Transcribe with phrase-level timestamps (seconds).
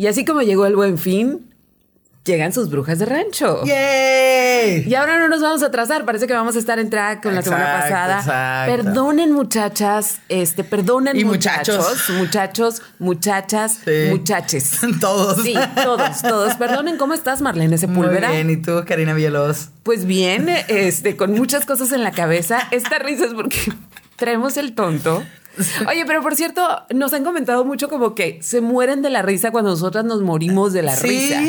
[0.00, 1.52] Y así como llegó el buen fin,
[2.24, 3.62] llegan sus brujas de rancho.
[3.66, 4.84] ¡Yay!
[4.88, 7.34] Y ahora no nos vamos a atrasar, parece que vamos a estar en track con
[7.34, 8.20] la semana pasada.
[8.20, 8.76] exacto.
[8.94, 12.10] Perdonen muchachas, este, perdonen Y muchachos, muchachos.
[12.16, 14.06] muchachos, muchachas, Sí.
[14.08, 14.78] muchaches.
[15.02, 15.42] Todos.
[15.42, 15.52] Sí,
[15.84, 16.54] todos, todos.
[16.54, 18.28] Perdonen, ¿cómo estás, Marlene Sepúlveda?
[18.28, 19.68] Muy bien, ¿y tú, Karina Villalobos?
[19.82, 22.60] Pues bien, este, con muchas cosas en la cabeza.
[22.70, 23.58] Esta risa es porque
[24.16, 25.22] traemos el tonto.
[25.88, 26.62] Oye, pero por cierto,
[26.94, 30.72] nos han comentado mucho como que se mueren de la risa cuando nosotras nos morimos
[30.72, 31.08] de la Sí.
[31.08, 31.42] risa.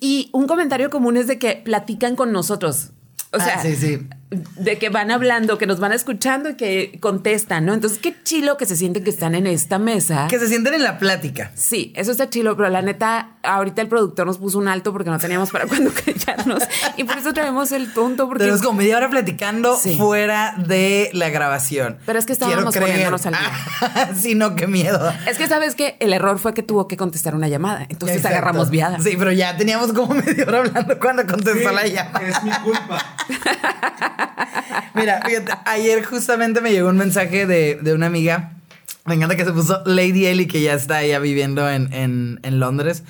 [0.00, 2.90] Y un comentario común es de que platican con nosotros.
[3.32, 4.08] O Ah, sea, sí, sí.
[4.30, 7.74] De que van hablando, que nos van escuchando y que contestan, ¿no?
[7.74, 10.28] Entonces, qué chilo que se sienten que están en esta mesa.
[10.28, 11.50] Que se sienten en la plática.
[11.54, 15.10] Sí, eso está chilo, pero la neta, ahorita el productor nos puso un alto porque
[15.10, 16.62] no teníamos para cuándo callarnos.
[16.96, 18.44] Y por eso traemos el tonto, porque.
[18.44, 19.96] Tenemos como media hora platicando Sí.
[19.96, 21.98] fuera de la grabación.
[22.06, 24.14] Pero es que estábamos poniéndonos al día.
[24.16, 25.12] sí, no, qué miedo.
[25.26, 27.84] Es que sabes que el error fue que tuvo que contestar una llamada.
[27.88, 28.36] Entonces Exacto.
[28.38, 28.98] agarramos viada.
[29.00, 32.28] Sí, pero ya teníamos como media hora hablando cuando contestó la llamada.
[32.28, 33.04] Es mi culpa.
[34.94, 38.52] Mira, fíjate, ayer justamente me llegó un mensaje de, de una amiga.
[39.04, 42.60] Me encanta que se puso Lady Ellie, que ya está ya viviendo en, en, en
[42.60, 43.02] Londres.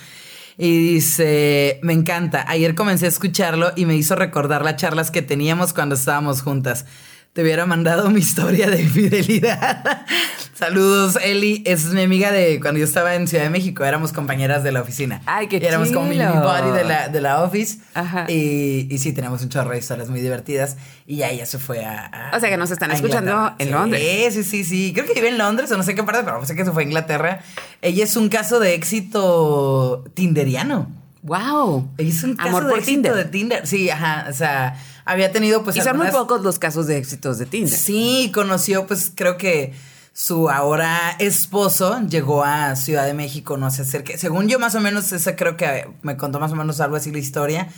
[0.57, 5.23] Y dice, me encanta, ayer comencé a escucharlo y me hizo recordar las charlas que
[5.23, 6.85] teníamos cuando estábamos juntas.
[7.33, 10.05] Te hubiera mandado mi historia de infidelidad.
[10.55, 11.63] Saludos, Eli.
[11.65, 13.85] Es mi amiga de cuando yo estaba en Ciudad de México.
[13.85, 15.23] Éramos compañeras de la oficina.
[15.27, 16.43] Ay, qué Y éramos como mini chilo.
[16.43, 17.79] buddy de la, de la office.
[17.95, 18.27] Ajá.
[18.29, 20.77] Y, y sí, tenemos un chorro de historias muy divertidas.
[21.07, 22.07] Y ya ella se fue a.
[22.07, 23.57] a- O sea, que nos están escuchando Inglaterra.
[23.61, 24.35] en Sí, Londres.
[24.35, 24.93] Sí, sí, sí.
[24.93, 26.83] Creo que vive en Londres o no sé qué parte, pero sé que se fue
[26.83, 27.41] a Inglaterra.
[27.81, 30.91] Ella es un caso de éxito tinderiano.
[31.23, 31.89] Wow.
[31.97, 33.15] Ella es un caso Amor de por éxito Tinder.
[33.15, 33.67] de Tinder.
[33.67, 34.27] Sí, ajá.
[34.29, 34.75] O sea,
[35.11, 35.77] había tenido pues.
[35.77, 37.77] y son muy pocos los casos de éxitos de Tinder.
[37.77, 39.73] Sí, conoció, pues creo que
[40.13, 44.17] su ahora esposo llegó a Ciudad de México, no sé, cerca.
[44.17, 47.11] Según yo, más o menos, esa creo que me contó más o menos algo así
[47.11, 47.69] la historia.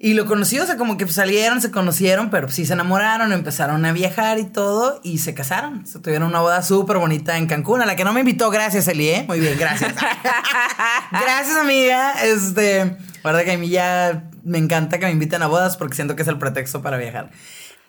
[0.00, 3.84] Y lo conoció, o sea, como que salieron, se conocieron, pero sí se enamoraron, empezaron
[3.84, 5.86] a viajar y todo, y se casaron.
[5.86, 8.86] Se tuvieron una boda súper bonita en Cancún, a la que no me invitó, gracias,
[8.86, 9.24] Eli, ¿eh?
[9.26, 9.94] Muy bien, gracias.
[11.10, 12.12] gracias, amiga.
[12.24, 16.16] Este, verdad que a mí ya me encanta que me inviten a bodas porque siento
[16.16, 17.30] que es el pretexto para viajar.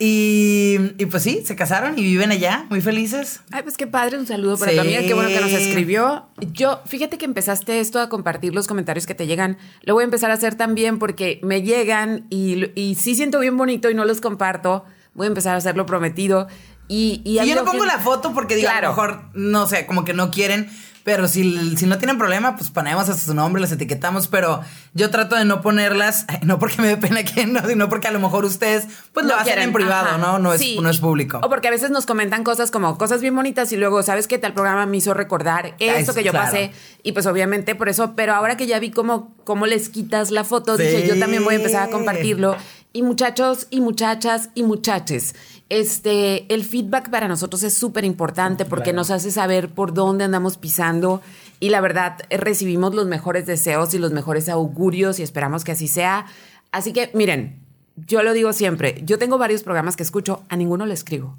[0.02, 3.42] Y, y pues sí, se casaron y viven allá, muy felices.
[3.52, 4.78] Ay, pues qué padre, un saludo para Sí.
[4.78, 6.30] tu amiga, qué bueno que nos escribió.
[6.54, 9.58] Yo, fíjate que empezaste esto a compartir los comentarios que te llegan.
[9.84, 13.58] Lo voy a empezar a hacer también porque me llegan y, y sí siento bien
[13.58, 14.86] bonito y no los comparto.
[15.16, 16.48] Voy a empezar a hacerlo prometido.
[16.88, 18.88] Y, y Y yo no pongo que- la foto porque digo, a Claro.
[18.88, 20.70] lo mejor, no sé, como que no quieren.
[21.04, 24.28] Pero si, si no tienen problema, pues ponemos hasta su nombre, las etiquetamos.
[24.28, 24.62] Pero
[24.94, 28.12] yo trato de no ponerlas, no porque me dé pena que no, sino porque a
[28.12, 30.18] lo mejor ustedes, pues lo hacen quieren, en privado, ajá.
[30.18, 30.40] ¿no?
[30.40, 31.40] No es, Sí, no es público.
[31.44, 34.38] O porque a veces nos comentan cosas como cosas bien bonitas y luego, ¿sabes qué?
[34.38, 36.46] Tal programa me hizo recordar esto es- que yo claro.
[36.48, 36.72] pasé.
[37.04, 40.44] Y pues obviamente por eso, pero ahora que ya vi cómo, cómo les quitas la
[40.44, 41.08] foto, dije, Sí.
[41.08, 42.56] yo también voy a empezar a compartirlo.
[42.92, 45.36] Y muchachos y muchachas y muchaches,
[45.70, 50.58] este, el feedback para nosotros es súper importante porque nos hace saber por dónde andamos
[50.58, 51.22] pisando
[51.60, 55.72] y la verdad eh, recibimos los mejores deseos y los mejores augurios y esperamos que
[55.74, 56.26] así sea.
[56.72, 57.60] Así que miren,
[57.96, 61.38] yo lo digo siempre, yo tengo varios programas que escucho, a ninguno le escribo.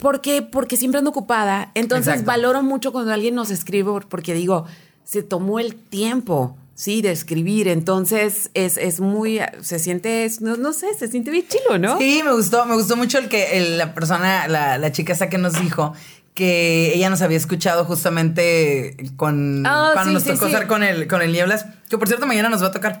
[0.00, 0.42] ¿Por qué?
[0.42, 1.70] Porque siempre ando ocupada.
[1.74, 2.26] Entonces Exacto.
[2.26, 4.64] valoro mucho cuando alguien nos escribe porque digo,
[5.04, 7.68] se tomó el tiempo, sí, de escribir.
[7.68, 11.98] Entonces es, es muy, se siente, es- no, no sé, se siente bien chilo, ¿no?
[11.98, 15.28] Sí, me gustó, me gustó mucho el que el- la persona, la, la chica esa
[15.28, 15.94] que nos dijo
[16.34, 20.52] que ella nos había escuchado justamente con Ah, cuando sí, nos sí, tocó sí.
[20.52, 23.00] estar con el, con el Nieblas, que por cierto mañana nos va a tocar.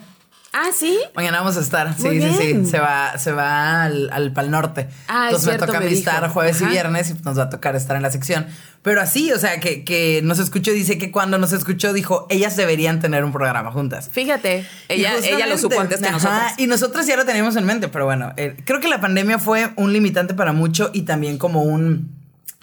[0.56, 1.00] Ah, sí.
[1.16, 2.64] Mañana vamos a estar, sí, Muy sí, bien.
[2.64, 2.70] sí.
[2.70, 4.86] Se va, se va al, al Pal Norte.
[5.08, 6.32] Ah, es Entonces cierto, me toca a me mí estar dijo.
[6.32, 8.46] jueves y viernes y nos va a tocar estar en la sección.
[8.82, 12.54] Pero así, o sea, que, que nos escuchó dice que cuando nos escuchó dijo, ellas
[12.56, 14.08] deberían tener un programa juntas.
[14.12, 16.38] Fíjate, ella, ella lo supo antes que nosotros.
[16.58, 19.72] Y nosotros ya lo teníamos en mente, pero bueno, eh, creo que la pandemia fue
[19.74, 22.14] un limitante para mucho y también como un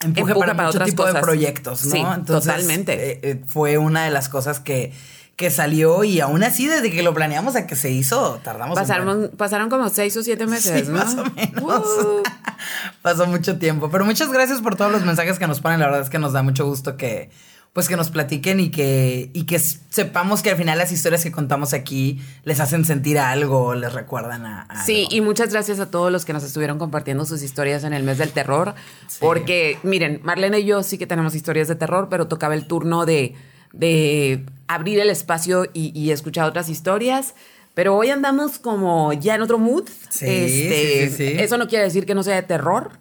[0.01, 1.91] empuje, Empuje para, para mucho otras tipo de proyectos, ¿no?
[1.91, 3.11] Sí, totalmente.
[3.11, 4.93] eh, eh, fue una de las cosas que,
[5.41, 8.77] que salió y aún así desde que lo planeamos a que se hizo, tardamos.
[8.79, 10.99] Pasaron, pasaron como seis o siete meses, Sí, ¿no?
[10.99, 11.63] más o menos.
[11.63, 12.23] Uh.
[13.01, 13.89] Pasó mucho tiempo.
[13.89, 15.79] Pero muchas gracias por todos los mensajes que nos ponen.
[15.79, 17.31] La verdad es que nos da mucho gusto que,
[17.73, 21.31] pues, que nos platiquen y que, y que sepamos que al final las historias que
[21.31, 25.15] contamos aquí les hacen sentir algo, les recuerdan a, a Sí, algo.
[25.15, 28.19] y muchas gracias a todos los que nos estuvieron compartiendo sus historias en el mes
[28.19, 28.75] del terror.
[29.19, 33.05] Porque, miren, Marlene y yo sí que tenemos historias de terror, pero tocaba el turno
[33.07, 33.33] de,
[33.73, 37.33] de abrir el espacio y, y escuchar otras historias.
[37.73, 39.87] Pero hoy andamos como ya en otro mood.
[40.09, 41.35] Sí, Este, sí, sí.
[41.39, 42.91] Eso no quiere decir que no sea de terror.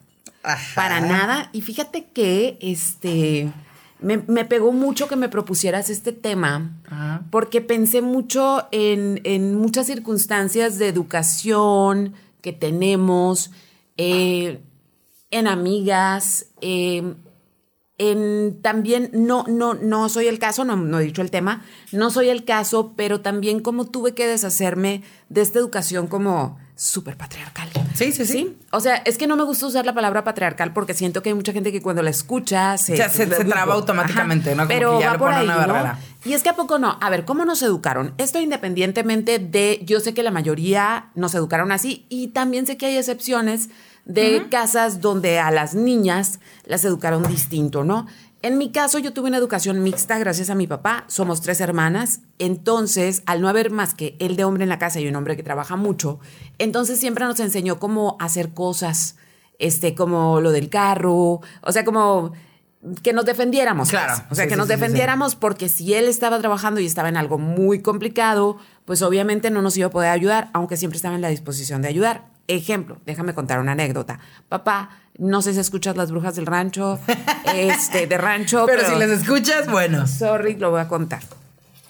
[0.42, 0.74] Ajá.
[0.74, 1.50] Para nada.
[1.52, 3.52] Y fíjate que este
[4.00, 6.70] me, me pegó mucho que me propusieras este tema,
[7.30, 13.50] porque pensé mucho en, en muchas circunstancias de educación que tenemos,
[13.98, 14.60] eh,
[15.30, 17.14] en amigas, eh,
[18.00, 21.62] en también, no, no, no soy el caso, no, no he dicho el tema,
[21.92, 27.18] no soy el caso, pero también como tuve que deshacerme de esta educación como súper
[27.18, 27.68] patriarcal.
[27.92, 30.94] Sí, sí, sí, O sea, es que no me gusta usar la palabra patriarcal porque
[30.94, 34.62] siento que hay mucha gente que cuando la escucha se, se, traba automáticamente, ¿no?
[34.62, 35.72] Como pero que ya va le por ahí, una ¿no?
[35.74, 35.98] barrera.
[36.24, 36.96] Y es que a poco no.
[37.02, 38.14] A ver, ¿cómo nos educaron?
[38.16, 42.86] Esto independientemente de, yo sé que la mayoría nos educaron así y también sé que
[42.86, 43.68] hay excepciones
[44.14, 48.06] de casas donde a las niñas las educaron distinto, ¿no?
[48.42, 51.04] En mi caso, yo tuve una educación mixta gracias a mi papá.
[51.08, 52.20] Somos tres hermanas.
[52.38, 55.36] Entonces, al no haber más que él de hombre en la casa y un hombre
[55.36, 56.20] que trabaja mucho,
[56.58, 59.16] entonces siempre nos enseñó cómo hacer cosas,
[59.58, 62.32] este, como lo del carro, o sea, como
[63.02, 63.90] que nos defendiéramos.
[63.90, 64.02] pues.
[64.02, 64.24] Claro.
[64.30, 67.10] O sea, Sí, que sí, nos sí, defendiéramos porque si él estaba trabajando y estaba
[67.10, 71.14] en algo muy complicado, pues obviamente no nos iba a poder ayudar, aunque siempre estaba
[71.14, 72.29] en la disposición de ayudar.
[72.50, 74.18] Ejemplo, déjame contar una anécdota.
[74.48, 76.98] Papá, no sé si escuchas las brujas del rancho,
[77.54, 80.06] este, de rancho, Pero, pero, si les escuchas, bueno.
[80.08, 81.20] sorry, lo voy a contar.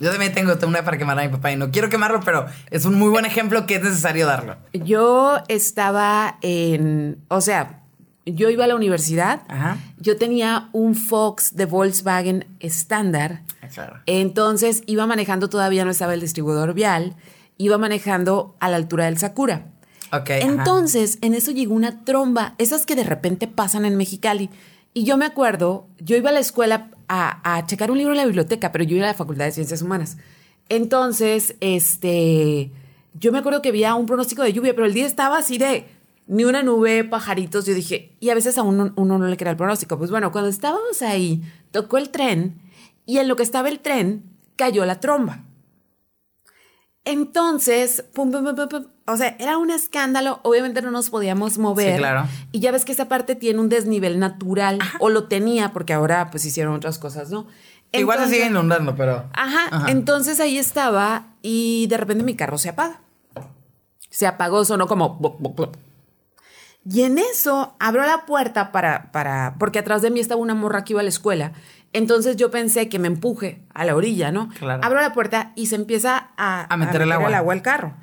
[0.00, 2.84] Yo también tengo una para quemar a mi papá y no quiero quemarlo, pero es
[2.84, 4.56] un muy buen ejemplo que es necesario darlo.
[4.72, 7.80] Yo estaba en, o sea,
[8.26, 9.78] yo iba a la universidad, Ajá.
[9.98, 13.42] yo tenía un Fox de Volkswagen estándar,
[13.74, 14.00] Claro.
[14.06, 17.14] entonces iba manejando, todavía no estaba el distribuidor vial,
[17.58, 19.66] iba manejando a la altura del Sakura.
[20.12, 20.30] Ok.
[20.30, 20.40] ajá.
[20.40, 24.50] Entonces, en eso llegó una tromba, esas que de repente pasan en Mexicali.
[24.92, 28.18] Y yo me acuerdo, yo iba a la escuela a, a checar un libro en
[28.18, 30.16] la biblioteca, pero yo iba a la Facultad de Ciencias Humanas.
[30.68, 32.70] Entonces, este,
[33.14, 35.86] yo me acuerdo que había un pronóstico de lluvia, pero el día estaba así de
[36.26, 37.66] ni una nube, pajaritos.
[37.66, 39.98] Yo dije, y a veces a uno, uno no le crea el pronóstico.
[39.98, 41.42] Pues bueno, cuando estábamos ahí,
[41.72, 42.60] tocó el tren
[43.04, 44.22] y en lo que estaba el tren,
[44.54, 45.44] cayó la tromba.
[47.04, 48.86] Entonces, pum, pum, pum, pum, pum.
[49.06, 50.40] o sea, era un escándalo.
[50.42, 51.94] Obviamente no nos podíamos mover.
[51.94, 52.28] Sí, claro.
[52.52, 56.30] Y ya ves que esa parte tiene un desnivel natural, o lo tenía, porque ahora
[56.30, 57.46] pues hicieron otras cosas, ¿no?
[57.92, 59.24] Igual se sigue inundando, pero.
[59.32, 63.00] Ajá, entonces ahí estaba y de repente mi carro se apaga.
[64.10, 65.18] Se apagó, sonó como...
[66.84, 70.82] Y en eso abro la puerta para, para, porque atrás de mí estaba una morra
[70.82, 71.52] que iba a la escuela.
[71.92, 74.48] Entonces yo pensé que me empuje a la orilla, ¿no?
[74.58, 74.82] Claro.
[74.84, 77.28] Abro la puerta y se empieza a, A meter el agua.
[77.28, 77.94] el agua al carro.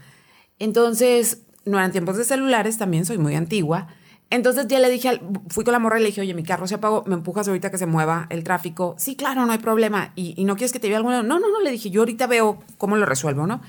[0.60, 3.88] Entonces, no eran tiempos de celulares, también soy muy antigua.
[4.30, 6.68] Entonces ya le dije, al- fui con la morra y le dije, oye, mi carro
[6.68, 8.96] se apagó, ¿me empujas ahorita que se mueva el tráfico?
[8.98, 10.12] Sí, claro, no hay problema.
[10.16, 11.24] ¿Y, y no quieres que te lleve alguna?
[11.24, 13.62] No, no, no, le dije, yo ahorita veo cómo lo resuelvo, ¿no?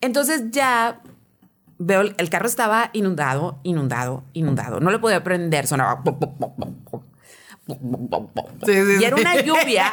[0.00, 1.02] Entonces ya
[1.78, 4.80] veo, el, el carro estaba inundado, inundado, inundado.
[4.80, 6.02] No le podía prender, sonaba...
[7.68, 9.92] Sí, sí, Y era una lluvia,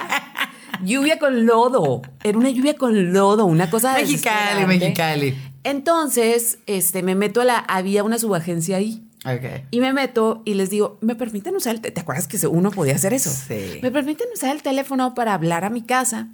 [0.83, 2.01] lluvia con lodo.
[2.24, 4.66] Era una lluvia con lodo, una cosa Mexicali.
[4.66, 5.36] Mexicali.
[5.63, 9.04] Entonces, este, me meto a la, había una subagencia ahí.
[9.25, 9.66] Ok.
[9.72, 11.95] Y me meto y les digo, ¿me permiten usar el teléfono?
[11.95, 13.31] ¿Te acuerdas que uno podía hacer eso?
[13.31, 13.80] Sí.
[13.81, 16.30] ¿Me permiten usar el teléfono para hablar a mi casa?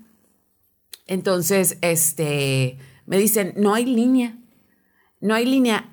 [1.07, 4.37] Entonces, este, me dicen, no hay línea.
[5.21, 5.89] No hay línea.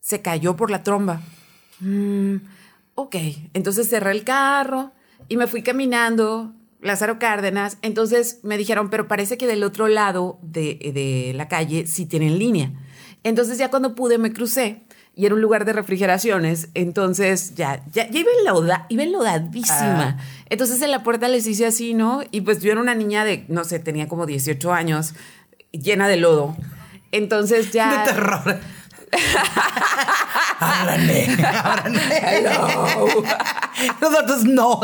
[0.00, 1.20] Se cayó por la tromba.
[1.80, 2.36] Mm,
[3.02, 3.16] ok.
[3.54, 4.92] Entonces cerré el carro
[5.28, 6.54] y me fui caminando.
[6.82, 7.76] Lázaro Cárdenas.
[7.82, 12.38] Entonces me dijeron, pero parece que del otro lado de, de la calle sí tienen
[12.38, 12.72] línea.
[13.22, 14.82] Entonces ya cuando pude me crucé
[15.14, 16.68] y era un lugar de refrigeraciones.
[16.74, 20.16] Entonces ya, ya, ya iba, enloda, iba enlodadísima.
[20.18, 20.24] Ah.
[20.48, 22.22] Entonces en la puerta les hice así, ¿no?
[22.30, 25.14] Y pues yo era una niña de, no sé, tenía como 18 años,
[25.72, 26.56] llena de lodo.
[27.12, 28.04] Entonces ya...
[28.04, 28.60] De terror.
[30.60, 32.00] Ábranme, ábranme.
[34.00, 34.80] Nosotros no.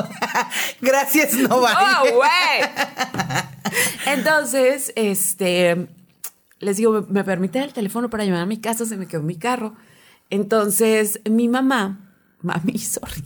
[0.81, 1.77] Gracias, no vale.
[1.81, 2.71] ¡Oh, güey!
[4.07, 5.89] Entonces, este,
[6.61, 8.87] les digo, ¿me, me permiten el teléfono para llamar a mi casa?
[8.87, 9.75] Se me quedó mi carro.
[10.31, 12.07] Entonces, mi mamá,
[12.43, 13.23] mami, sorry.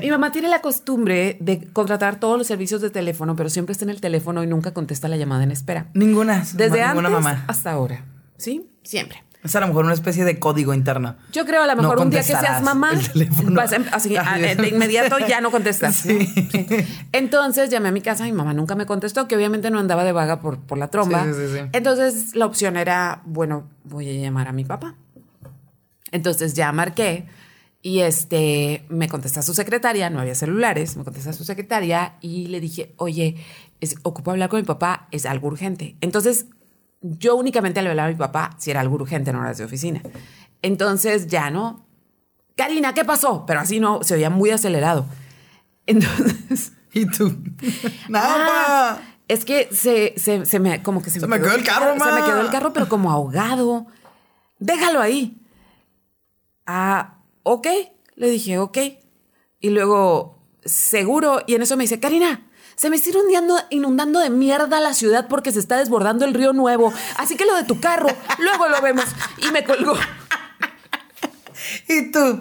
[0.00, 3.84] Mi mamá tiene la costumbre de contratar todos los servicios de teléfono, pero siempre está
[3.84, 5.86] en el teléfono y nunca contesta la llamada en espera.
[5.94, 6.40] Ninguna.
[6.54, 7.44] Desde ninguna antes mamá.
[7.46, 8.04] hasta ahora.
[8.36, 8.68] ¿Sí?
[8.82, 9.22] Siempre.
[9.44, 11.16] Es a lo mejor una especie de código interno.
[11.30, 12.92] Yo creo a lo No mejor un día que seas mamá,
[13.52, 15.96] vas a- así, a- de inmediato ya no contestas.
[15.96, 16.26] Sí.
[16.50, 16.66] Sí.
[17.12, 20.12] Entonces llamé a mi casa, mi mamá nunca me contestó, que obviamente no andaba de
[20.12, 21.24] vaga por, por la tromba.
[21.26, 21.68] Sí, sí, sí, sí.
[21.72, 24.94] Entonces la opción era, bueno, voy a llamar a mi papá.
[26.10, 27.26] Entonces ya marqué
[27.82, 32.60] y este me contesta su secretaria, no había celulares, me contesta su secretaria y le
[32.60, 33.36] dije, oye,
[33.80, 35.96] es, ocupo hablar con mi papá, es algo urgente.
[36.00, 36.46] Entonces
[37.04, 40.02] yo únicamente le hablaba a mi papá si era algo urgente en horas de oficina.
[40.62, 41.86] Entonces ya no.
[42.56, 43.44] Karina, ¿qué pasó?
[43.46, 45.04] Pero así no, se oía muy acelerado.
[45.86, 47.36] Entonces, ¿Y tú?
[48.08, 51.64] Nada, Ah, es que se, se, se me, como que se, Se me quedó el
[51.64, 53.86] carro, Se me quedó el carro, pero como ahogado.
[54.58, 55.36] Déjalo ahí.
[56.66, 57.66] Ah, ok.
[58.14, 58.78] Le dije, ok.
[59.60, 61.42] Y luego, seguro.
[61.46, 65.26] Y en eso me dice, Karina, se me está inundando, inundando de mierda la ciudad
[65.28, 66.92] porque se está desbordando el río Nuevo.
[67.16, 69.04] Así que lo de tu carro, luego lo vemos.
[69.38, 69.94] Y me colgó.
[71.88, 72.40] ¿Y tú?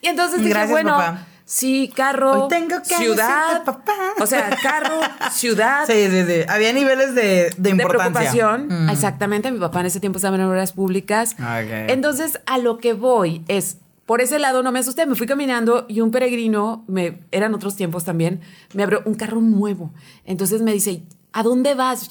[0.00, 1.26] Y entonces dije, Gracias, bueno, papá.
[1.44, 3.92] sí, carro, Hoy tengo que ciudad, papá.
[4.18, 5.00] o sea, carro,
[5.32, 6.40] ciudad, Sí, sí, sí.
[6.48, 8.30] Había niveles de, de de importancia.
[8.30, 8.88] preocupación.
[8.90, 11.36] Exactamente, mi papá en ese tiempo estaba en obras públicas.
[11.88, 15.84] Entonces, a lo que voy es, por ese lado no me asusté, me fui caminando
[15.88, 18.40] y un peregrino, me, eran otros tiempos también,
[18.72, 19.92] me abrió un carro nuevo.
[20.24, 22.08] Entonces me dice, ¿a dónde vas?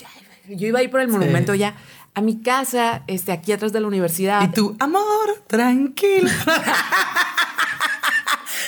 [0.49, 1.75] Yo iba a ir por el monumento ya.
[2.13, 4.41] A mi casa, este, aquí atrás de la universidad.
[4.43, 6.29] Y tú, amor, tranquilo.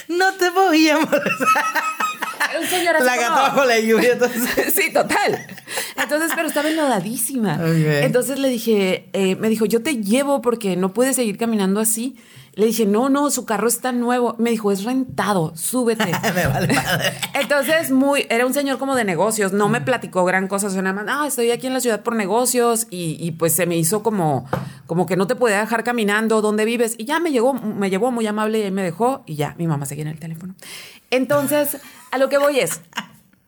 [0.10, 0.90] no te voy
[2.60, 4.14] un señor así La gata bajo la lluvia.
[4.14, 4.74] Entonces.
[4.76, 5.46] sí, total.
[5.96, 7.60] Entonces, pero estaba enlodadísima.
[8.02, 12.16] Entonces le dije, eh, me dijo, yo te llevo porque no puedes seguir caminando así.
[12.58, 14.34] Le dije, no, no, su carro está nuevo.
[14.40, 16.06] Me dijo, es rentado, súbete.
[16.36, 17.14] Me vale madre.
[17.36, 21.06] Entonces, muy, era un señor como de negocios, no me platicó gran cosa, suena más,
[21.08, 24.50] ah, estoy aquí en la ciudad por negocios y, y, pues se me hizo como,
[24.88, 26.96] como que no te podía dejar caminando, ¿dónde vives?
[26.98, 29.68] Y ya me llegó, me llevó muy amable y ahí me dejó y ya, mi
[29.68, 30.56] mamá seguía en el teléfono.
[31.12, 31.78] Entonces,
[32.10, 32.82] a lo que voy es,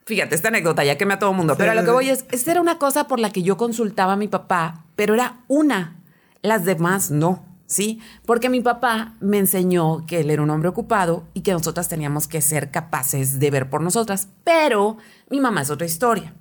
[0.06, 2.52] fíjate, esta anécdota ya quemé a todo mundo, pero a lo que voy es, esta
[2.52, 5.96] era una cosa por la que yo consultaba a mi papá, pero era una,
[6.44, 7.49] las demás no.
[7.70, 8.02] ¿Sí?
[8.26, 12.28] Porque mi papá me enseñó que él era un hombre ocupado y que nosotras teníamos
[12.28, 14.98] que ser capaces de ver por nosotras, pero
[15.30, 16.34] mi mamá es otra historia.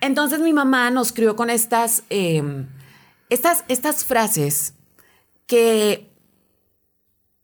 [0.00, 2.64] Entonces mi mamá nos crió con estas, eh,
[3.28, 4.74] estas, estas frases
[5.46, 6.10] que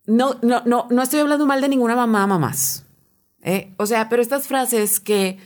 [0.06, 2.86] no, no, no, no estoy hablando mal de ninguna mamá, mamás.
[3.42, 3.74] ¿eh?
[3.76, 5.38] O sea, pero estas frases que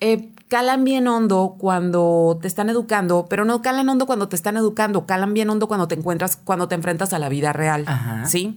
[0.00, 4.56] eh, calan bien hondo cuando te están educando, pero no calan hondo cuando te están
[4.56, 7.84] educando, calan bien hondo cuando te encuentras, cuando te enfrentas a la vida real.
[7.86, 8.26] Ajá.
[8.26, 8.56] ¿Sí?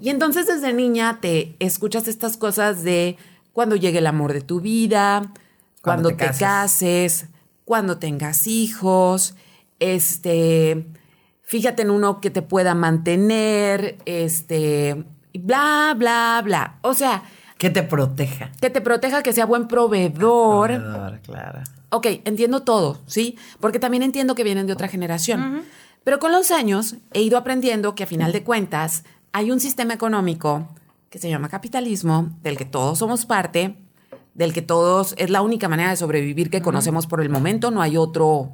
[0.00, 3.16] Y entonces desde niña te escuchas estas cosas de
[3.52, 5.32] cuando llegue el amor de tu vida,
[5.82, 6.40] cuando, Cuando te te, cases.
[6.40, 7.26] cases,
[7.64, 9.34] cuando tengas hijos,
[9.78, 10.86] este,
[11.42, 16.78] fíjate en uno que te pueda mantener, este, bla, bla, bla.
[16.82, 17.22] O sea,
[17.58, 18.50] Que te proteja.
[18.60, 20.68] que te proteja, que sea buen proveedor.
[20.68, 21.60] Proveedor, claro.
[21.90, 23.38] Ok, entiendo todo, ¿sí?
[23.60, 25.62] Porque también entiendo que vienen de otra generación.
[26.04, 29.94] Pero con los años he ido aprendiendo que a final de cuentas hay un sistema
[29.94, 30.68] económico
[31.10, 33.76] que se llama capitalismo, del que todos somos parte,
[34.34, 37.80] del que todos es la única manera de sobrevivir que conocemos por el momento, no
[37.80, 38.52] hay otro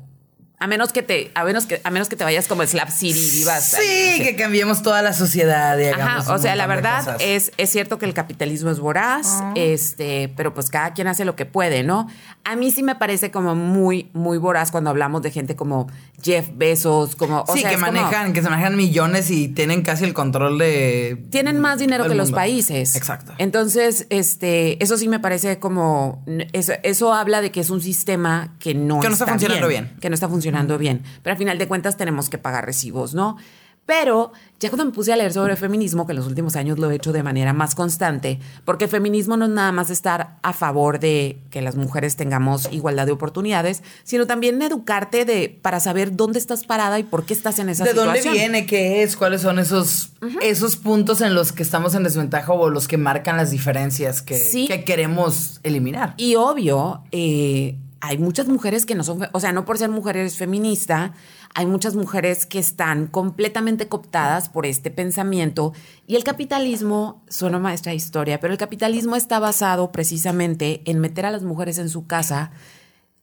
[0.62, 3.19] a menos que te a menos que a menos que te vayas como Slap City
[3.19, 7.16] y vivas Sí, que cambiemos toda la sociedad y hagamos Ajá, o sea, la verdad
[7.21, 11.35] es, es cierto que el capitalismo es voraz, este, pero pues cada quien hace lo
[11.35, 12.07] que puede, ¿no?
[12.45, 15.88] A mí sí me parece como muy, muy voraz cuando hablamos de gente como
[16.23, 19.83] Jeff Bezos, como, o sí, sea, que como- manejan, que se manejan millones y tienen
[19.83, 21.25] casi el control de.
[21.31, 22.95] tienen más dinero que los países.
[22.95, 23.33] Exacto.
[23.38, 28.54] Entonces, este, eso sí me parece como, eso, eso habla de que es un sistema
[28.61, 29.97] que no, Que no está funcionando bien.
[30.00, 31.02] Que no está funcionando bien.
[31.23, 33.37] Pero al final de cuentas tenemos que pagar recibos, ¿no?
[33.85, 34.30] Pero
[34.61, 36.94] ya cuando me puse a leer sobre feminismo, que en los últimos años lo he
[36.94, 41.00] hecho de manera más constante, porque el feminismo no es nada más estar a favor
[41.00, 46.38] de que las mujeres tengamos igualdad de oportunidades, sino también educarte de, para saber dónde
[46.38, 48.23] estás parada y por qué estás en esa ¿De situación.
[48.23, 48.66] dónde viene?
[48.66, 49.16] ¿Qué es?
[49.16, 53.37] ¿Cuáles son esos, esos puntos en los que estamos en desventaja o los que marcan
[53.37, 54.68] las diferencias que, Sí.
[54.68, 56.14] que queremos eliminar?
[56.18, 60.37] Y obvio, eh, hay muchas mujeres que no son, o sea, no por ser mujeres
[60.37, 61.14] feminista,
[61.54, 65.73] hay muchas mujeres que están completamente cooptadas por este pensamiento
[66.09, 71.26] y el capitalismo, suena maestra de historia, pero el capitalismo está basado precisamente en meter
[71.26, 72.50] a las mujeres en su casa,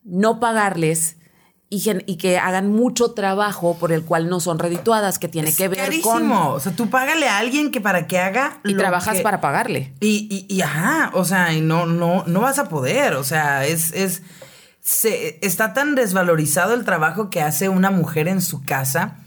[0.06, 1.18] no pagarles
[1.70, 5.68] y, que hagan mucho trabajo por el cual no son redituadas, que tiene Es que
[5.68, 6.12] ver carísimo.
[6.14, 6.32] con...
[6.32, 8.60] O sea, tú págale a alguien que para que haga.
[8.64, 9.94] Y lo trabajas que- para pagarle.
[10.00, 13.14] Y, y, y ajá, o sea, y no, no, no vas a poder.
[13.14, 14.24] O sea, es, es.
[14.92, 19.18] Se, está tan desvalorizado el trabajo que hace una mujer en su casa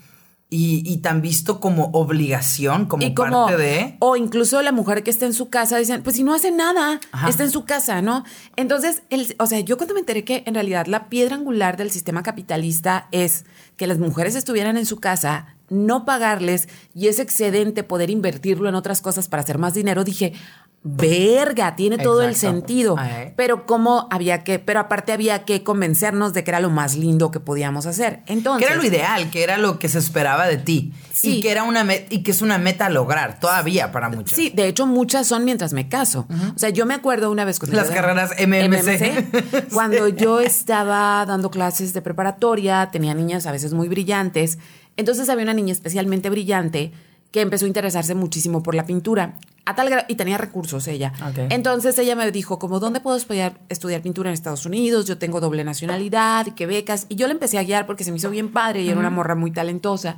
[0.50, 3.96] y, y tan visto como obligación, como, y como parte de.
[4.00, 6.98] o incluso la mujer que está en su casa dicen pues si no hace nada
[7.12, 7.28] Ajá.
[7.28, 8.24] está en su casa no
[8.56, 11.92] entonces el, o sea yo cuando me enteré que en realidad la piedra angular del
[11.92, 17.82] sistema capitalista es que las mujeres estuvieran en su casa no pagarles y ese excedente
[17.82, 20.34] poder invertirlo en otras cosas para hacer más dinero dije
[20.84, 22.98] verga, tiene todo el sentido.
[22.98, 23.32] Ajá.
[23.36, 27.30] Pero cómo había que, pero aparte había que convencernos de que era lo más lindo
[27.30, 28.22] que podíamos hacer.
[28.26, 30.92] Entonces, Que era lo ideal, que era lo que se esperaba de ti.
[31.12, 31.38] Sí.
[31.38, 34.34] Y que era una y que es una meta a lograr todavía para muchos.
[34.36, 36.26] Sí, de hecho muchas son mientras me caso.
[36.54, 39.68] O sea, yo me acuerdo una vez cuando Las carreras MMC.
[39.72, 44.58] cuando yo estaba dando clases de preparatoria, tenía niñas a veces muy brillantes.
[44.96, 46.92] Entonces había una niña especialmente brillante
[47.30, 49.34] que empezó a interesarse muchísimo por la pintura.
[49.64, 51.12] A tal gra- y tenía recursos ella.
[51.28, 51.38] Ok.
[51.50, 55.06] Entonces ella me dijo, como, ¿dónde puedo estudiar, estudiar pintura en Estados Unidos?
[55.06, 57.06] Yo tengo doble nacionalidad, qué becas.
[57.08, 59.10] Y yo le empecé a guiar porque se me hizo bien padre y era una
[59.10, 60.16] morra muy talentosa.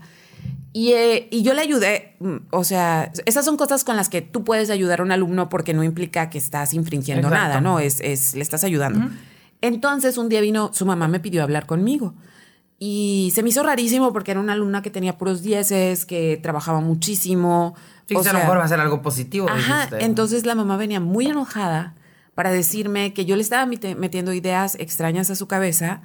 [0.73, 4.23] Y, eh, y yo le ayudé, mm, o sea, esas son cosas con las que
[4.23, 7.47] tú puedes ayudar a un alumno porque no implica que estás infringiendo Exacto.
[7.49, 7.79] nada, ¿no?
[7.79, 9.09] Es, es, le estás ayudando.
[9.61, 12.15] Entonces un día vino, su mamá me pidió hablar conmigo.
[12.87, 16.81] Y se me hizo rarísimo porque era una alumna que tenía puros dieces, que trabajaba
[16.81, 17.75] muchísimo.
[18.07, 19.49] Sí, o a lo sea, mejor va a ser algo positivo.
[19.49, 20.05] Ajá, dijiste.
[20.05, 21.95] entonces la mamá venía muy enojada
[22.35, 26.03] para decirme que yo le estaba metiendo ideas extrañas a su cabeza,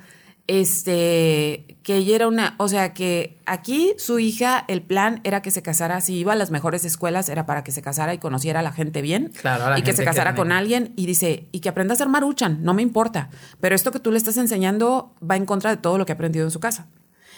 [0.49, 5.51] este, que ella era una, o sea, que aquí su hija, el plan era que
[5.51, 8.61] se casara, si iba a las mejores escuelas, era para que se casara y conociera
[8.61, 11.47] a la gente bien, Claro, la y que se que casara con alguien, y dice,
[11.51, 13.29] y que aprenda a ser maruchan, no me importa,
[13.61, 16.15] pero esto que tú le estás enseñando va en contra de todo lo que ha
[16.15, 16.87] aprendido en su casa.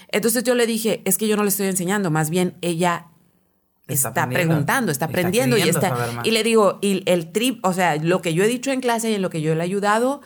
[0.07, 3.07] Entonces yo le dije, es que yo no le estoy enseñando, más bien ella
[3.87, 6.21] Está preguntando, está Está aprendiendo y está.
[6.23, 9.11] Y le digo, y el trip, o sea, lo que yo he dicho en clase
[9.11, 10.21] y en lo que yo le he ayudado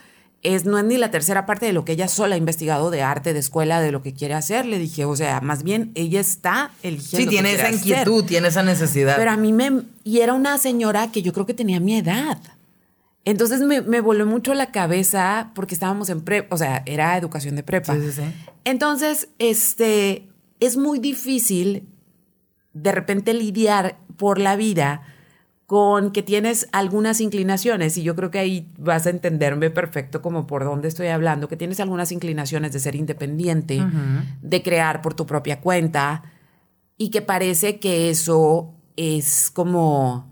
[0.46, 3.02] es no es ni la tercera parte de lo que ella sola ha investigado de
[3.02, 4.66] arte, de escuela, de lo que quiere hacer.
[4.66, 7.18] Le dije, o sea, más bien ella está eligiendo.
[7.18, 7.76] Sí, tiene esa hacer.
[7.76, 9.16] inquietud, tiene esa necesidad.
[9.18, 9.84] Pero a mí me.
[10.04, 12.38] Y era una señora que yo creo que tenía mi edad.
[13.26, 17.56] Entonces me, me voló mucho la cabeza porque estábamos en prepa, o sea, era educación
[17.56, 17.96] de prepa.
[17.96, 18.22] Sí, sí, sí.
[18.66, 20.28] Entonces, este,
[20.60, 21.88] es muy difícil
[22.74, 25.02] de repente lidiar por la vida
[25.66, 30.46] con que tienes algunas inclinaciones, y yo creo que ahí vas a entenderme perfecto como
[30.46, 33.84] por dónde estoy hablando, que tienes algunas inclinaciones de ser independiente,
[34.42, 36.24] de crear por tu propia cuenta,
[36.98, 40.32] y que parece que eso es como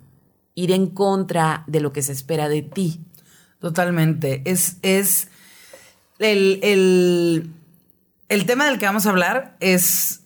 [0.56, 3.02] ir en contra de lo que se espera de ti.
[3.60, 4.44] Totalmente.
[4.46, 5.30] Es, es
[6.20, 7.52] el, el,
[8.30, 10.23] el tema del que vamos a hablar es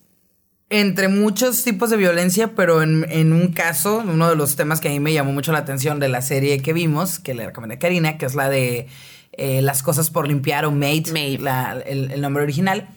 [0.70, 4.90] entre muchos tipos de violencia, pero en, en un caso, uno de los temas que
[4.90, 7.76] a mí me llamó mucho la atención de la serie que vimos, que le recomendé
[7.76, 8.88] a Karina, que es la de
[9.34, 11.40] eh, Las cosas por limpiar o Made, Maid.
[11.42, 12.90] la- el, el nombre original,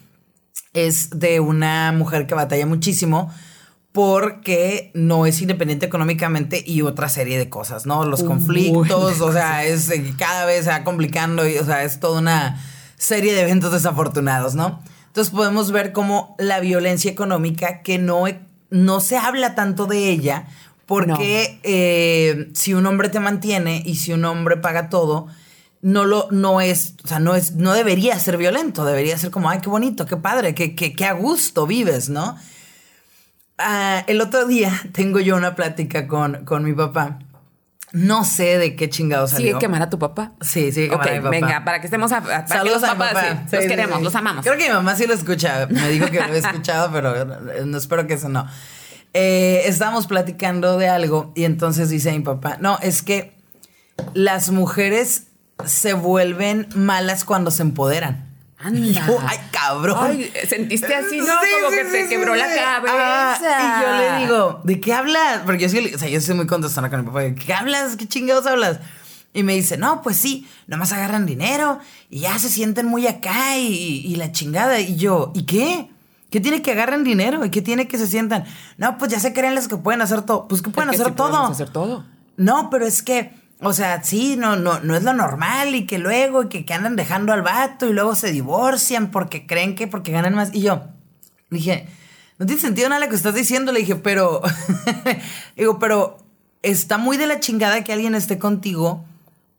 [0.73, 3.33] es de una mujer que batalla muchísimo
[3.93, 8.05] porque no es independiente económicamente y otra serie de cosas, ¿no?
[8.05, 12.21] Los conflictos, o sea, es cada vez se va complicando y, o sea, es toda
[12.21, 12.63] una
[12.97, 14.81] serie de eventos desafortunados, ¿no?
[15.11, 20.09] Entonces podemos ver cómo la violencia económica que no, e- no se habla tanto de
[20.09, 20.47] ella
[20.87, 25.27] porque eh, si un hombre te mantiene y si un hombre paga todo,
[25.83, 29.51] no lo, no es, o sea, no es, no debería ser violento, debería ser como,
[29.51, 32.37] ay, qué bonito, qué padre, qué, qué, qué a gusto vives, ¿no?
[33.59, 37.19] Ah, el otro día tengo yo una plática con, con mi papá.
[37.93, 39.49] No sé de qué chingado salió.
[39.49, 40.33] ¿Sigue quemar a tu papá?
[40.41, 41.31] Sí, Ok, quemar a mi papá.
[41.31, 43.21] venga, para que estemos a, a- para que Saludos los a mi papá.
[43.21, 44.05] sí, Sí, los queremos, sí.
[44.05, 44.45] los amamos.
[44.45, 45.67] Creo que mi mamá sí lo escucha.
[45.69, 47.17] Me dijo que lo había escuchado, pero
[47.53, 48.47] eh, no espero que eso no.
[49.13, 53.37] Eh, estábamos platicando de algo y entonces dice mi papá, no, es que
[54.15, 55.25] las mujeres
[55.65, 58.30] se vuelven malas cuando se empoderan.
[58.63, 59.07] Anda.
[59.07, 59.99] Yo, ay, cabrón.
[60.01, 61.25] Ay, sentiste así, ¿no?
[61.25, 63.39] Sí, Como sí, que te sí, quebró la cabeza.
[63.43, 65.41] Ah, y yo le digo, ¿de qué hablas?
[65.47, 67.21] Porque yo sí, o sea, yo soy muy contestona con mi papá.
[67.21, 67.97] ¿De qué hablas?
[67.97, 68.81] ¿Qué chingados hablas?
[69.33, 71.79] Y me dice, no, pues sí, nomás agarran dinero
[72.11, 74.81] y ya se sienten muy acá y, y la chingada.
[74.81, 75.89] Y yo, ¿y qué?
[76.31, 77.45] ¿Qué tiene que agarren dinero?
[77.45, 78.45] ¿Y qué tiene que se sientan?
[78.77, 80.47] No, pues ya se creen las que pueden hacer todo.
[80.49, 81.47] Pues que pueden hacer todo.
[81.47, 82.05] hacer todo.
[82.37, 85.99] No, pero es que, o sea, sí, no, no, no es lo normal y que
[85.99, 89.87] luego y que, que andan dejando al vato y luego se divorcian porque creen que
[89.87, 90.55] porque ganan más.
[90.55, 90.85] Y yo
[91.51, 91.89] dije,
[92.39, 93.71] no tiene sentido nada lo que estás diciendo.
[93.71, 94.41] Le dije, pero,
[95.57, 96.17] digo, pero
[96.63, 99.05] está muy de la chingada que alguien esté contigo,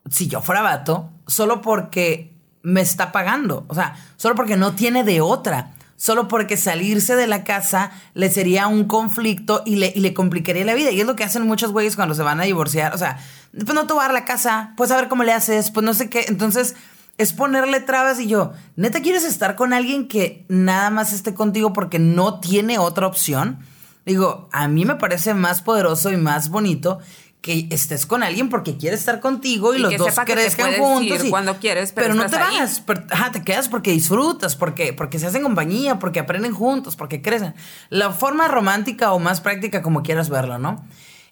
[0.10, 2.34] si yo fuera vato, solo porque
[2.64, 3.66] me está pagando.
[3.68, 5.74] O sea, solo porque no tiene de otra.
[6.02, 10.66] Solo porque salirse de la casa le sería un conflicto y le, y le complicaría
[10.66, 10.90] la vida.
[10.90, 12.96] Y es lo que hacen muchos güeyes cuando se van a divorciar.
[12.96, 13.20] O sea,
[13.54, 16.26] pues no te la casa, pues a ver cómo le haces, pues no sé qué.
[16.28, 16.76] Entonces,
[17.20, 21.72] es ponerle trabas y yo, ¿neta quieres estar con alguien que nada más esté contigo
[21.72, 23.60] porque no tiene otra opción?
[24.04, 26.98] Digo, a mí me parece más poderoso y más bonito
[27.42, 31.26] que estés con alguien porque quiere estar contigo y, Y los dos crezcan juntos.
[31.26, 32.60] y- cuando quieres, pero no te ahí.
[32.60, 32.84] vas.
[32.86, 37.22] pero- ajá, te quedas porque disfrutas, porque, porque se hacen compañía, porque aprenden juntos, porque
[37.24, 37.56] crecen.
[37.90, 40.86] La forma romántica o más práctica, como quieras verlo, ¿no?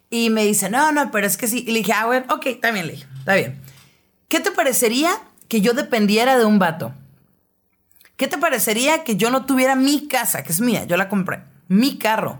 [0.10, 1.64] Y me dice, no, no, pero es que sí.
[1.68, 3.62] Y le dije, ah, bueno, ok, está bien, le dije, está bien.
[4.28, 5.12] ¿Qué te parecería
[5.48, 6.92] que yo dependiera de un vato?
[8.18, 11.42] ¿Qué te parecería que yo no tuviera mi casa, que es mía, yo la compré,
[11.68, 12.40] mi carro,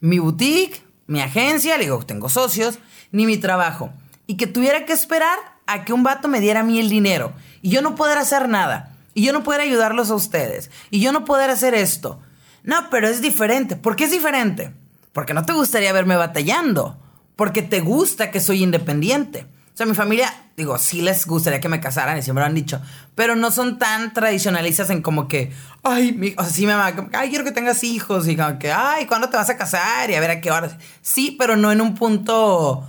[0.00, 2.78] mi boutique, mi agencia, le digo, tengo socios,
[3.12, 3.92] ni mi trabajo,
[4.26, 7.32] y que tuviera que esperar a que un vato me diera a mí el dinero,
[7.62, 11.12] y yo no poder hacer nada, y yo no poder ayudarlos a ustedes, y yo
[11.12, 12.20] no poder hacer esto?
[12.64, 13.76] No, pero es diferente.
[13.76, 14.74] ¿Por qué es diferente?
[15.12, 16.98] Porque no te gustaría verme batallando,
[17.36, 19.46] porque te gusta que soy independiente.
[19.74, 22.54] O sea, mi familia, digo, sí les gustaría que me casaran y siempre lo han
[22.54, 22.80] dicho,
[23.16, 26.94] pero no son tan tradicionalistas en como que, ay, mi, o sea, sí me va,
[27.12, 30.10] ay, quiero que tengas hijos y como que, ay, ¿cuándo te vas a casar?
[30.10, 30.78] Y a ver a qué hora.
[31.02, 32.88] Sí, pero no en un punto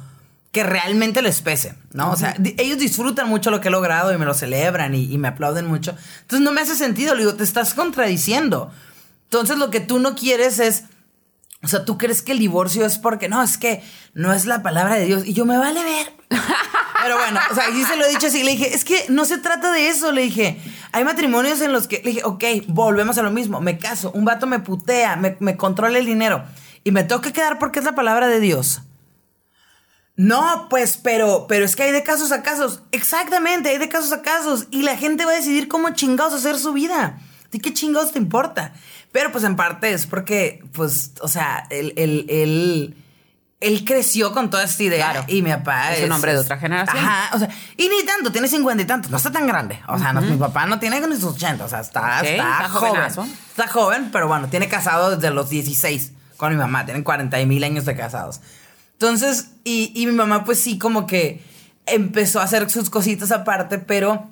[0.52, 2.12] que realmente les pese, ¿no?
[2.12, 5.18] O sea, ellos disfrutan mucho lo que he logrado y me lo celebran y, y
[5.18, 5.98] me aplauden mucho.
[6.22, 8.72] Entonces no me hace sentido, le digo, te estás contradiciendo.
[9.24, 10.84] Entonces lo que tú no quieres es
[11.64, 13.82] o sea, tú crees que el divorcio es porque no, es que
[14.14, 15.26] no es la palabra de Dios.
[15.26, 16.15] Y yo me vale ver.
[16.30, 18.44] Pero bueno, o sea, sí se lo he dicho así.
[18.44, 20.12] Le dije, es que no se trata de eso.
[20.12, 20.60] Le dije,
[20.92, 23.62] hay matrimonios en los que le dije, ok, volvemos a lo mismo.
[23.62, 26.44] Me caso, un vato me putea, me, controla el dinero
[26.84, 28.82] y me tengo que quedar porque es la palabra de Dios.
[30.18, 32.82] No, pues, pero, pero es que hay de casos a casos.
[32.92, 34.68] Exactamente, hay de casos a casos.
[34.72, 37.20] Y la gente va a decidir cómo chingados hacer su vida.
[37.52, 38.74] ¿De qué chingados te importa?
[39.12, 42.96] Pero pues en parte es porque, pues, o sea, él, él,
[43.60, 45.26] él, creció con toda esta idea.
[45.28, 46.98] Y mi papá es, un hombre de otra generación.
[46.98, 49.80] Ajá, o sea, y ni tanto, tiene cincuenta y tantos, no está tan grande.
[49.88, 53.02] O sea, mi papá no tiene ni sus 80, o sea, está, está, joven.
[53.50, 57.64] Está joven, pero bueno, tiene casado desde los 16 con mi mamá, tienen 40 mil
[57.64, 58.42] años de casados.
[58.94, 61.44] Entonces, y, y mi mamá pues sí como que
[61.86, 64.30] empezó a hacer sus cositas aparte, pero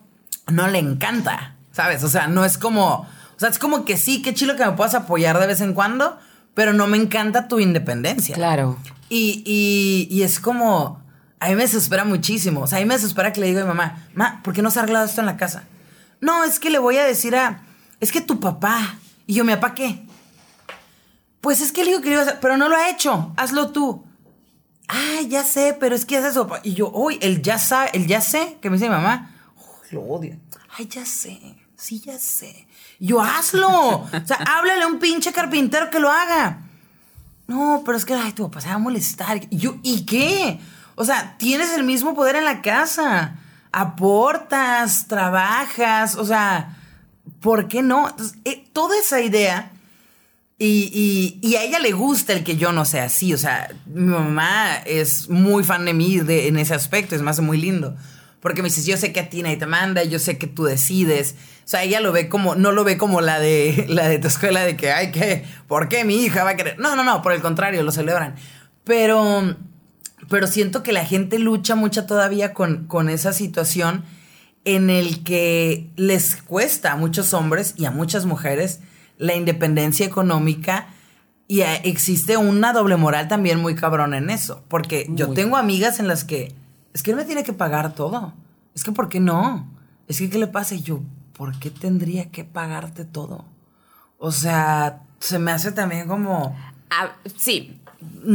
[0.52, 2.04] no le encanta, ¿sabes?
[2.04, 4.72] O sea, no es como o sea, es como que sí, qué chilo que me
[4.74, 6.18] puedas apoyar de vez en cuando,
[6.54, 8.36] pero no me encanta tu independencia.
[8.36, 8.78] Claro.
[9.16, 11.00] Y, y, y es como,
[11.40, 12.62] a mí me desespera muchísimo.
[12.62, 14.64] O sea, a mí me desespera que le diga a mi mamá, ma, ¿por qué
[14.64, 15.66] no se ha arreglado esto en la casa?
[16.20, 17.62] No, es que le voy a decir a,
[18.00, 18.96] es que tu papá.
[19.28, 20.04] Y yo, ¿mi papá qué?
[21.42, 23.34] Pues es que le digo que le iba a hacer, pero no lo ha hecho,
[23.38, 24.04] hazlo tú.
[24.88, 26.50] Ah, ya sé, pero es que es eso.
[26.64, 29.30] Y yo, uy, el ya sabe, el ya sé, que me dice mi mamá,
[29.92, 30.40] lo odio.
[30.76, 31.40] Ay, ya sé,
[31.78, 32.68] sí, ya sé.
[33.00, 33.70] Yo hazlo.
[33.70, 36.62] O sea, háblale a un pinche carpintero que lo haga.
[37.48, 39.42] No, pero es que, ay, tu papá se va a molestar.
[39.50, 40.60] Y yo, ¿y qué?
[40.96, 43.36] O sea, tienes el mismo poder en la casa.
[43.72, 46.78] Aportas, trabajas, o sea,
[47.40, 48.16] ¿por qué no?
[48.46, 49.72] Eh, toda esa idea.
[50.60, 53.34] Y, y, a ella le gusta el que yo no sea así.
[53.34, 57.16] O sea, mi mamá es muy fan de mí de, en ese aspecto.
[57.16, 57.98] Es más, muy lindo.
[58.44, 60.66] Porque me dices, yo sé que a ti nadie te manda, yo sé que tú
[60.66, 61.36] decides.
[61.64, 64.28] O sea, ella lo ve como, no lo ve como la de, la de tu
[64.28, 65.46] escuela de que, ay, ¿qué?
[65.66, 66.78] ¿Por qué mi hija va a querer?
[66.78, 68.36] No, no, no, por el contrario, lo celebran.
[68.84, 69.56] Pero,
[70.30, 74.04] pero siento que la gente lucha mucho todavía con, con esa situación
[74.66, 78.82] en el que les cuesta a muchos hombres y a muchas mujeres
[79.18, 80.88] la independencia económica
[81.48, 84.64] y existe una doble moral también muy cabrón en eso.
[84.68, 86.54] Porque yo tengo amigas en las que
[86.94, 88.34] es que él me tiene que pagar todo.
[88.76, 89.68] Es que, ¿por qué no?
[90.08, 90.76] Es que, ¿qué le pasa?
[90.76, 91.02] Y yo,
[91.38, 93.46] ¿por qué tendría que pagarte todo?
[94.18, 96.56] O sea, se me hace también como...
[96.90, 97.80] Ah, sí,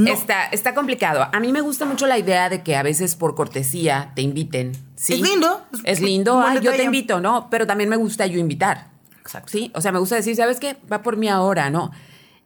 [0.07, 1.27] Está, está complicado.
[1.33, 4.73] A mí me gusta mucho la idea de que a veces por cortesía te inviten.
[4.97, 5.15] ¿sí?
[5.15, 5.67] Es lindo.
[5.85, 6.43] Es lindo.
[6.61, 7.49] yo te invito, ¿no?
[7.51, 8.89] Pero también me gusta yo invitar.
[9.21, 9.51] Exacto.
[9.51, 9.71] Sí.
[9.75, 10.77] O sea, me gusta decir, ¿sabes qué?
[10.91, 11.91] Va por mí ahora, ¿no?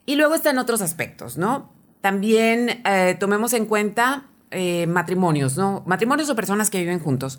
[0.07, 1.73] Y luego están otros aspectos, ¿no?
[2.01, 5.83] También eh, tomemos en cuenta eh, matrimonios, ¿no?
[5.87, 7.39] Matrimonios o personas que viven juntos.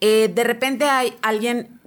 [0.00, 1.80] Eh, de repente hay alguien,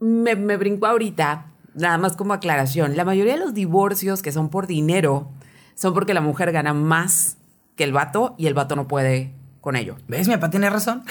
[0.00, 4.48] me, me brincó ahorita, nada más como aclaración, la mayoría de los divorcios que son
[4.48, 5.30] por dinero
[5.74, 7.36] son porque la mujer gana más
[7.76, 9.96] que el vato y el vato no puede con ello.
[10.08, 10.26] ¿Ves?
[10.28, 11.04] Mi papá tiene razón.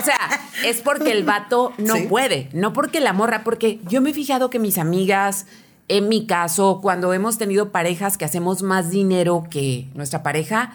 [0.00, 0.16] O sea,
[0.64, 4.48] es porque el vato no puede, no porque la morra, porque yo me he fijado
[4.48, 5.46] que mis amigas,
[5.88, 10.74] en mi caso, cuando hemos tenido parejas que hacemos más dinero que nuestra pareja,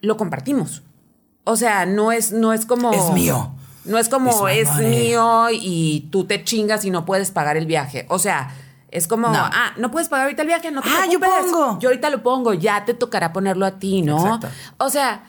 [0.00, 0.82] lo compartimos.
[1.44, 2.92] O sea, no es, no es como.
[2.92, 3.52] Es mío.
[3.84, 8.04] No es como es, mío y tú te chingas y no puedes pagar el viaje.
[8.10, 8.54] O sea,
[8.90, 11.78] es como, ah, no puedes pagar ahorita el viaje, no te ah, yo pongo.
[11.78, 14.18] Yo ahorita lo pongo, ya te tocará ponerlo a ti, ¿no?
[14.18, 14.48] Exacto.
[14.76, 15.22] O sea,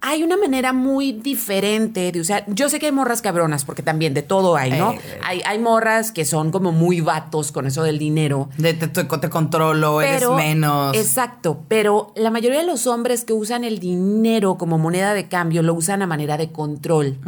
[0.00, 2.44] hay una manera muy diferente de usar.
[2.48, 4.92] Yo sé que hay morras cabronas, porque también de todo hay, ¿no?
[4.92, 8.48] Eh, hay, hay, morras que son como muy vatos con eso del dinero.
[8.58, 10.96] De te, te, controlo, eres menos.
[10.96, 15.62] Exacto, pero la mayoría de los hombres que usan el dinero como moneda de cambio
[15.62, 17.18] lo usan a manera de control.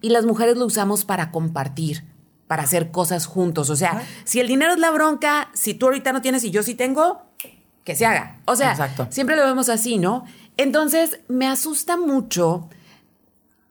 [0.00, 2.04] Y las mujeres lo usamos para compartir
[2.46, 3.70] para hacer cosas juntos.
[3.70, 6.62] O sea, si el dinero es la bronca, si tú ahorita no tienes y yo
[6.62, 7.22] sí tengo,
[7.84, 8.36] que se haga.
[8.44, 10.24] O sea, siempre lo vemos así, ¿no?
[10.56, 12.68] Entonces, me asusta mucho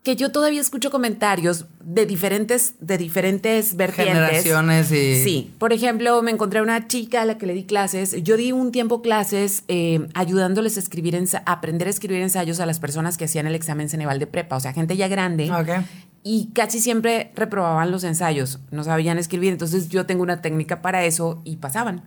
[0.03, 4.15] que yo todavía escucho comentarios de diferentes, de diferentes vertientes.
[4.15, 5.23] Generaciones y...
[5.23, 5.53] Sí.
[5.59, 8.15] Por ejemplo, me encontré una chica a la que le di clases.
[8.23, 12.65] Yo di un tiempo clases eh, ayudándoles a escribir, a aprender a escribir ensayos a
[12.65, 14.55] las personas que hacían el examen Ceneval de prepa.
[14.55, 15.51] O sea, gente ya grande.
[15.51, 15.85] Ok.
[16.23, 18.59] Y casi siempre reprobaban los ensayos.
[18.71, 19.51] No sabían escribir.
[19.51, 22.03] Entonces yo tengo una técnica para eso y pasaban.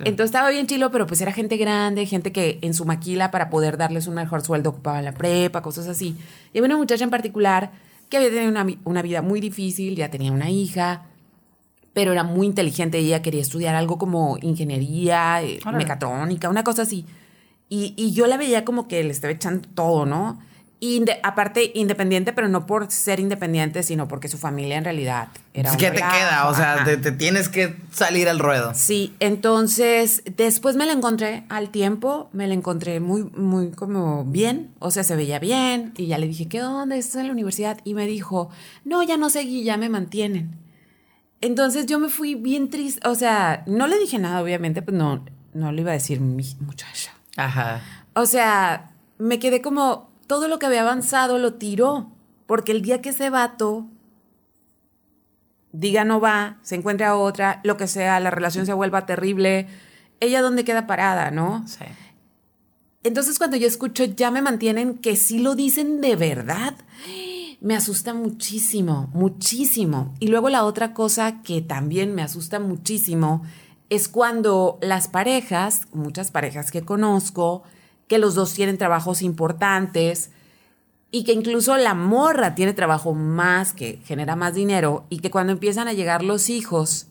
[0.00, 3.50] Entonces estaba bien chilo, pero pues era gente grande, gente que en su maquila para
[3.50, 6.16] poder darles un mejor sueldo ocupaba la prepa, cosas así.
[6.52, 7.70] Y había una muchacha en particular
[8.08, 11.06] que había tenido una, una vida muy difícil, ya tenía una hija,
[11.92, 12.98] pero era muy inteligente.
[12.98, 15.78] Ella quería estudiar algo como ingeniería, eh, Órale.
[15.78, 17.06] mecatrónica, una cosa así.
[17.68, 20.38] Y, y yo la veía como que le estaba echando todo, ¿no?
[20.78, 25.72] Inde- aparte, independiente, pero no por ser independiente, sino porque su familia en realidad era
[25.72, 26.48] un ¿Qué te queda?
[26.48, 28.72] O sea, te tienes que salir al ruedo.
[28.74, 34.70] Sí, entonces después me la encontré al tiempo, me la encontré muy, muy como bien,
[34.78, 36.94] o sea, se veía bien, y ya le dije, ¿qué onda?
[36.94, 37.78] ¿Estás en la universidad?
[37.84, 38.50] Y me dijo,
[38.84, 40.58] no, ya no seguí, ya me mantienen.
[41.40, 45.24] Entonces yo me fui bien triste, o sea, no le dije nada, obviamente, pues no,
[45.54, 47.12] no le iba a decir mi muchacha.
[47.36, 47.80] Ajá.
[48.14, 52.10] O sea, me quedé como, todo lo que había avanzado lo tiró,
[52.46, 53.86] porque el día que ese vato
[55.72, 59.68] diga no va, se encuentre a otra, lo que sea, la relación se vuelva terrible,
[60.20, 61.66] ella dónde queda parada, ¿no?
[61.68, 61.84] Sí.
[63.02, 66.74] Entonces cuando yo escucho ya me mantienen que sí lo dicen de verdad,
[67.60, 70.14] me asusta muchísimo, muchísimo.
[70.18, 73.42] Y luego la otra cosa que también me asusta muchísimo
[73.88, 77.62] es cuando las parejas, muchas parejas que conozco,
[78.08, 80.30] que los dos tienen trabajos importantes
[81.10, 85.52] y que incluso la morra tiene trabajo más, que genera más dinero y que cuando
[85.52, 87.08] empiezan a llegar los hijos,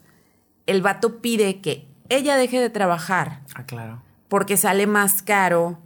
[0.67, 4.01] el vato pide que ella deje de trabajar Ah, claro.
[4.27, 5.79] porque sale más caro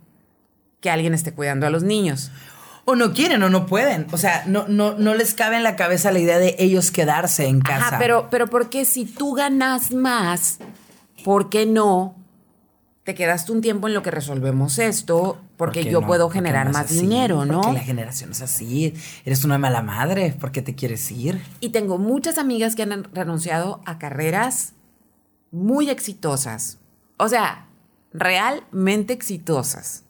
[0.82, 2.32] que alguien esté cuidando a los niños.
[2.86, 4.08] O no quieren o no pueden.
[4.12, 7.45] O sea, no, no, no les cabe en la cabeza la idea de ellos quedarse
[7.48, 7.88] en casa.
[7.88, 10.58] Ajá, pero, pero porque si tú ganas más,
[11.24, 12.15] ¿por qué no
[13.10, 15.41] te quedaste un tiempo en lo que resolvemos esto?
[15.58, 16.06] Porque yo no?
[16.06, 17.00] puedo ¿Por qué generar no más así?
[17.00, 17.62] dinero, ¿no?
[17.62, 18.93] Porque la generación es así.
[19.26, 20.32] Eres una mala madre.
[20.39, 21.41] ¿Por qué te quieres ir?
[21.60, 24.74] Y tengo muchas amigas que han renunciado a carreras
[25.50, 26.78] muy exitosas.
[27.17, 27.65] O sea,
[28.13, 30.04] realmente exitosas.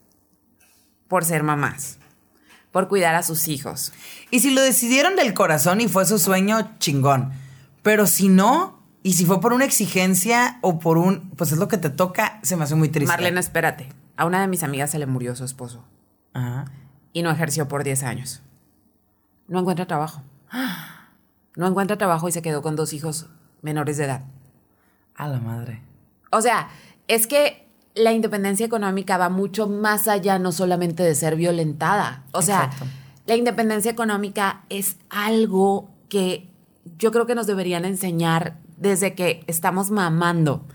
[1.08, 1.96] Por ser mamás.
[2.70, 3.94] Por cuidar a sus hijos.
[4.30, 7.32] Y si lo decidieron del corazón y fue su sueño, chingón.
[7.82, 11.68] Pero si no, y si fue por una exigencia o por un, pues es lo
[11.68, 13.12] que te toca, se me hace muy triste.
[13.12, 13.88] Marlena, espérate.
[14.16, 15.84] A una de mis amigas se le murió su esposo.
[16.32, 16.66] Ajá.
[17.12, 18.40] y no ejerció por 10 años.
[19.48, 20.22] No encuentra trabajo.
[21.56, 23.26] No encuentra trabajo y se quedó con dos hijos
[23.60, 24.22] menores de edad.
[25.16, 25.82] A la madre.
[26.30, 26.68] O sea,
[27.08, 32.22] es que la independencia económica va mucho más allá, no solamente de ser violentada.
[32.30, 32.86] O sea, Exacto.
[33.26, 36.48] la independencia económica es algo que
[36.96, 40.66] yo creo que nos deberían enseñar desde que estamos mamando.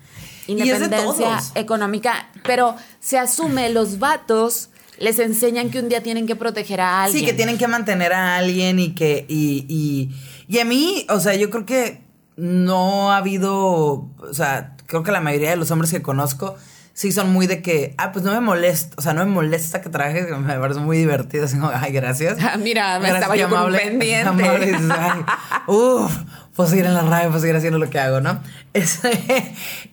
[0.48, 1.52] Y es de Independencia todos.
[1.56, 7.04] económica, pero se asume los vatos les enseñan que un día tienen que proteger a
[7.04, 7.20] alguien.
[7.20, 9.26] Sí, que tienen que mantener a alguien y que.
[9.28, 10.16] Y, y,
[10.48, 12.02] y a mí, o sea, yo creo que
[12.38, 14.10] no ha habido.
[14.20, 16.56] O sea, creo que la mayoría de los hombres que conozco
[16.96, 17.94] sí son muy de que.
[18.00, 18.96] Ah, pues no me molesta.
[18.98, 20.26] O sea, no me molesta que trabajes.
[20.26, 21.46] que Me parece muy divertido.
[21.46, 22.38] Así como, ay, gracias.
[22.42, 24.28] Ah, mira, me Gracias, estaba yo con un amable, pendiente.
[24.28, 25.22] amable, dices, ay,
[25.68, 26.12] uf,
[26.56, 28.42] puedo seguir en la radio, puedo seguir haciendo lo que hago, ¿no?
[28.74, 29.02] Es-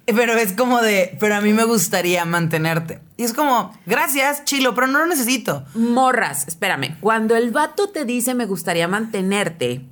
[0.06, 3.00] pero es como de, pero a mí me gustaría mantenerte.
[3.16, 5.64] Y es como, gracias, chilo, pero no lo necesito.
[5.74, 6.96] Morras, espérame.
[7.00, 9.82] Cuando el vato te dice me gustaría mantenerte,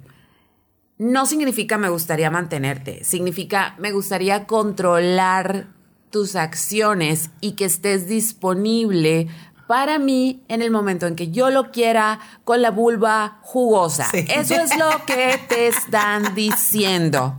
[0.99, 3.05] no significa me gustaría mantenerte.
[3.05, 5.67] Significa me gustaría controlar
[6.11, 9.29] tus acciones y que estés disponible
[9.71, 14.09] para mí en el momento en que yo lo quiera con la vulva jugosa.
[14.11, 14.27] Sí.
[14.29, 17.39] Eso es lo que te están diciendo.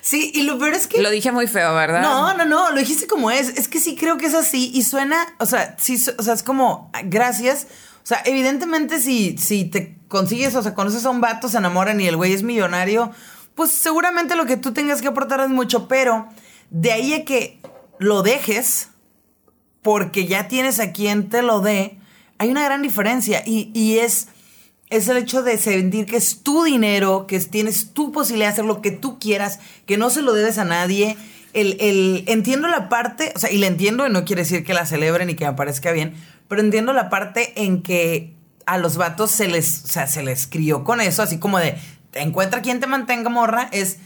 [0.00, 1.00] Sí, y lo peor es que...
[1.00, 2.02] Lo dije muy feo, ¿verdad?
[2.02, 3.50] No, no, no, lo dijiste como es.
[3.50, 6.42] Es que sí creo que es así y suena, o sea, sí, o sea, es
[6.42, 7.68] como, gracias.
[8.02, 12.00] O sea, evidentemente si, si te consigues, o sea, conoces a un vato, se enamoran
[12.00, 13.12] y el güey es millonario,
[13.54, 16.26] pues seguramente lo que tú tengas que aportar es mucho, pero
[16.70, 17.60] de ahí a que
[17.98, 18.88] lo dejes
[19.82, 21.98] porque ya tienes a quien te lo dé,
[22.38, 24.28] hay una gran diferencia y, y es,
[24.90, 28.52] es el hecho de sentir que es tu dinero, que es- tienes tu posibilidad de
[28.54, 31.16] hacer lo que tú quieras, que no se lo debes a nadie.
[31.54, 34.74] El, el- entiendo la parte, o sea, y la entiendo, y no quiere decir que
[34.74, 36.14] la celebren y que me parezca bien,
[36.48, 38.34] pero entiendo la parte en que
[38.66, 41.76] a los vatos se les, o sea, se les crió con eso, así como de,
[42.12, 43.98] encuentra quien te mantenga morra, es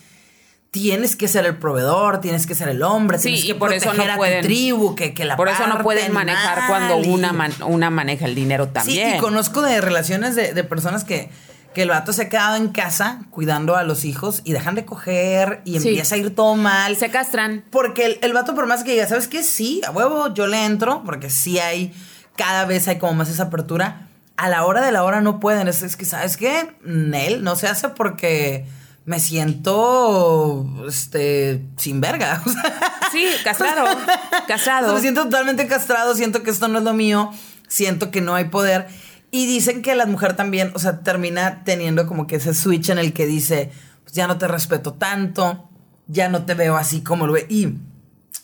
[0.72, 3.58] tienes que ser el proveedor, tienes que ser el hombre, Sí, tienes y que eso
[3.60, 6.96] no proteger a pueden- tu tribu, que, que la Por eso no pueden manejar cuando
[6.96, 9.10] una, man- una maneja el dinero también.
[9.12, 11.28] Sí, y conozco de relaciones de, de personas que,
[11.74, 14.86] que el vato se ha quedado en casa cuidando a los hijos y dejan de
[14.86, 15.88] coger y Sí.
[15.88, 16.96] empieza a ir todo mal.
[16.96, 17.64] Se castran.
[17.70, 19.42] Porque el, el vato, por más que diga, ¿sabes qué?
[19.42, 21.92] Sí, a huevo, yo le entro, porque sí hay,
[22.36, 24.08] cada vez hay como más esa apertura.
[24.38, 25.68] A la hora de la hora no pueden.
[25.68, 26.74] Es, es que, ¿sabes qué?
[26.82, 28.64] Nel, no se hace porque
[29.04, 32.42] me siento, este, sin verga.
[32.46, 33.84] O sea, Sí, castrado.
[34.48, 34.94] castrado.
[34.94, 37.30] me siento totalmente castrado, siento que esto no es lo mío,
[37.68, 38.88] siento que no hay poder.
[39.30, 42.98] Y dicen que la mujer también, o sea, termina teniendo como que ese switch en
[42.98, 43.70] el que dice,
[44.02, 45.68] pues ya no te respeto tanto,
[46.06, 47.46] ya no te veo así como lo ve.
[47.48, 47.74] Y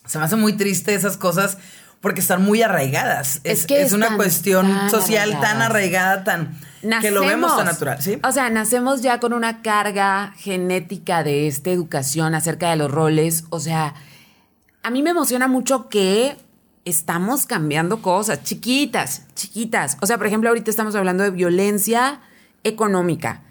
[0.06, 1.58] se me hace muy triste esas cosas
[2.00, 3.40] porque están muy arraigadas.
[3.44, 6.58] Es Es, que es una cuestión tan social tan arraigada, tan
[7.00, 8.18] que lo vemos tan natural, ¿sí?
[8.22, 13.44] O sea, nacemos ya con una carga genética de esta educación acerca de los roles.
[13.50, 13.94] O sea,
[14.82, 16.36] a mí me emociona mucho que
[16.84, 19.98] estamos cambiando cosas chiquitas, chiquitas.
[20.00, 22.20] O sea, por ejemplo, ahorita estamos hablando de violencia
[22.64, 23.42] económica.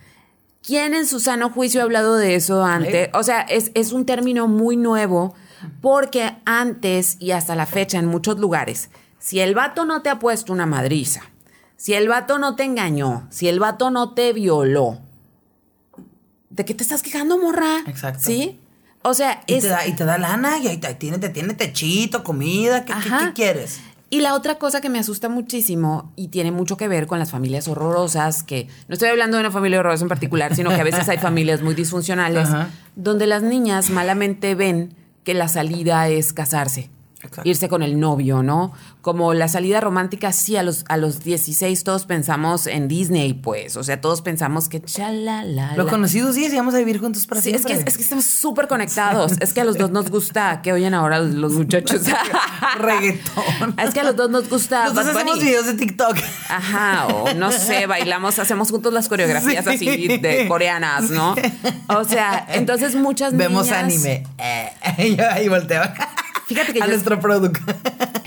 [0.63, 3.09] ¿Quién en su sano juicio ha hablado de eso antes?
[3.13, 5.33] O sea, es, es un término muy nuevo
[5.81, 10.19] porque antes y hasta la fecha en muchos lugares, si el vato no te ha
[10.19, 11.21] puesto una madriza,
[11.77, 14.99] si el vato no te engañó, si el vato no te violó,
[16.49, 17.79] ¿de qué te estás quejando, morra?
[17.87, 18.21] Exacto.
[18.23, 18.59] ¿Sí?
[19.03, 19.63] O sea, Y, es...
[19.63, 22.87] te da, y te da lana y ahí te tiene, te tiene techito, comida, ¿qué,
[22.87, 23.27] qué- Ajá.
[23.27, 23.79] qué quieres?
[24.09, 27.29] Y la otra cosa que me asusta muchísimo y tiene mucho que ver con las
[27.31, 30.83] familias horrorosas, que no estoy hablando de una familia horrorosa en particular, sino que a
[30.85, 32.69] veces hay familias muy disfuncionales, Ajá.
[32.95, 36.89] donde las niñas malamente ven que la salida es casarse.
[37.23, 37.41] Exacto.
[37.45, 38.73] Irse con el novio, ¿no?
[39.01, 43.75] Como la salida romántica, sí, a los, a los 16 todos pensamos en Disney, pues.
[43.75, 45.75] O sea, todos pensamos que chalala.
[45.75, 47.89] Lo conocidos días y vamos a vivir juntos para Sí, es que, siempre.
[47.89, 49.33] es que estamos súper conectados.
[49.39, 52.01] Es que a los dos nos gusta que oyen ahora los muchachos.
[52.77, 53.75] Reggaetón.
[53.79, 54.83] Es que a los dos nos gusta.
[54.89, 56.17] Nosotros Bad hacemos videos de TikTok.
[56.49, 59.71] Ajá, o no sé, bailamos, hacemos juntos las coreografías Sí.
[59.89, 61.35] así de coreanas, ¿no?
[61.87, 64.23] O sea, entonces muchas Vemos niñas- anime.
[64.37, 65.81] Eh, yo ahí volteo.
[66.47, 67.59] Fíjate que a yo- nuestro producto.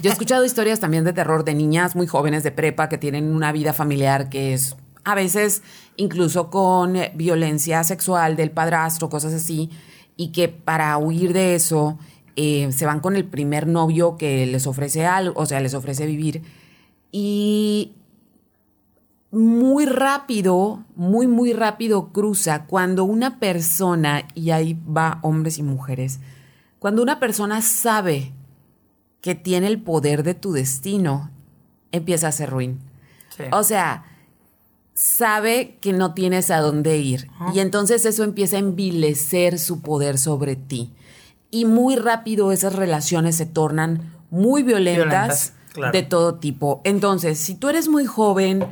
[0.02, 3.34] Yo he escuchado historias también de terror de niñas muy jóvenes de prepa que tienen
[3.34, 5.62] una vida familiar que es a veces
[5.96, 9.70] incluso con eh, violencia sexual del padrastro, cosas así,
[10.16, 11.98] y que para huir de eso
[12.36, 16.06] eh, se van con el primer novio que les ofrece algo, o sea, les ofrece
[16.06, 16.42] vivir.
[17.12, 17.94] Y
[19.30, 26.20] muy rápido, muy, muy rápido cruza cuando una persona, y ahí va hombres y mujeres,
[26.80, 28.32] cuando una persona sabe
[29.20, 31.30] que tiene el poder de tu destino,
[31.92, 32.80] empieza a ser ruin.
[33.36, 33.44] Sí.
[33.52, 34.04] O sea,
[34.94, 37.28] sabe que no tienes a dónde ir.
[37.54, 40.90] Y entonces eso empieza a envilecer su poder sobre ti.
[41.50, 45.92] Y muy rápido esas relaciones se tornan muy violentas, Violentas, claro.
[45.92, 46.80] de todo tipo.
[46.84, 48.64] Entonces, si tú eres muy joven,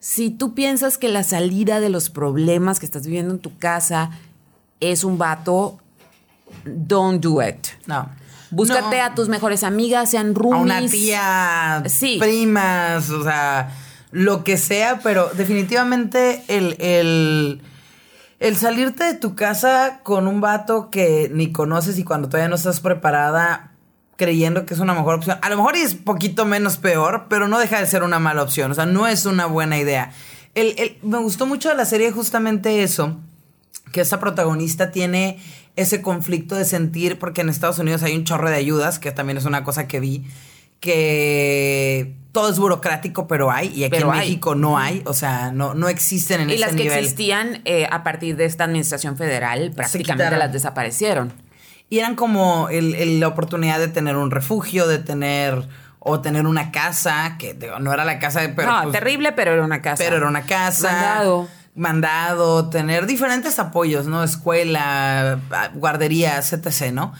[0.00, 4.10] si tú piensas que la salida de los problemas que estás viviendo en tu casa
[4.80, 5.78] es un vato,
[6.64, 7.68] don't do it.
[7.86, 8.08] No.
[8.50, 9.04] Búscate No.
[9.04, 10.60] a tus mejores amigas, sean roomies.
[10.60, 12.18] a una tía, Sí.
[12.20, 13.70] primas, o sea,
[14.12, 17.62] lo que sea, pero definitivamente el, el,
[18.38, 22.54] el salirte de tu casa con un vato que ni conoces y cuando todavía no
[22.54, 23.72] estás preparada
[24.16, 27.58] creyendo que es una mejor opción, a lo mejor es poquito menos peor, pero no
[27.58, 30.12] deja de ser una mala opción, o sea, no es una buena idea.
[30.54, 33.16] El- el- me gustó mucho de la serie justamente eso,
[33.90, 35.40] que esa protagonista tiene
[35.76, 39.38] ese conflicto de sentir, porque en Estados Unidos hay un chorro de ayudas, que también
[39.38, 40.24] es una cosa que vi,
[40.80, 44.20] que todo es burocrático, pero hay, y aquí Pero en hay.
[44.28, 46.98] México no hay, o sea, no, no existen en Y ese las que nivel.
[46.98, 51.32] existían eh, a partir de esta administración federal prácticamente las desaparecieron.
[51.90, 55.68] Y eran como el- el- la oportunidad de tener un refugio, de tener,
[56.00, 58.48] o tener una casa, que digo, no era la casa de...
[58.50, 60.02] Pero, no, pues, terrible, pero era una casa.
[60.02, 60.90] Pero era una casa.
[60.92, 61.48] Mandado.
[61.74, 64.22] Mandado, tener diferentes apoyos, ¿no?
[64.22, 65.40] Escuela,
[65.74, 67.12] guarderías, etc., ¿no?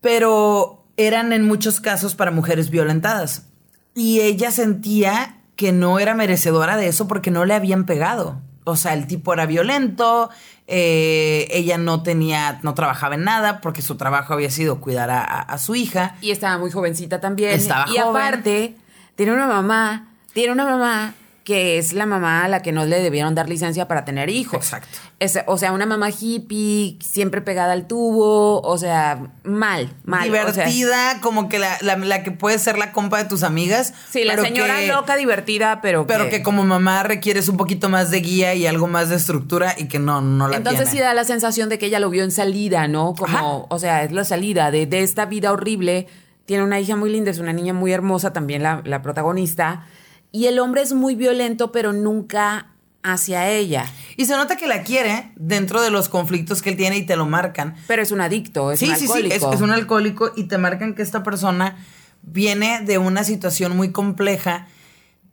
[0.00, 3.46] Pero eran en muchos casos para mujeres violentadas.
[3.94, 8.40] Y ella sentía que no era merecedora de eso porque no le habían pegado.
[8.64, 10.28] O sea, el tipo era violento,
[10.66, 15.22] eh, ella no tenía, no trabajaba en nada porque su trabajo había sido cuidar a-
[15.24, 16.16] a- a su hija.
[16.20, 17.52] Y estaba muy jovencita también.
[17.52, 18.08] Estaba y joven.
[18.22, 18.76] aparte,
[19.16, 21.14] tiene una mamá, tiene una mamá
[21.48, 24.56] que es la mamá a la que no le debieron dar licencia para tener hijos.
[24.58, 24.98] Exacto.
[25.18, 30.28] Es- o sea, una mamá hippie, siempre pegada al tubo, o sea, mal, mal.
[30.28, 33.44] o sea, Divertida, como que la, la- la que puede ser la compa de tus
[33.44, 33.94] amigas.
[34.10, 38.10] sí, la señora que- loca, divertida, pero Pero que como mamá requieres un poquito más
[38.10, 41.14] de guía y algo más de estructura y que no, no la Entonces sí da
[41.14, 43.14] la sensación de que ella lo vio en salida, ¿no?
[43.14, 43.46] Como, Ajá.
[43.70, 46.08] o sea, es la salida de, de esta vida horrible.
[46.44, 49.86] Tiene una hija muy linda, es una niña muy hermosa también la, la protagonista.
[50.32, 52.68] Y el hombre es muy violento, pero nunca
[53.02, 53.86] hacia ella.
[54.16, 57.16] Y se nota que la quiere dentro de los conflictos que él tiene y te
[57.16, 57.76] lo marcan.
[57.86, 59.34] Pero es un adicto, es sí, un sí, sí, alcohólico.
[59.50, 61.76] es, es un alcohólico y te marcan que esta persona
[62.22, 64.66] viene de una situación muy compleja,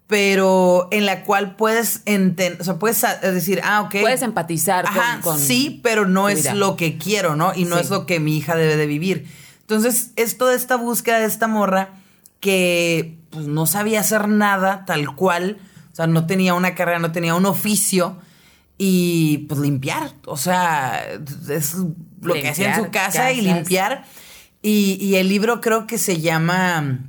[0.07, 3.95] pero en la cual puedes entender, o sea, puedes sa- decir, ah, ok.
[4.01, 7.53] Puedes empatizar con- Ajá, con sí, pero no es lo que quiero, ¿no?
[7.55, 7.81] Y no Sí.
[7.81, 9.27] es lo que mi hija debe de vivir.
[9.61, 11.89] Entonces, es toda esta búsqueda de esta morra
[12.39, 15.57] que pues, no sabía hacer nada tal cual,
[15.91, 18.17] o sea, no tenía una carrera, no tenía un oficio.
[18.77, 21.01] Y pues limpiar, o sea,
[21.49, 21.75] es
[22.21, 24.03] lo que hacía en su casa y limpiar.
[24.61, 26.99] Y, y el libro creo que se llama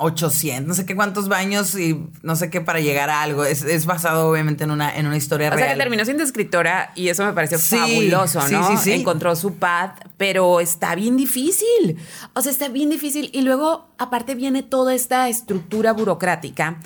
[0.00, 3.44] 800, no sé qué cuántos baños y no sé qué para llegar a algo.
[3.44, 5.76] Es, es basado obviamente en una, en una historia O sea real.
[5.76, 8.68] que terminó siendo escritora y eso me pareció Sí, fabuloso, sí, ¿no?
[8.68, 8.92] sí, sí.
[8.92, 11.96] Encontró su paz, pero está bien difícil.
[12.34, 13.28] O sea, está bien difícil.
[13.32, 16.78] Y luego, aparte, viene toda esta estructura burocrática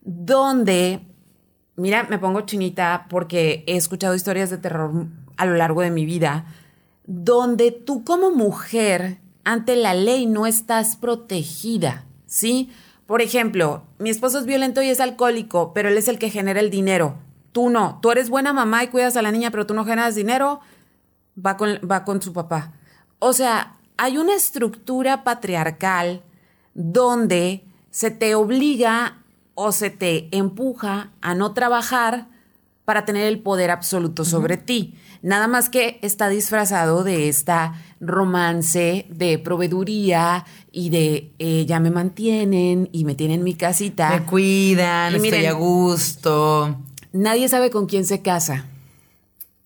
[0.00, 1.00] donde,
[1.76, 6.06] mira, me pongo chinita porque he escuchado historias de terror a lo largo de mi
[6.06, 6.46] vida,
[7.04, 12.05] donde tú como mujer ante la ley no estás protegida,
[12.36, 12.70] ¿sí?
[13.06, 16.60] Por ejemplo, mi esposo es violento y es alcohólico, pero él es el que genera
[16.60, 17.16] el dinero.
[17.52, 17.98] Tú no.
[18.02, 20.60] Tú eres buena mamá y cuidas a la niña, pero tú no generas dinero.
[21.44, 22.74] Va con, va con su papá.
[23.18, 26.22] O sea, hay una estructura patriarcal
[26.74, 29.22] donde se te obliga
[29.54, 32.26] o se te empuja a no trabajar
[32.84, 34.94] para tener el poder absoluto sobre ti.
[35.22, 41.90] Nada más que está disfrazado de esta romance de proveeduría y de eh, ya me
[41.90, 44.10] mantienen y me tienen mi casita.
[44.10, 46.80] Me cuidan, Y estoy a gusto.
[47.12, 48.66] Nadie sabe con quién se casa.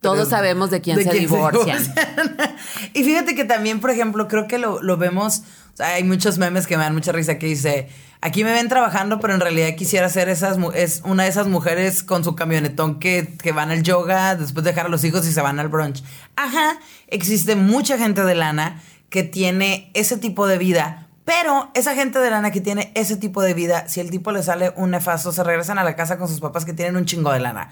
[0.00, 1.78] Todos Pero- sabemos de quién de se quién divorcian.
[1.82, 2.56] divorcian.
[2.94, 5.42] y fíjate que también, por ejemplo, creo que lo, lo vemos.
[5.74, 7.88] o sea, hay muchos memes que me dan mucha risa que dice.
[8.22, 12.02] Aquí me ven trabajando, pero en realidad quisiera ser esas, es una de esas mujeres
[12.02, 15.40] con su camionetón que, que van al yoga, después dejar a los hijos y se
[15.40, 16.02] van al brunch.
[16.36, 22.18] Ajá, existe mucha gente de lana que tiene ese tipo de vida, pero esa gente
[22.18, 25.32] de lana que tiene ese tipo de vida, si el tipo le sale un nefasto,
[25.32, 27.70] se regresan a la casa con sus papás que tienen un chingo de lana.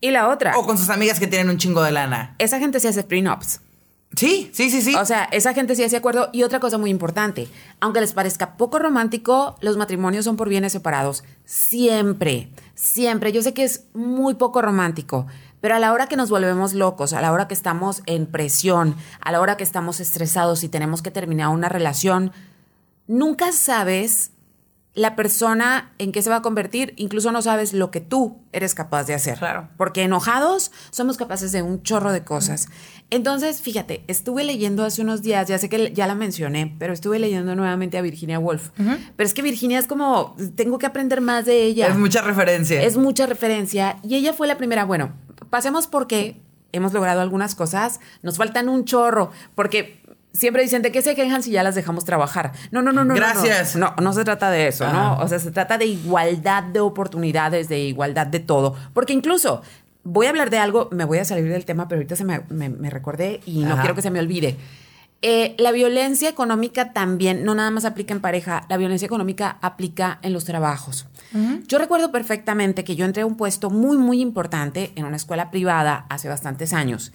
[0.00, 2.34] Y la otra, O con sus amigas que tienen un chingo de lana.
[2.38, 3.60] esa gente se hace prenups.
[4.16, 4.94] Sí, sí, sí, sí.
[4.96, 6.30] O sea, esa gente sí hace acuerdo.
[6.32, 7.48] Y otra cosa muy importante,
[7.78, 11.22] aunque les parezca poco romántico, los matrimonios son por bienes separados.
[11.44, 13.32] Siempre, siempre.
[13.32, 15.26] Yo sé que es muy poco romántico,
[15.60, 18.96] pero a la hora que nos volvemos locos, a la hora que estamos en presión,
[19.20, 22.32] a la hora que estamos estresados y tenemos que terminar una relación,
[23.06, 24.32] nunca sabes
[25.00, 28.74] la persona en qué se va a convertir, incluso no sabes lo que tú eres
[28.74, 29.38] capaz de hacer.
[29.38, 29.70] Claro.
[29.78, 32.68] Porque enojados somos capaces de un chorro de cosas.
[33.08, 37.18] Entonces, fíjate, estuve leyendo hace unos días, ya sé que ya la mencioné, pero estuve
[37.18, 38.72] leyendo nuevamente a Virginia Woolf.
[38.76, 41.86] Pero es que Virginia es como, tengo que aprender más de ella.
[41.86, 42.82] Es mucha referencia.
[42.82, 43.96] Es mucha referencia.
[44.02, 44.84] Y ella fue la primera.
[44.84, 45.14] Bueno,
[45.48, 46.42] pasemos porque
[46.72, 48.00] hemos logrado algunas cosas.
[48.22, 49.30] Nos faltan un chorro.
[49.54, 49.99] Porque
[50.32, 52.52] siempre dicen de qué se quejan si ya las dejamos trabajar.
[52.70, 53.14] No, no, no, no.
[53.14, 53.76] Gracias.
[53.76, 55.18] No, no, no se trata de eso, ¿no?
[55.18, 58.74] O sea, se trata de igualdad de oportunidades, de igualdad de todo.
[58.92, 59.62] Porque incluso.
[60.02, 62.40] Voy a hablar de algo, me voy a salir del tema, pero ahorita se me,
[62.48, 63.82] me- me recordé y no Ajá.
[63.82, 64.56] quiero que se me olvide.
[65.20, 70.18] Eh, la violencia económica también, no nada más aplica en pareja, la violencia económica aplica
[70.22, 71.06] en los trabajos.
[71.68, 75.50] Yo recuerdo perfectamente que yo entré a un puesto muy, muy importante en una escuela
[75.50, 77.12] privada hace bastantes años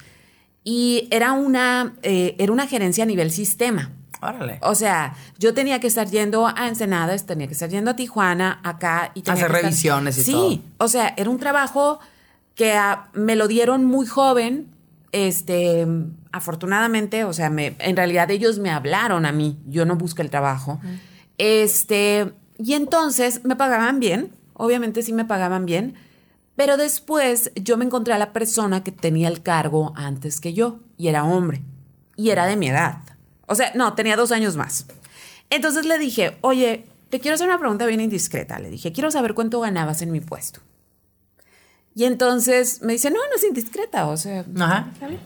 [0.65, 3.91] y era una, eh, era una gerencia a nivel sistema.
[4.21, 4.57] Órale.
[4.63, 8.59] O sea, yo tenía que estar yendo a Ensenadas, tenía que estar yendo a Tijuana,
[8.63, 10.49] acá y tenía Hacer que estar- revisiones y sí, todo.
[10.49, 11.99] Sí, o sea, era un trabajo
[12.55, 14.67] que ah, me lo dieron muy joven.
[15.11, 15.85] Este,
[16.31, 20.29] afortunadamente, o sea, me, en realidad ellos me hablaron a mí, yo no busqué el
[20.29, 20.79] trabajo.
[21.37, 25.95] Este, y entonces me pagaban bien, obviamente sí me pagaban bien,
[26.55, 30.79] pero después yo me encontré a la persona que tenía el cargo antes que yo,
[30.97, 31.61] y era hombre,
[32.15, 32.99] y era de mi edad.
[33.47, 34.85] O sea, no, tenía dos años más.
[35.49, 38.57] Entonces le dije, oye, te quiero hacer una pregunta bien indiscreta.
[38.59, 40.61] Le dije, quiero saber cuánto ganabas en mi puesto.
[41.93, 44.89] Y entonces me dice, no, no es indiscreta, o sea, Ajá.
[44.93, 45.21] está bien.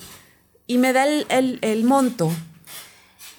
[0.67, 2.29] Y me da el, el- el monto.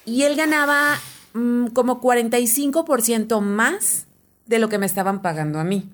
[0.05, 0.99] Y él ganaba
[1.33, 4.07] mm, como 45% más
[4.47, 5.89] de lo que me estaban pagando a mí.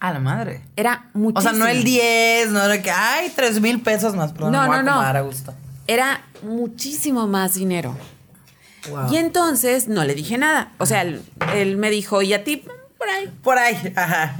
[0.00, 0.62] A la madre.
[0.76, 1.38] Era muchísimo.
[1.38, 4.62] O sea, no el 10, no era que, ay, 3 mil pesos más, pero No,
[4.62, 5.00] me voy a no, no.
[5.00, 5.54] a gusto.
[5.86, 7.94] Era muchísimo más dinero.
[8.88, 9.12] Wow.
[9.12, 10.72] Y entonces no le dije nada.
[10.78, 11.22] O sea, él,
[11.54, 12.64] él me dijo, ¿y a ti?
[12.96, 13.30] Por ahí.
[13.42, 14.36] Por ahí, ajá.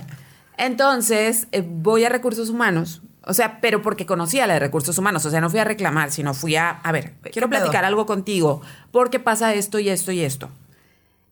[0.57, 3.03] Entonces eh, voy a recursos humanos.
[3.27, 5.25] O sea, pero porque conocía la de recursos humanos.
[5.27, 7.61] O sea, no fui a reclamar, sino fui a, a ver, quiero pedo?
[7.61, 8.63] platicar algo contigo.
[8.93, 10.49] Porque pasa esto y esto y esto.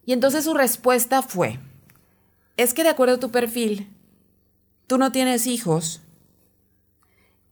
[0.04, 1.58] Y entonces su respuesta fue,
[2.56, 3.90] es que de acuerdo a tu perfil,
[4.88, 6.02] tú no tienes hijos.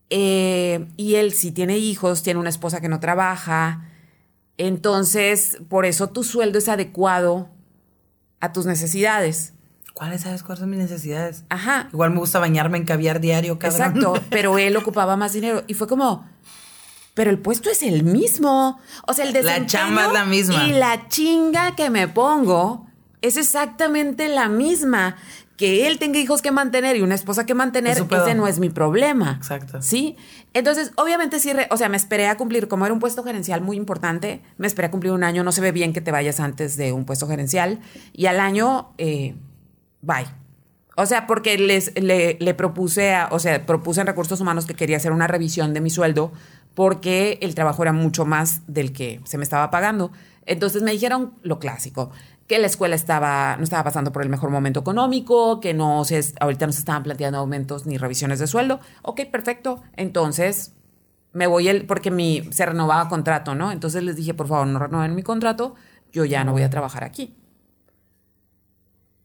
[0.09, 3.83] eh, y él sí tiene hijos, tiene una esposa que no trabaja.
[4.57, 7.49] Entonces, por eso tu sueldo es adecuado
[8.39, 9.53] a tus necesidades.
[9.93, 11.43] ¿Cuáles sabes cuáles son mis necesidades?
[11.49, 11.89] Ajá.
[11.91, 13.81] Igual me gusta bañarme en caviar diario, cabrón.
[13.81, 16.25] Exacto, pero él ocupaba más dinero y fue como,
[17.13, 18.79] pero el puesto es el mismo.
[19.07, 20.63] O sea, el La desempeño chamba es la misma.
[20.67, 22.87] Y la chinga que me pongo
[23.21, 25.17] es exactamente la misma.
[25.57, 28.69] Que él tenga hijos que mantener y una esposa que mantener, ese no es mi
[28.69, 29.33] problema.
[29.37, 29.81] Exacto.
[29.81, 30.15] ¿Sí?
[30.53, 33.61] Entonces, obviamente sí, re- o sea, me esperé a cumplir, como era un puesto gerencial
[33.61, 36.39] muy importante, me esperé a cumplir un año, no se ve bien que te vayas
[36.39, 37.79] antes de un puesto gerencial,
[38.13, 39.35] y al año, eh,
[40.01, 40.27] bye.
[40.95, 44.75] O sea, porque les, le, le propuse, a- o sea, propuse en recursos humanos que
[44.75, 46.31] quería hacer una revisión de mi sueldo
[46.75, 50.11] porque el trabajo era mucho más del que se me estaba pagando.
[50.45, 52.11] Entonces me dijeron lo clásico,
[52.47, 56.33] que la escuela estaba, no estaba pasando por el mejor momento económico, que no se,
[56.39, 58.79] ahorita no se estaban planteando aumentos ni revisiones de sueldo.
[59.01, 59.81] Ok, perfecto.
[59.97, 60.73] Entonces
[61.33, 63.71] me voy el, porque mi, se renovaba contrato, ¿no?
[63.71, 65.75] Entonces les dije, por favor, no renueven mi contrato,
[66.11, 67.35] yo ya no voy a trabajar aquí.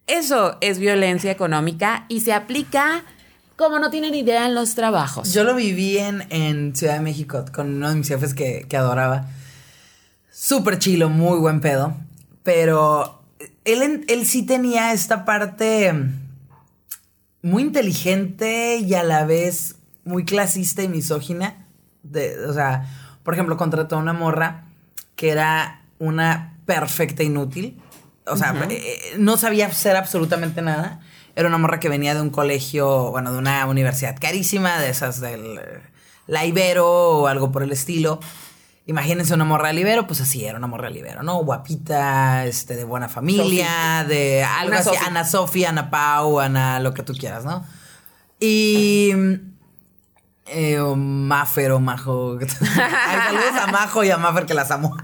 [0.09, 3.05] Eso es violencia económica y se aplica
[3.57, 5.33] como no tienen idea en los trabajos.
[5.33, 8.77] Yo lo viví en, en Ciudad de México con uno de mis jefes que, que
[8.77, 9.27] adoraba.
[10.33, 11.95] Súper chilo, muy buen pedo.
[12.43, 13.23] Pero
[13.65, 15.93] él, él sí tenía esta parte
[17.43, 21.67] muy inteligente y a la vez muy clasista y misógina.
[22.03, 22.89] De, o sea,
[23.23, 24.65] por ejemplo, contrató a una morra
[25.17, 27.81] que era una perfecta inútil.
[28.27, 31.01] O sea, eh, no sabía hacer absolutamente nada.
[31.35, 35.21] Era una morra que venía de un colegio, bueno, de una universidad carísima, de esas
[35.21, 35.59] del
[36.27, 38.21] la Ibero o algo por el estilo.
[38.87, 41.37] Imagínense una morra de Ibero, pues así era una morra de Ibero, ¿no?
[41.45, 44.91] Guapita, este, de buena familia, de algo Una así.
[45.07, 47.65] Ana Sofía, Ana Pau, Ana, lo que tú quieras, ¿no?
[48.41, 49.13] Y.
[50.47, 52.39] Eh, o Maffer o Majo.
[52.41, 54.97] Ay, saludos a Majo y a Maffer que las amo.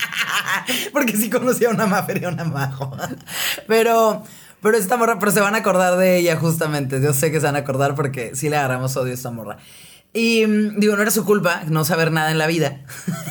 [0.93, 2.97] Porque sí conocía a una Maffer y a una Majo.
[3.69, 4.25] Pero,
[4.61, 7.01] pero esta morra, pero se van a acordar de ella justamente.
[7.01, 9.59] Yo sé que se van a acordar porque sí le agarramos odio a esta morra.
[10.13, 12.81] Y mm, digo, no era su culpa no saber nada en la vida.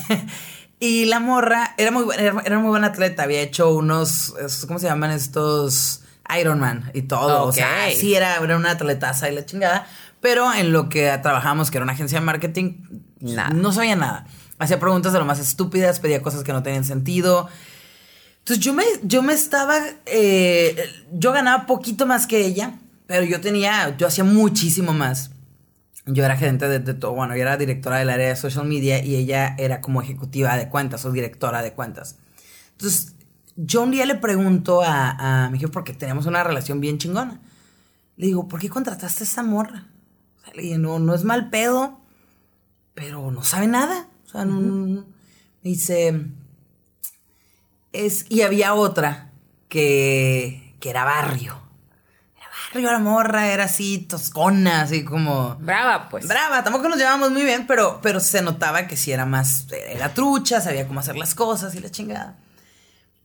[0.80, 3.24] y la morra era muy, buena- era, era muy buena atleta.
[3.24, 4.34] Había hecho unos,
[4.68, 6.02] ¿cómo se llaman estos?
[6.40, 7.46] Ironman y todo.
[7.46, 9.88] O sea, sí era, era una atletaza y la chingada.
[10.20, 12.74] Pero en lo que trabajamos, que era una agencia de marketing,
[13.22, 13.50] Nada.
[13.50, 14.26] no sabía nada.
[14.60, 17.48] Hacía preguntas de lo más estúpidas, pedía cosas que no tenían sentido.
[18.40, 20.76] Entonces yo me, yo me estaba, eh,
[21.14, 22.74] yo ganaba poquito más que ella,
[23.06, 25.32] pero yo tenía, yo hacía muchísimo más.
[26.08, 29.04] Yo era gerente de, de todo, bueno, yo era directora del área de social media
[29.04, 32.18] y ella era como ejecutiva de cuentas o directora de cuentas.
[32.72, 33.16] Entonces,
[33.56, 37.42] yo un día le pregunto a, a mi jefe, porque teníamos una relación bien chingona.
[38.16, 39.88] Le digo, ¿por qué contrataste a esa morra?
[40.38, 42.00] O sea, le dije, no, no es mal pedo,
[42.94, 44.08] pero no sabe nada.
[44.26, 45.06] O sea, no, no.
[45.64, 46.26] Me dice,
[47.94, 49.32] es, y había otra
[49.70, 51.67] que, que era barrio.
[52.74, 55.56] Era barrio la morra, era así toscona, así como...
[55.56, 56.28] Brava, pues.
[56.28, 60.14] Brava, tampoco nos llevábamos muy bien, pero, pero se notaba que sí era más, era
[60.14, 62.36] trucha, sabía cómo hacer las cosas y la chingada.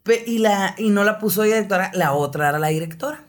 [0.04, 3.22] Pe- y, la, y no la puso directora, la otra era la directora.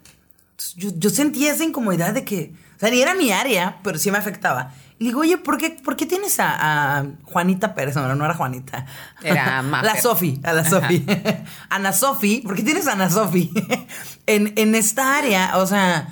[0.52, 3.98] Entonces, yo, yo sentía esa incomodidad de que, o sea, ni era mi área, pero
[3.98, 4.72] sí me afectaba.
[5.04, 7.94] Le digo, oye, ¿por qué, por qué tienes a, a Juanita Pérez?
[7.98, 8.86] No, no era Juanita.
[9.22, 9.96] Era Mafer.
[9.96, 11.06] La Sofi, a la Sofi.
[11.70, 13.52] Ana Sofi, ¿por qué tienes a Ana Sofi?
[14.28, 16.08] en, en esta área, o sea,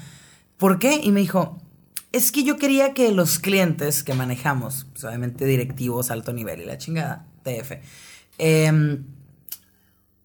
[0.58, 1.00] ¿por qué?
[1.02, 1.58] Y me dijo,
[2.12, 6.66] es que yo quería que los clientes que manejamos, pues, obviamente directivos, alto nivel y
[6.66, 7.80] la chingada, TF,
[8.40, 9.06] em,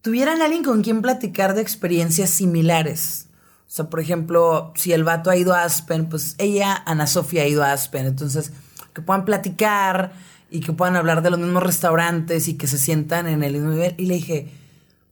[0.02, 3.26] tuvieran alguien con quien platicar de experiencias similares.
[3.66, 7.42] O sea, por ejemplo, si el vato ha ido a Aspen, pues ella, Ana Sofía,
[7.42, 8.06] ha ido a Aspen.
[8.06, 8.52] Entonces,
[8.94, 10.12] que puedan platicar
[10.50, 13.70] y que puedan hablar de los mismos restaurantes y que se sientan en el mismo
[13.70, 13.94] nivel.
[13.98, 14.52] Y le dije,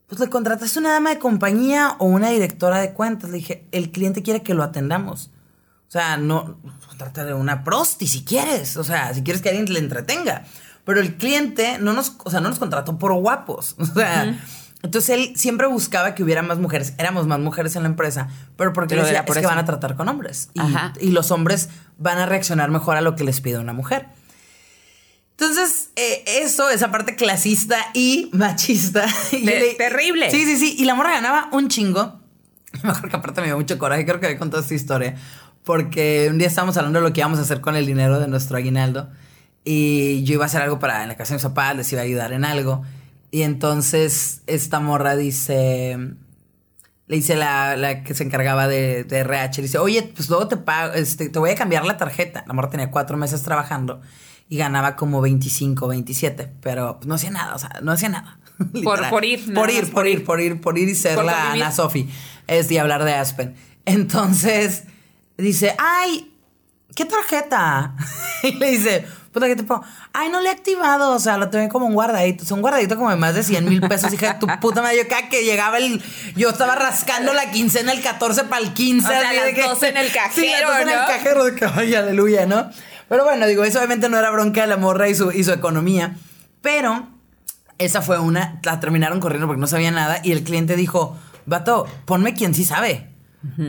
[0.07, 3.29] pues le contrataste una dama de compañía o una directora de cuentas.
[3.29, 5.31] Le dije, el cliente quiere que lo atendamos.
[5.87, 6.57] O sea, no,
[6.97, 8.77] trata de una prosti si quieres.
[8.77, 10.45] O sea, si quieres que alguien le entretenga.
[10.85, 13.75] Pero el cliente no nos, o sea, no nos contrató por guapos.
[13.79, 14.39] O sea,
[14.85, 16.93] Entonces él siempre buscaba que hubiera más mujeres.
[16.99, 19.57] Éramos más mujeres en la empresa, pero porque Pero decía, era por es que van
[19.57, 20.49] a tratar con hombres.
[20.53, 20.93] Y, Ajá.
[21.01, 24.05] y los hombres van a reaccionar mejor a lo que les pide una mujer.
[25.31, 29.07] Entonces, eh, eso, esa parte clasista y machista.
[29.31, 29.43] y
[29.75, 30.29] terrible.
[30.29, 30.75] Sí, sí, sí.
[30.77, 32.19] Y la morra ganaba un chingo.
[32.83, 35.15] Me acuerdo que aparte me dio mucho coraje, creo que había contado esta historia.
[35.63, 38.27] Porque un día estábamos hablando de lo que íbamos a hacer con el dinero de
[38.27, 39.09] nuestro aguinaldo.
[39.63, 42.01] Y yo iba a hacer algo para en la casa de mis papás, les iba
[42.01, 42.83] a ayudar en algo.
[43.35, 45.97] Y entonces esta morra dice.
[47.07, 50.47] Le dice la, la que se encargaba de, de RH, le dice, oye, pues luego
[50.47, 52.45] te pago, este, te voy a cambiar la tarjeta.
[52.47, 53.99] La morra tenía cuatro meses trabajando
[54.47, 58.39] y ganaba como 25, 27, pero pues, no hacía nada, o sea, no hacía nada.
[58.73, 59.09] Literal.
[59.09, 61.33] por ir, Por ir, por por ir, por ir, por ir y ser Por la
[61.33, 61.63] convivir.
[61.63, 62.09] Ana Sofi.
[62.47, 63.53] Es y hablar de Aspen.
[63.83, 64.85] Entonces,
[65.37, 66.33] dice, ay,
[66.95, 67.97] ¿qué tarjeta?
[68.43, 69.05] y le dice,
[69.35, 69.83] puta, ¿qué te pongo?
[70.13, 72.43] Ay, no le he activado, o sea, lo tengo como un guardadito.
[72.43, 74.11] Es un guardadito como de más de 100 mil pesos.
[74.11, 76.01] Hija de tu puta madre, yo cada que llegaba el...
[76.35, 79.05] Yo estaba rascando la quincena el 14 para el 15.
[79.05, 80.95] O sea, así las de que- 12 en el Sí, las cajero, 12 en el
[81.05, 82.69] cajero, de que, ay, aleluya, ¿no?
[83.07, 85.51] Pero bueno, digo, eso obviamente no era bronca de la morra y su, y su
[85.51, 86.15] economía.
[86.61, 87.07] Pero
[87.77, 91.15] esa fue una, la terminaron corriendo porque no sabía nada y el cliente dijo,
[91.45, 93.09] vato, ponme quien sí sabe.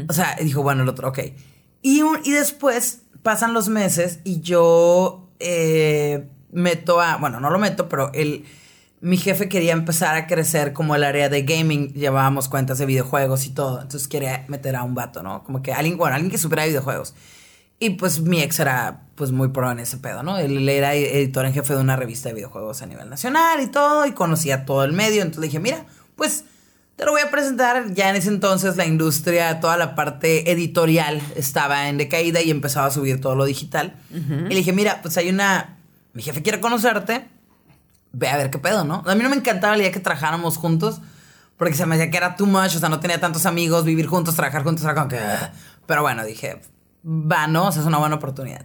[0.08, 1.18] O sea, dijo, bueno, el otro, ok.
[1.82, 7.58] Y, un- y después pasan los meses y yo eh, meto a, bueno, no lo
[7.58, 8.44] meto, pero el,
[9.00, 13.46] mi jefe quería empezar a crecer como el área de gaming, llevábamos cuentas de videojuegos
[13.46, 15.44] y todo, entonces quería meter a un vato, ¿no?
[15.44, 17.14] Como que alguien, bueno, alguien que supiera de videojuegos.
[17.78, 20.38] Y pues mi ex era pues muy pro en ese pedo, ¿no?
[20.38, 24.06] Él era editor en jefe de una revista de videojuegos a nivel nacional y todo,
[24.06, 25.22] y conocía todo el medio.
[25.22, 25.84] Entonces dije, mira,
[26.16, 26.44] pues
[26.96, 27.92] te lo voy a presentar.
[27.92, 32.86] Ya en ese entonces la industria, toda la parte editorial estaba en decaída y empezaba
[32.86, 33.94] a subir todo lo digital.
[34.12, 35.78] Y le dije, mira, pues hay una...
[36.14, 37.28] Mi jefe quiere conocerte,
[38.12, 39.02] ve a ver qué pedo, ¿no?
[39.06, 41.02] A mí no me encantaba la idea que trabajáramos juntos,
[41.58, 44.06] porque se me decía que era too much, o sea, no tenía tantos amigos, vivir
[44.06, 45.16] juntos, trabajar juntos, era como que...
[45.16, 45.50] "Ugh".
[45.86, 46.62] Pero bueno, dije,
[47.04, 47.66] va, ¿no?
[47.66, 48.64] O sea, es una buena oportunidad.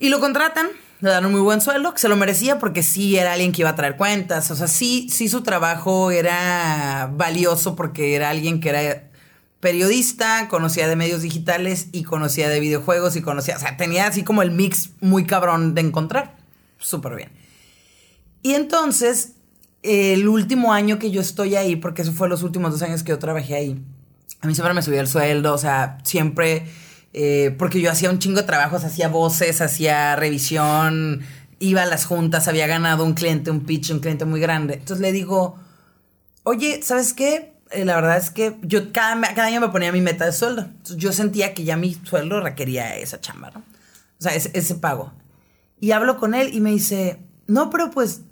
[0.00, 0.66] Y lo contratan,
[1.00, 3.62] le dan un muy buen sueldo, que se lo merecía porque sí era alguien que
[3.62, 8.60] iba a traer cuentas, o sea, sí, sí su trabajo era valioso porque era alguien
[8.60, 9.10] que era
[9.60, 14.24] periodista, conocía de medios digitales y conocía de videojuegos y conocía, o sea, tenía así
[14.24, 16.38] como el mix muy cabrón de encontrar.
[16.78, 17.30] Súper bien.
[18.42, 19.34] Y entonces,
[19.82, 23.10] el último año que yo estoy ahí, porque eso fue los últimos dos años que
[23.10, 23.84] yo trabajé ahí,
[24.40, 26.66] a mí siempre me subía el sueldo, o sea, siempre,
[27.12, 31.22] eh, porque yo hacía un chingo de trabajos, hacía voces, hacía revisión,
[31.58, 34.74] iba a las juntas, había ganado un cliente, un pitch, un cliente muy grande.
[34.74, 35.58] Entonces le digo,
[36.44, 37.52] oye, ¿sabes qué?
[37.70, 40.62] Eh, la verdad es que yo cada, cada año me ponía mi meta de sueldo.
[40.62, 43.60] Entonces yo sentía que ya mi sueldo requería esa chamba, ¿no?
[43.60, 45.12] O sea, ese, ese pago.
[45.80, 48.22] Y hablo con él y me dice, no, pero pues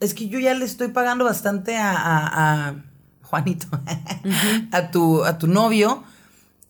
[0.00, 2.74] es que yo ya le estoy pagando bastante a, a- a
[3.22, 3.66] Juanito,
[4.72, 6.02] a, tu, a tu novio.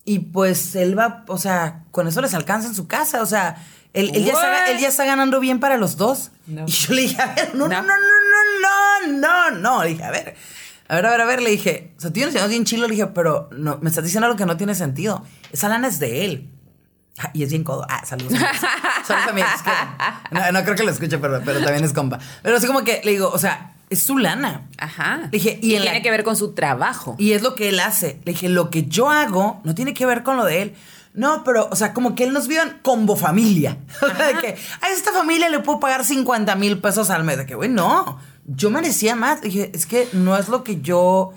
[0.09, 3.21] Y pues él va, o sea, con eso les alcanza en su casa.
[3.21, 4.69] O sea, él, él ya, está, What?
[4.71, 6.31] él ya está ganando bien para los dos.
[6.47, 6.65] No.
[6.67, 7.87] Y yo le dije, a ver, no, no, No.
[7.87, 9.83] no, no, no, no.
[9.83, 10.35] Le dije, a ver,
[10.87, 11.41] a ver, a ver, a ver.
[11.43, 12.87] Le dije, o sea, tú no bien chilo.
[12.87, 15.23] Le dije, pero no, me estás diciendo algo que no tiene sentido.
[15.51, 16.49] Esa lana es de él.
[17.19, 17.85] Ah, Y es bien codo.
[17.87, 18.33] Ah, saludos.
[19.05, 19.49] saludos amigos.
[19.57, 22.17] Es que- no, no creo que lo escuche, pero, pero también es compa.
[22.41, 24.67] Pero así como que le digo, o sea, es su lana.
[24.77, 25.29] Ajá.
[25.31, 27.15] Dije, y y la- tiene que ver con su trabajo.
[27.17, 28.19] Y es lo que él hace.
[28.25, 30.75] Le dije, lo que yo hago no tiene que ver con lo de él.
[31.13, 33.77] No, pero, o sea, como que él nos vio en combo familia.
[34.01, 37.37] O sea, de que a esta familia le puedo pagar 50 mil pesos al mes.
[37.37, 39.41] De que, güey, no, yo merecía más.
[39.41, 41.33] Dije, es que no es lo que yo.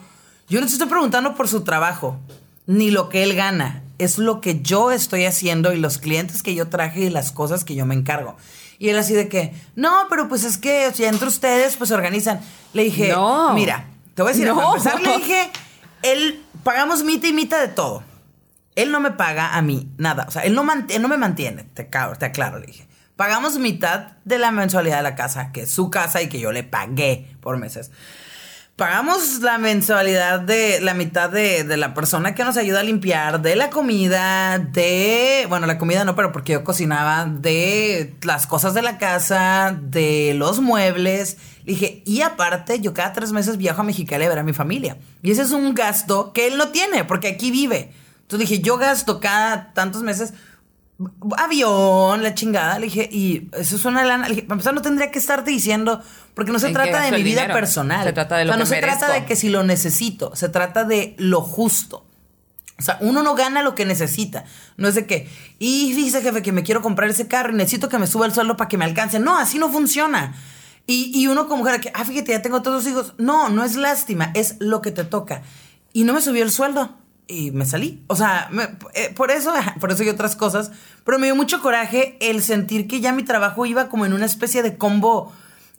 [0.48, 2.18] Yo no te estoy preguntando por su trabajo,
[2.66, 3.82] ni lo que él gana.
[3.98, 7.64] Es lo que yo estoy haciendo y los clientes que yo traje y las cosas
[7.64, 8.36] que yo me encargo.
[8.82, 11.86] Y él así de que, no, pero pues es que o sea, entre ustedes pues
[11.86, 12.40] se organizan.
[12.72, 13.54] Le dije, No.
[13.54, 13.84] mira,
[14.16, 14.56] te voy a decir, No.
[14.56, 15.50] para empezar le dije,
[16.02, 18.02] él pagamos mitad y mitad de todo.
[18.74, 20.24] Él no me paga a mí nada.
[20.26, 21.62] O sea, él no, él no me mantiene.
[21.62, 22.88] Te, aclaro, te aclaro, le dije.
[23.14, 26.50] Pagamos mitad de la mensualidad de la casa, que es su casa y que yo
[26.50, 27.92] le pagué por meses.
[28.76, 33.42] Pagamos la mensualidad de la mitad de, de la persona que nos ayuda a limpiar,
[33.42, 35.44] de la comida, de.
[35.50, 40.32] Bueno, la comida no, pero porque yo cocinaba, de las cosas de la casa, de
[40.34, 41.36] los muebles.
[41.64, 44.54] Le dije, y aparte, yo cada tres meses viajo a Mexicali a ver a mi
[44.54, 44.96] familia.
[45.22, 47.92] Y ese es un gasto que él no tiene, porque aquí vive.
[48.22, 50.32] Entonces dije, yo gasto cada tantos meses
[51.36, 52.78] avión, la chingada.
[52.78, 54.28] Le dije, y eso es una lana.
[54.28, 56.02] Le dije, para empezar, no tendría que estarte diciendo,
[56.34, 57.58] porque no se ¿En qué trata de mi vida dinero?
[57.58, 58.04] personal.
[58.04, 59.20] Se trata de lo o sea, no que se trata merezco.
[59.20, 62.06] de que si lo necesito, se trata de lo justo.
[62.78, 64.44] O sea, uno no gana lo que necesita.
[64.76, 65.28] No es de que,
[65.58, 68.32] y fíjese, jefe, que me quiero comprar ese carro y necesito que me suba el
[68.34, 69.20] sueldo para que me alcance.
[69.20, 70.34] No, así no funciona.
[70.86, 73.14] Y, y uno como mujer, que, ah, fíjate, ya tengo todos los hijos.
[73.18, 75.42] No, no es lástima, es lo que te toca.
[75.92, 76.96] Y no me subió el sueldo
[77.28, 78.02] y me salí.
[78.08, 80.70] O sea, me- eh, por eso, por eso y otras cosas.
[81.04, 84.26] Pero me dio mucho coraje el sentir que ya mi trabajo iba como en una
[84.26, 85.32] especie de combo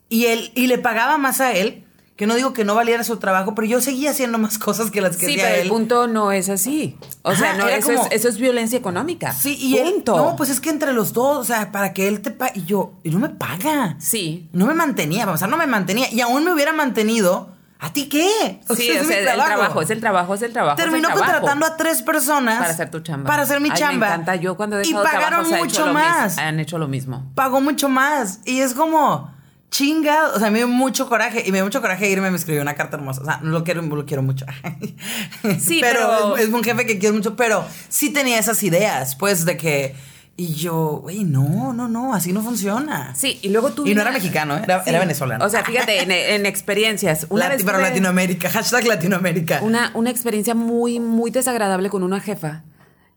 [0.09, 1.85] y él y le pagaba más a él.
[2.15, 5.01] Que no digo que no valiera su trabajo, pero yo seguía haciendo más cosas que
[5.01, 5.61] las que Sí, hacía pero él.
[5.63, 6.95] el punto no es así.
[7.23, 9.33] O sea, no, era eso, como- es, eso es violencia económica.
[9.33, 9.91] Sí, y él.
[9.93, 10.15] punto.
[10.15, 12.59] No, pues es que entre los dos, o sea, para que él te pague.
[12.59, 13.95] Y yo, y no me paga.
[13.99, 14.47] Sí.
[14.53, 16.07] No me mantenía, o sea, no me mantenía.
[16.13, 17.53] Y aún me hubiera mantenido.
[17.86, 18.61] ¿A ti qué?
[18.75, 20.77] sí, es o mi sea, el trabajo, es el trabajo, es el trabajo.
[20.79, 21.25] el Terminó trabajo.
[21.31, 22.59] contratando a tres personas.
[22.59, 23.27] Para hacer tu chamba.
[23.29, 24.07] Para hacer mi Ay, chamba.
[24.07, 24.36] Me encanta.
[24.38, 26.38] Yo cuando he Y pagaron trabajos, mucho más.
[26.38, 27.29] han hecho lo mismo.
[27.36, 28.39] Pagó mucho más.
[28.45, 29.31] Y es como.
[29.69, 32.61] Chinga, o sea, me dio mucho coraje y me dio mucho coraje irme, me escribió
[32.61, 33.21] una carta hermosa.
[33.21, 34.45] O sea, lo quiero, lo quiero mucho.
[35.59, 39.15] Sí, pero, pero- Es, es un jefe que quiero mucho, pero sí tenía esas ideas,
[39.15, 39.95] pues, de que.
[40.36, 43.13] Y yo, güey, no, no, no, así no funciona.
[43.13, 43.86] Sí, y luego tú...
[43.86, 44.89] Y no era mexicano, era, Sí.
[44.89, 45.45] era venezolano.
[45.45, 47.27] O sea, fíjate, en, en experiencias.
[47.29, 49.59] Una Lati- vez pero Latinoamérica, hashtag Latinoamérica.
[49.61, 52.63] Una, una experiencia muy, muy desagradable con una jefa.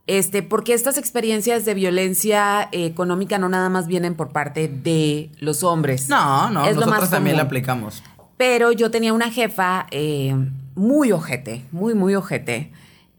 [0.06, 5.30] Este, porque estas experiencias de violencia eh, económica no nada más vienen por parte de
[5.40, 6.10] los hombres.
[6.10, 8.02] No, no, es nosotros también la aplicamos.
[8.36, 10.36] Pero yo tenía una jefa eh,
[10.74, 12.70] muy ojete, muy, muy ojete.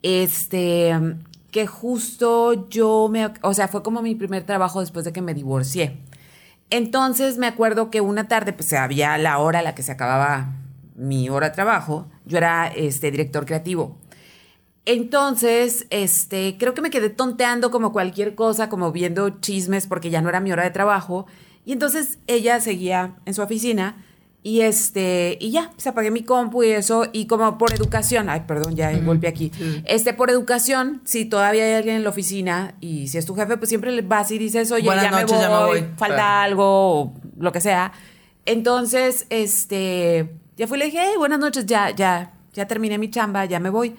[0.03, 0.93] Este,
[1.65, 3.31] justo yo me.
[3.41, 5.97] O sea, fue como mi primer trabajo después de que me divorcié.
[6.69, 10.53] Entonces me acuerdo que una tarde, pues había la hora a la que se acababa
[10.95, 12.07] mi hora de trabajo.
[12.25, 13.97] Yo era este, director creativo.
[14.85, 20.21] Entonces, este, creo que me quedé tonteando como cualquier cosa, como viendo chismes porque ya
[20.21, 21.25] no era mi hora de trabajo.
[21.65, 24.05] Y entonces ella seguía en su oficina
[24.43, 28.43] y este, y ya, se apagué mi compu y eso, y como por educación, ay,
[28.47, 29.51] perdón, ya golpeé aquí.
[29.85, 33.57] Este, por educación, si todavía hay alguien en la oficina y si es tu jefe,
[33.57, 35.79] pues siempre le vas y dices, oye, ya, me voy, ya me voy.
[35.97, 36.41] falta Claro.
[36.43, 37.91] algo, o lo que sea.
[38.45, 43.09] Entonces, este, ya fui y le dije, "Hey, buenas noches, ya, ya, ya terminé mi
[43.09, 43.95] chamba, ya me voy.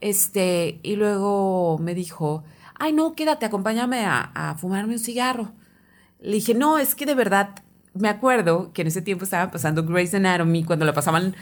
[0.00, 2.42] Este, y luego me dijo,
[2.78, 5.52] ay, no, quédate, acompáñame a, a fumarme un cigarro.
[6.20, 7.50] Le dije, no, es que de verdad,
[7.94, 11.34] me acuerdo que en ese tiempo estaba pasando Grey's Anatomy cuando la pasaban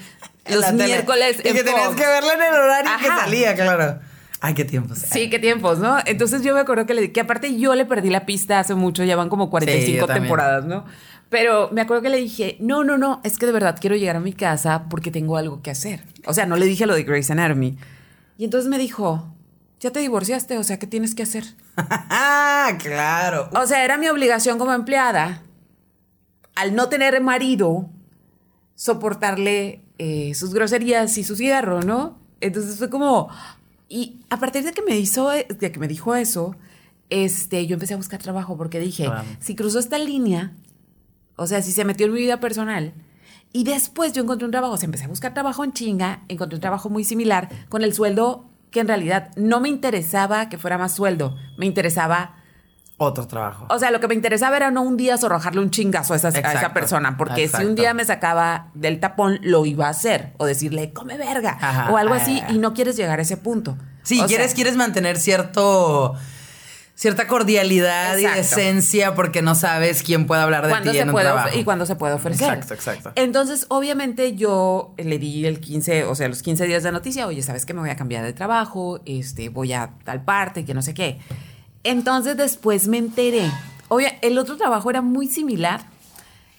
[0.49, 3.21] los la miércoles Y en que tenías que verla en el horario que Ajá.
[3.21, 4.01] salía, claro.
[4.41, 4.99] Ay, qué tiempos.
[4.99, 5.99] Sí, qué tiempos, ¿no?
[6.07, 9.05] Entonces yo me acuerdo que, le, que aparte yo le perdí la pista hace mucho,
[9.05, 10.23] ya van como 45 también.
[10.25, 10.87] temporadas, ¿no?
[11.29, 14.17] Pero me acuerdo que le dije, no, no, no, es que de verdad quiero llegar
[14.17, 16.05] a mi casa porque tengo algo que hacer.
[16.27, 17.77] O sea, no le dije lo de Grey's Anatomy.
[18.39, 19.33] Y entonces me dijo,
[19.79, 21.45] ya te divorciaste, o sea, ¿qué tienes que hacer?
[21.77, 23.51] ah, claro.
[23.53, 25.43] O sea, era mi obligación como empleada,
[26.61, 27.89] al no tener marido,
[28.75, 32.19] soportarle eh, sus groserías y su cigarro, ¿no?
[32.41, 33.31] Entonces fue como...
[33.89, 36.55] Y a partir de que me hizo, de que me dijo eso,
[37.09, 39.09] este, yo empecé a buscar trabajo porque dije,
[39.41, 40.53] si cruzó esta línea,
[41.37, 42.93] o sea, si se metió en mi vida personal,
[43.53, 46.57] y después yo encontré un trabajo, o sea, empecé a buscar trabajo en chinga, encontré
[46.57, 50.77] un trabajo muy similar, con el sueldo que en realidad no me interesaba que fuera
[50.77, 52.37] más sueldo, me interesaba
[53.03, 53.67] Otro trabajo.
[53.71, 56.29] o sea, lo que me interesaba era no un día arrojarle un chingazo a esa,
[56.29, 60.35] a esa persona, porque si un día me sacaba del tapón, lo iba a hacer,
[60.37, 62.53] o decirle, come verga, Ajá, o algo así, ah.
[62.53, 63.79] y no quieres llegar a ese punto.
[64.03, 66.15] Sí, O quieres, sea, quieres mantener cierto
[67.01, 71.59] cierta cordialidad y decencia porque no sabes quién puede hablar de ti en un trabajo.
[71.59, 72.53] y cuándo se puede ofrecer.
[72.53, 73.13] Exacto, exacto.
[73.15, 77.41] Entonces, obviamente, yo le di el 15, o sea, los 15 días de noticia, oye,
[77.41, 79.01] ¿sabes que me voy a cambiar de trabajo?
[79.07, 81.19] Este, voy a tal parte, que no sé qué.
[81.85, 83.51] Entonces, después me enteré.
[83.89, 85.81] Oye, el otro trabajo era muy similar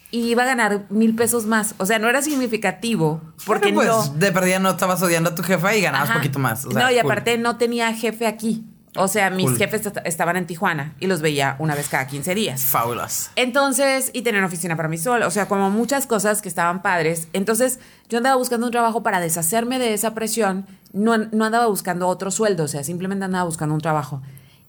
[0.10, 1.76] y iba a ganar mil pesos más.
[1.78, 4.04] O sea, no era significativo porque pues no.
[4.16, 6.20] de perdida no estabas odiando a tu jefa y ganabas Ajá.
[6.20, 6.66] poquito más.
[6.66, 7.06] o sea, no, y cool.
[7.12, 8.66] aparte no tenía jefe aquí.
[8.98, 9.58] O sea, mis Cool.
[9.58, 12.66] jefes est- estaban en Tijuana y los veía una vez cada 15 días.
[12.66, 13.30] Fabulous.
[13.38, 16.82] Entonces, y tenía una oficina para mí sola, o sea, como muchas cosas que estaban
[16.82, 17.30] padres.
[17.32, 22.10] Entonces, yo andaba buscando un trabajo para deshacerme de esa presión, no, no andaba buscando
[22.10, 24.22] otro sueldo, o sea, simplemente andaba buscando un trabajo.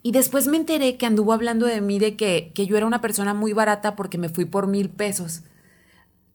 [0.02, 3.00] Y después me enteré que anduvo hablando de mí de que, que yo era una
[3.00, 5.42] persona muy barata porque me fui por mil pesos.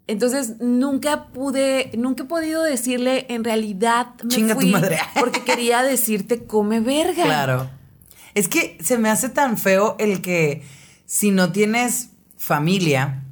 [0.07, 4.97] Entonces, nunca pude, nunca he podido decirle, en realidad me Chinga tu fui madre.
[5.20, 7.24] porque quería decirte come verga.
[7.26, 7.70] Claro.
[8.34, 10.63] Es que se me hace tan feo el que
[11.05, 13.24] si no tienes familia,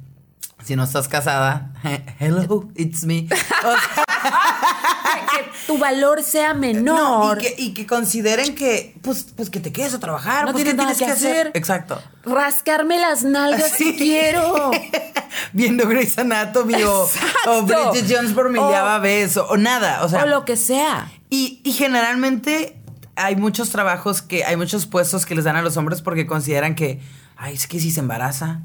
[0.66, 1.70] si no estás casada,
[2.18, 3.28] hello, it's me.
[3.30, 4.06] O sea,
[5.30, 7.38] Que tu valor sea no, menor.
[7.38, 10.46] y, que, y que consideren que, pues, pues que te quedes a trabajar.
[10.46, 11.50] No pues, tienes ¿qué nada tienes que hacer.
[11.54, 12.02] Exacto.
[12.24, 14.70] rascarme las nalgas si quiero.
[15.52, 17.08] Viendo Grey's Anatomy o,
[17.46, 17.62] o.
[17.62, 20.04] Bridget Jones por miliava vez o, o nada.
[20.04, 21.10] O sea, o lo que sea.
[21.30, 22.80] Y, y generalmente
[23.14, 26.74] hay muchos trabajos que, hay muchos puestos que les dan a los hombres porque consideran
[26.74, 27.00] que,
[27.36, 28.62] ay, es que si se embaraza,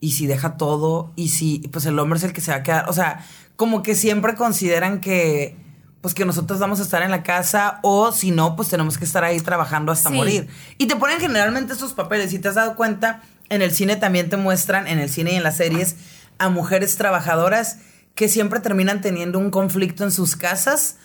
[0.00, 2.62] y si deja todo y si pues el hombre es el que se va a
[2.62, 3.24] quedar, o sea,
[3.56, 5.56] como que siempre consideran que
[6.00, 9.04] pues que nosotros vamos a estar en la casa o si no, pues tenemos que
[9.04, 10.14] estar ahí trabajando hasta Sí.
[10.14, 10.48] morir.
[10.78, 14.28] Y te ponen generalmente estos papeles, si te has dado cuenta, en el cine también
[14.30, 15.96] te muestran, en el cine y en las series,
[16.38, 17.78] a mujeres trabajadoras
[18.14, 20.96] que siempre terminan teniendo un conflicto en sus casas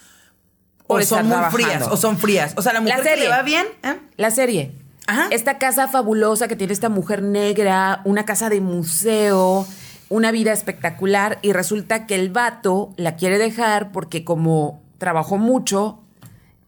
[0.85, 1.57] o son muy trabajando.
[1.57, 2.53] frías o son frías.
[2.55, 3.23] O sea, la mujer que serie.
[3.23, 3.97] le va bien, ¿eh?
[4.17, 4.75] La serie.
[5.07, 5.27] Ajá.
[5.31, 9.67] Esta casa fabulosa que tiene esta mujer negra, una casa de museo,
[10.09, 15.99] una vida espectacular y resulta que el vato la quiere dejar porque como trabajó mucho,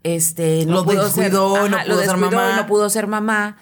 [0.04, 2.56] este, no Lo pudo descuidó, ser, no ajá, pudo lo ser mamá.
[2.58, 3.58] no pudo ser mamá,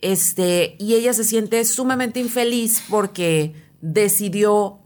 [0.00, 4.78] este, y ella se siente sumamente infeliz porque decidió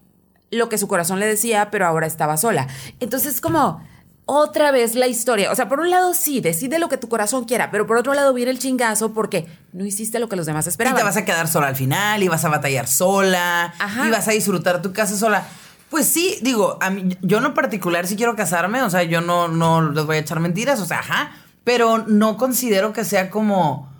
[0.51, 2.69] lo que su corazón le decía, pero ahora estaba sola.
[3.01, 3.83] Entonces, como
[4.25, 5.51] otra vez la historia.
[5.51, 8.15] O sea, por un lado sí, decide lo que tu corazón quiera, pero por otro
[8.15, 10.97] lado viene el chingazo porque no hiciste lo que los demás Y esperaban.
[10.99, 14.07] te vas a quedar sola al final, y vas a batallar sola, Ajá.
[14.07, 15.47] y vas a disfrutar tu casa sola.
[15.91, 19.49] Pues sí, digo, a mí, yo en particular sí quiero casarme, o sea, yo no,
[19.49, 21.33] no les voy a echar mentiras, o sea, ajá,
[21.65, 23.93] pero no considero que sea como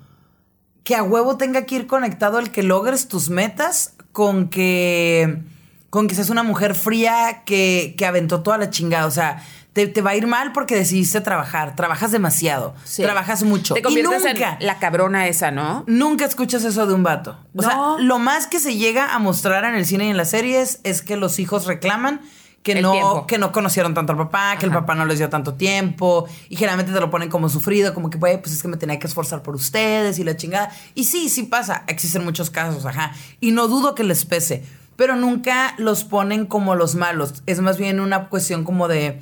[0.83, 5.41] que a huevo tenga que ir conectado el que logres tus metas con que
[5.89, 9.43] con que seas una mujer fría que, que aventó toda la chingada, o sea,
[9.73, 13.01] te, te va a ir mal porque decidiste trabajar, trabajas demasiado, Sí.
[13.01, 15.83] trabajas mucho Te y conviertes nunca en la cabrona esa, ¿no?
[15.87, 17.37] Nunca escuchas eso de un vato.
[17.55, 17.63] O No.
[17.63, 20.79] sea, lo más que se llega a mostrar en el cine y en las series
[20.83, 22.21] es que los hijos reclaman
[22.61, 23.27] que El no, tiempo.
[23.27, 26.25] que no conocieron tanto al papá, que el papá no les dio tanto tiempo.
[26.47, 29.07] Y generalmente te lo ponen como sufrido, como que, pues es que me tenía que
[29.07, 30.69] esforzar por ustedes y la chingada.
[30.95, 31.83] Y sí, sí pasa.
[31.87, 33.11] Existen muchos casos, ajá.
[33.41, 34.63] Y no dudo que les pese.
[34.95, 37.43] Pero nunca los ponen como los malos.
[37.47, 39.21] Es más bien una cuestión como de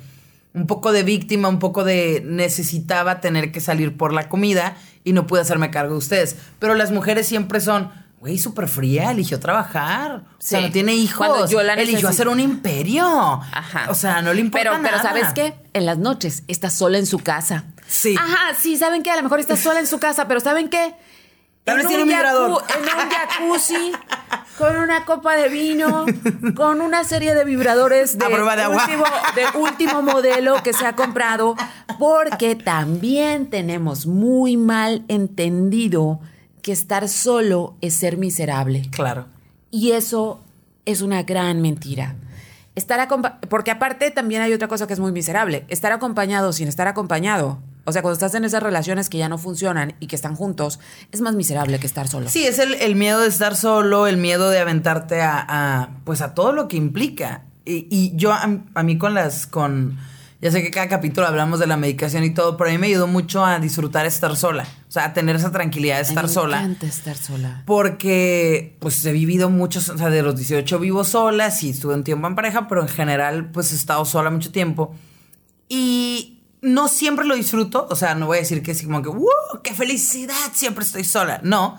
[0.54, 5.12] un poco de víctima, un poco de necesitaba tener que salir por la comida y
[5.12, 6.36] no pude hacerme cargo de ustedes.
[6.58, 7.90] Pero las mujeres siempre son,
[8.20, 10.24] güey, súper fría, eligió trabajar.
[10.38, 10.66] O sea, Sí.
[10.66, 11.50] no tiene hijos.
[11.50, 13.04] Yo la eligió hacer un imperio.
[13.06, 13.86] Ajá.
[13.90, 15.02] O sea, no le importa pero, Pero nada.
[15.08, 15.54] ¿sabes qué?
[15.72, 17.64] En las noches está sola en su casa.
[17.88, 18.14] Sí.
[18.18, 19.10] Ajá, sí, ¿saben qué?
[19.10, 20.94] A lo mejor está sola en su casa, pero ¿saben qué?
[21.64, 22.62] Tal vez En tiene un vibrador.
[22.74, 23.92] En un jacuzzi,
[24.62, 26.06] con una copa de vino,
[26.54, 29.04] con una serie de vibradores de, último,
[29.34, 31.56] de último modelo que se ha comprado,
[31.98, 36.20] porque también tenemos muy mal entendido
[36.62, 38.88] que estar solo es ser miserable.
[38.92, 39.26] Claro.
[39.72, 40.40] Y eso
[40.84, 42.14] es una gran mentira.
[42.76, 43.08] Estar
[43.48, 45.64] porque aparte también hay otra cosa que es muy miserable.
[45.70, 47.58] Estar acompañado sin estar acompañado.
[47.84, 50.78] O sea, cuando estás en esas relaciones que ya no funcionan y que están juntos,
[51.10, 52.28] es más miserable que estar solo.
[52.28, 56.20] Sí, es el, el miedo de estar solo, el miedo de aventarte a, a, pues
[56.20, 57.42] a todo lo que implica.
[57.64, 59.98] Y, y yo a, a mí con las, con,
[60.40, 62.88] ya sé que cada capítulo hablamos de la medicación y todo, pero a mí me
[62.88, 64.64] ayudó mucho a disfrutar estar sola.
[64.88, 66.58] O sea, a tener esa tranquilidad de estar me sola.
[66.58, 67.62] encanta estar sola.
[67.64, 72.04] Porque, pues, he vivido muchos, o sea, de los 18 vivo sola, sí estuve un
[72.04, 74.94] tiempo en pareja, pero en general, pues, he estado sola mucho tiempo.
[75.68, 79.08] Y no siempre lo disfruto, o sea, no voy a decir que es como que,
[79.08, 79.28] ¡wow!
[79.62, 80.34] ¡Qué felicidad!
[80.54, 81.40] Siempre estoy sola.
[81.42, 81.76] No,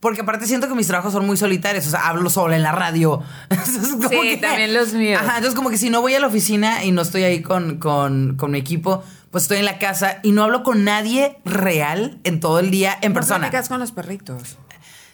[0.00, 2.72] porque aparte siento que mis trabajos son muy solitarios, o sea, hablo sola en la
[2.72, 3.22] radio.
[3.48, 5.20] Entonces, como Sí, también los míos.
[5.22, 7.78] Ajá, entonces como que si no voy a la oficina y no estoy ahí con,
[7.78, 12.20] con, con mi equipo, pues estoy en la casa y no hablo con nadie real
[12.24, 13.38] en todo el día en ¿No persona.
[13.48, 14.58] platicas con los perritos?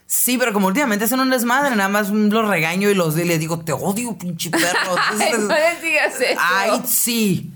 [0.07, 3.39] Sí, pero como últimamente hacen un desmadre, nada más los regaño y los y les
[3.39, 4.97] digo, te odio, pinche perro.
[5.21, 6.41] Ay, no les digas eso.
[6.43, 7.53] Ay, sí.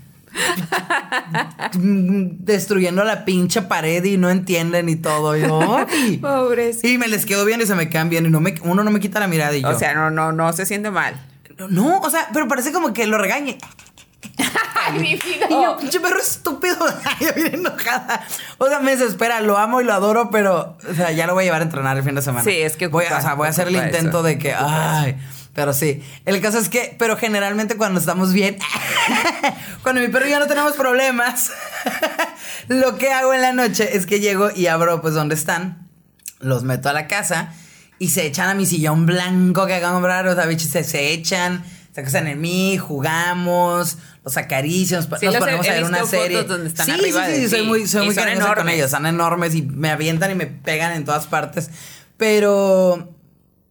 [1.73, 5.35] Destruyendo la pinche pared y no entienden y todo.
[5.35, 6.17] Yo, ay.
[6.17, 6.83] Pobres.
[6.83, 8.91] Y me les quedo bien y se me quedan bien y no me, uno no
[8.91, 9.69] me quita la mirada y yo.
[9.69, 11.15] O sea, no, no, no se siente mal.
[11.69, 13.57] no, o sea, pero parece como que lo regañe.
[14.87, 15.11] Ay, mi.
[15.13, 15.19] Y
[15.49, 16.77] yo, pinche perro estúpido.
[17.05, 18.25] Ay, bien enojada.
[18.57, 21.43] O sea, me desespera, lo amo y lo adoro, pero, o sea, ya lo voy
[21.43, 22.43] a llevar a entrenar el fin de semana.
[22.43, 24.37] Sí, es que voy, a- ocupa, o sea, voy a hacer el intento eso, de
[24.37, 25.17] que, ocupa ay,
[25.55, 26.03] pero sí.
[26.25, 28.57] El caso es que, pero generalmente cuando estamos bien,
[29.81, 31.51] cuando mi perro y yo no tenemos problemas,
[32.67, 35.87] lo que hago en la noche es que llego y abro, pues, donde están,
[36.39, 37.53] los meto a la casa
[37.97, 40.83] y se echan a mi sillón blanco que acaban de comprar, o sea, bichos, se,
[40.83, 45.65] se echan, se acuestan en mí, jugamos, los acaricio, nos, Sí, nos los he- ponemos
[45.65, 46.43] he a ver una serie.
[46.43, 49.05] donde están sí, arriba sí, de sí, soy muy, soy muy cariñosa con ellos, son
[49.05, 51.69] enormes y me avientan y me pegan en todas partes.
[52.17, 53.14] Pero,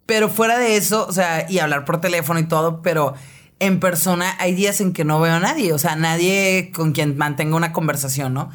[0.06, 3.14] pero fuera de eso, o sea, y hablar por teléfono y todo, pero
[3.60, 7.16] en persona hay días en que no veo a nadie, o sea, nadie con quien
[7.16, 8.50] mantenga una conversación, ¿no?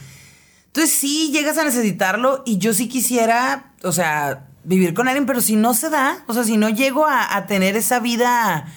[0.67, 5.41] Entonces sí llegas a necesitarlo y yo sí quisiera, o sea, vivir con alguien, pero
[5.41, 8.67] si no se da, o sea, si no llego a, tener esa vida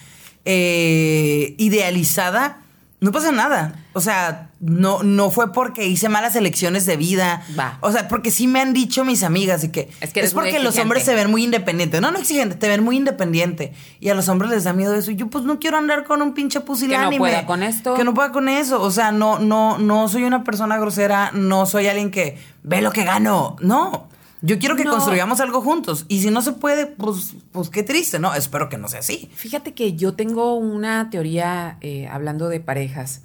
[0.45, 2.61] eh, idealizada,
[2.99, 3.82] no pasa nada.
[3.95, 7.43] O sea, no, no fue porque hice malas elecciones de vida.
[7.57, 7.77] Va.
[7.81, 10.59] O sea, porque sí me han dicho mis amigas y que Es que muy porque
[10.59, 12.01] los hombres se ven muy independientes.
[12.01, 13.73] No, no exigente, te ven muy independiente.
[13.99, 15.11] Y a los hombres les da miedo eso.
[15.11, 17.17] Y yo, pues no quiero andar con un pinche pusilánime.
[17.19, 17.93] pueda con esto.
[17.93, 18.81] Que no pueda con eso.
[18.81, 21.31] O sea, no, no, no soy una persona grosera.
[21.33, 23.57] No soy alguien que ve lo que gano.
[23.61, 24.07] No.
[24.41, 24.91] Yo quiero que No.
[24.91, 26.05] construyamos algo juntos.
[26.09, 28.33] Y si no se puede, pues, pues qué triste, ¿no?
[28.33, 29.29] Espero que no sea así.
[29.35, 33.21] Fíjate que yo tengo una teoría, eh, hablando de parejas,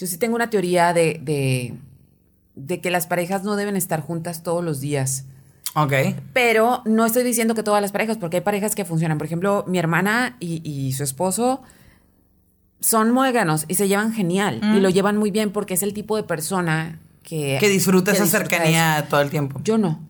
[0.00, 1.74] yo sí tengo una teoría de, de,
[2.54, 5.26] de que las parejas no deben estar juntas todos los días.
[5.74, 5.92] Ok.
[6.32, 9.18] Pero no estoy diciendo que todas las parejas, porque hay parejas que funcionan.
[9.18, 11.60] Por ejemplo, mi hermana y, y su esposo
[12.80, 14.60] son muéganos y se llevan genial.
[14.74, 17.58] Y lo llevan muy bien porque es el tipo de persona que...
[17.60, 19.60] Que disfruta esa disfruta cercanía todo el tiempo.
[19.62, 20.00] yo no.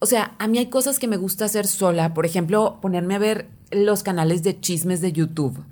[0.00, 2.14] O sea, a mí hay cosas que me gusta hacer sola.
[2.14, 5.62] Por ejemplo, ponerme a ver los canales de chismes de YouTube.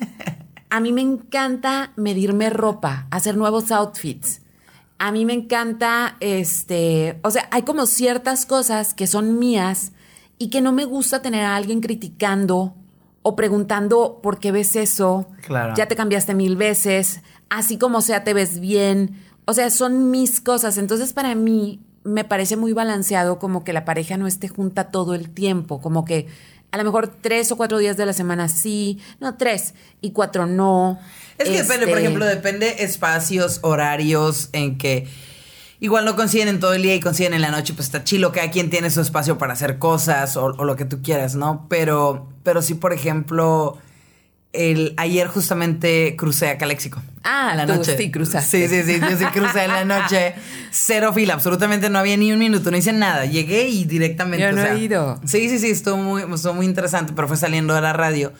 [0.74, 4.42] A mí me encanta medirme ropa, hacer nuevos outfits.
[4.98, 9.92] A mí me encanta, este, o sea, hay como ciertas cosas que son mías
[10.36, 12.74] y que no me gusta tener a alguien criticando
[13.22, 15.28] o preguntando por qué ves eso.
[15.46, 15.74] Claro.
[15.76, 17.20] Ya te cambiaste mil veces,
[17.50, 19.22] así como sea te ves bien.
[19.44, 20.76] O sea, son mis cosas.
[20.76, 25.14] Entonces, para mí me parece muy balanceado como que la pareja no esté junta todo
[25.14, 26.26] el tiempo, como que
[26.74, 30.44] a lo mejor tres o cuatro días de la semana sí, no tres y cuatro
[30.46, 30.98] no.
[31.38, 35.06] Es que depende, por Este, ejemplo, depende espacios, horarios en que
[35.78, 38.32] igual no consiguen en todo el día y consiguen en la noche, pues está chilo,
[38.32, 41.66] cada quien tiene su espacio para hacer cosas o, o lo que tú quieras, ¿no?
[41.68, 43.78] Pero, pero sí, por ejemplo,
[44.54, 47.02] el, ayer justamente crucé a Caléxico.
[47.22, 47.96] Ah, en la tú noche.
[47.96, 48.68] sí cruzaste.
[48.68, 50.34] Sí, sí, sí, yo sí crucé en la noche.
[50.70, 53.24] Cero fila, absolutamente no había ni un minuto, no hice nada.
[53.26, 54.44] Llegué y directamente.
[54.44, 55.20] Yo no o sea, he ido.
[55.24, 58.32] Sí, sí, sí, estuvo muy, estuvo muy interesante, pero fue saliendo de la radio.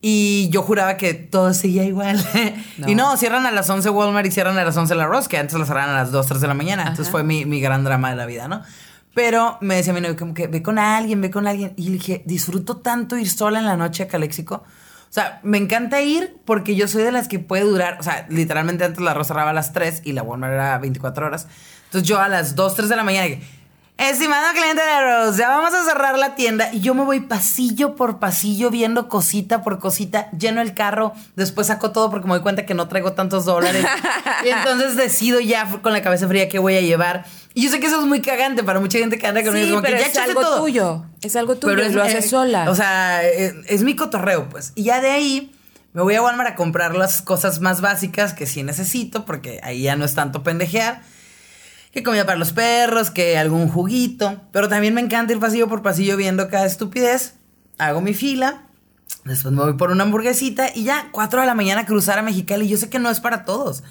[0.00, 2.22] Y yo juraba que todo seguía igual.
[2.76, 2.90] No.
[2.90, 5.38] Y no, cierran a las 11 Walmart y cierran a las 11 la Ross, que
[5.38, 6.82] antes las cerraban a las 2, 3 de la mañana.
[6.88, 8.62] Entonces fue mi, mi gran drama de la vida, ¿no?
[9.14, 11.72] Pero me decía mi novio como que ve con alguien, ve con alguien.
[11.76, 14.64] Y le dije, disfruto tanto ir sola en la noche a Caléxico.
[15.14, 18.26] O sea, me encanta ir porque yo soy de las que puede durar, o sea,
[18.30, 21.46] literalmente antes la Ross cerraba a las 3 y la Walmart era 24 horas.
[21.84, 23.42] Entonces yo a las 2, 3 de la mañana dije,
[23.96, 26.68] Estimado cliente de Rose, ya vamos a cerrar la tienda.
[26.72, 31.68] Y yo me voy pasillo por pasillo viendo cosita por cosita, lleno el carro, después
[31.68, 33.86] saco todo porque me doy cuenta que no traigo tantos dólares.
[34.44, 37.24] y entonces decido ya con la cabeza fría qué voy a llevar.
[37.54, 39.64] Y yo sé que eso es muy cagante para mucha gente que anda conmigo.
[39.64, 40.60] Sí, como pero que ya es algo todo.
[40.62, 41.06] tuyo.
[41.22, 41.74] Es algo tuyo.
[41.74, 42.68] Pero y lo haces sola.
[42.68, 44.72] O sea, es mi cotorreo, pues.
[44.74, 45.52] Y ya de ahí
[45.92, 49.82] me voy a Walmart a comprar las cosas más básicas que sí necesito, porque ahí
[49.82, 51.02] ya no es tanto pendejear.
[51.92, 54.40] Que comida para los perros, que algún juguito.
[54.50, 57.34] Pero también me encanta ir pasillo por pasillo viendo cada estupidez.
[57.78, 58.62] Hago mi fila.
[59.24, 62.66] Después me voy por una hamburguesita y ya, 4 de la mañana cruzar a Mexicali.
[62.66, 63.84] Yo sé que no es para todos.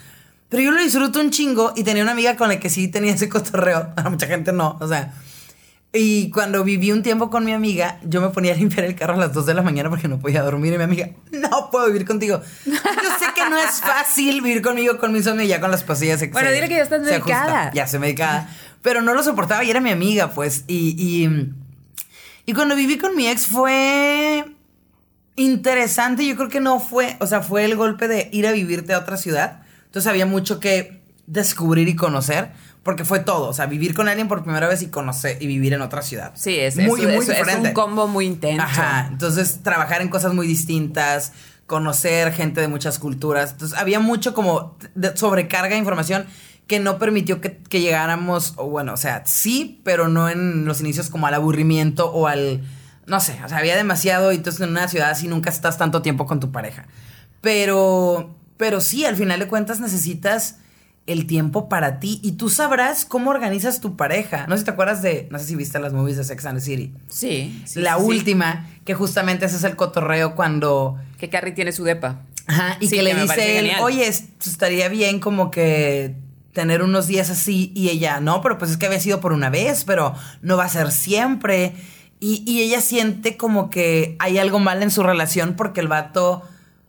[0.53, 3.11] Pero yo lo disfruto un chingo y tenía una amiga con la que sí tenía
[3.13, 3.91] ese cotorreo.
[3.97, 5.11] A mucha gente no, o sea.
[5.91, 9.13] Y cuando viví un tiempo con mi amiga, yo me ponía a limpiar el carro
[9.13, 10.73] a las 2 de la mañana porque no podía dormir.
[10.73, 12.39] Y mi amiga, no puedo vivir contigo.
[12.65, 15.83] Yo sé que no es fácil vivir conmigo con mi insomnio y ya con las
[15.83, 16.19] pastillas.
[16.19, 17.71] se- Bueno, dile que ya estás medicada.
[17.73, 18.47] Ya estoy medicada.
[18.83, 20.65] Pero no lo soportaba y era mi amiga, pues.
[20.67, 21.51] Y, y,
[22.45, 24.45] y cuando viví con mi ex fue
[25.35, 26.25] interesante.
[26.25, 28.99] Yo creo que no fue, o sea, fue el golpe de ir a vivirte a
[28.99, 29.62] otra ciudad.
[29.93, 32.49] Entonces había mucho que descubrir y conocer,
[32.81, 33.47] porque fue todo.
[33.47, 36.31] O sea, vivir con alguien por primera vez y conocer y vivir en otra ciudad.
[36.35, 37.67] sí, es, muy, es, muy es- es diferente.
[37.69, 38.63] un combo muy intenso.
[38.63, 39.07] Ajá.
[39.11, 41.31] Entonces, trabajar en cosas muy distintas,
[41.67, 43.51] conocer gente de muchas culturas.
[43.51, 46.25] Entonces, había mucho como de- sobrecarga de información
[46.65, 50.81] que no permitió que, que llegáramos, o bueno, o sea, sí, pero no en los
[50.81, 52.63] inicios como al aburrimiento o al,
[53.05, 56.01] no sé, o sea, había demasiado y entonces en una ciudad así nunca estás tanto
[56.01, 56.87] tiempo con tu pareja.
[57.41, 58.33] Pero,
[58.63, 60.59] pero sí, al final de cuentas necesitas
[61.05, 64.47] el tiempo para ti y tú sabrás cómo organizas tu pareja.
[64.47, 66.59] No sé si te acuerdas de, no sé si viste las movies de Sex and
[66.59, 67.61] the City Sí.
[67.65, 68.05] sí, la sí, sí.
[68.07, 70.97] última, que justamente ese es el cotorreo cuando...
[71.17, 72.21] Que Carrie tiene su depa.
[72.47, 76.15] Ajá, y que le dice él, oye, es- estaría bien como que
[76.53, 79.49] tener unos días así y ella, no, pero pues es que había sido por una
[79.49, 81.73] vez, pero no va a ser siempre.
[82.21, 86.43] Y, y ella siente como que hay algo mal en su relación porque el vato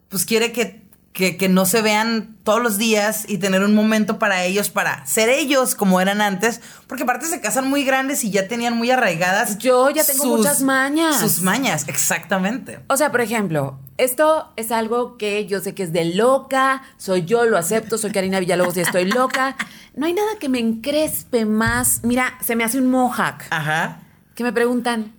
[0.09, 0.84] pues quiere que,
[1.15, 5.07] que, que no se vean todos los días y tener un momento para ellos, para
[5.07, 8.91] ser ellos como eran antes, porque aparte se casan muy grandes y ya tenían muy
[8.91, 9.59] arraigadas.
[9.59, 11.21] Yo ya tengo muchas mañas.
[11.21, 12.81] Sus mañas, exactamente.
[12.89, 17.25] O sea, por ejemplo, esto es algo que yo sé que es de loca, soy
[17.25, 19.57] yo, lo acepto, soy Karina Villalobos y estoy loca.
[19.97, 22.01] No hay nada que me encrespe más.
[22.03, 23.45] Mira, se me hace un mohawk.
[23.51, 24.01] Ajá.
[24.35, 25.13] Que me preguntan,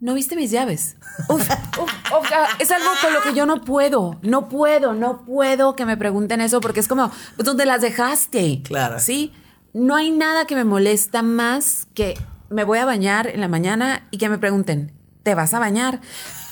[0.00, 0.96] no viste mis llaves.
[1.28, 1.42] Uf,
[1.78, 5.84] uf, uf, es algo con lo que yo no puedo, no puedo, no puedo que
[5.84, 8.62] me pregunten eso porque es como, pues, ¿dónde las dejaste?
[8.62, 9.00] Claro.
[9.00, 9.32] Sí,
[9.72, 12.16] no hay nada que me molesta más que
[12.50, 14.92] me voy a bañar en la mañana y que me pregunten,
[15.22, 16.00] ¿te vas a bañar?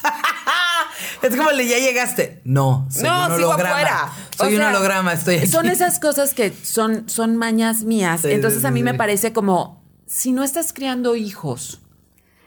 [1.22, 2.40] es como le ya llegaste.
[2.44, 3.70] No, soy No, un holograma.
[3.70, 4.12] afuera.
[4.36, 5.46] Soy O un holograma, estoy aquí.
[5.46, 8.22] Son esas cosas que son, son mañas mías.
[8.22, 11.80] Sí, Entonces sí, a mí sí, me parece como, si no estás criando hijos,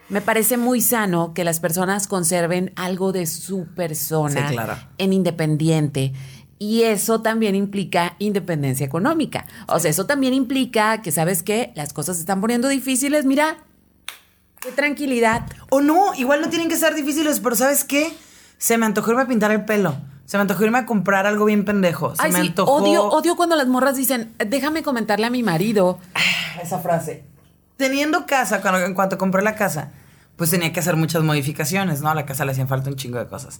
[0.10, 4.76] me parece muy sano que las personas conserven algo de su persona Sí, claro.
[4.98, 6.14] en independiente.
[6.58, 9.46] Y eso también implica independencia económica.
[9.68, 11.72] O sea, eso también implica que, ¿sabes qué?
[11.76, 13.24] Las cosas se están poniendo difíciles.
[13.26, 13.58] Mira,
[14.60, 15.46] qué tranquilidad.
[15.70, 18.12] O no, igual no tienen que ser difíciles, pero ¿sabes qué?
[18.58, 19.96] Se me antojó irme a pintar el pelo.
[20.26, 22.14] Se me antojó irme a comprar algo bien pendejo.
[22.16, 22.74] Se Ay, me sí, antojó.
[22.74, 25.98] odio, odio cuando las morras dicen, déjame comentarle a mi marido.
[26.62, 27.24] esa frase.
[27.78, 29.92] Teniendo casa, cuando, en cuanto compré la casa,
[30.40, 32.10] pues tenía que hacer muchas modificaciones, ¿no?
[32.10, 33.60] A la casa le hacían falta un chingo de cosas.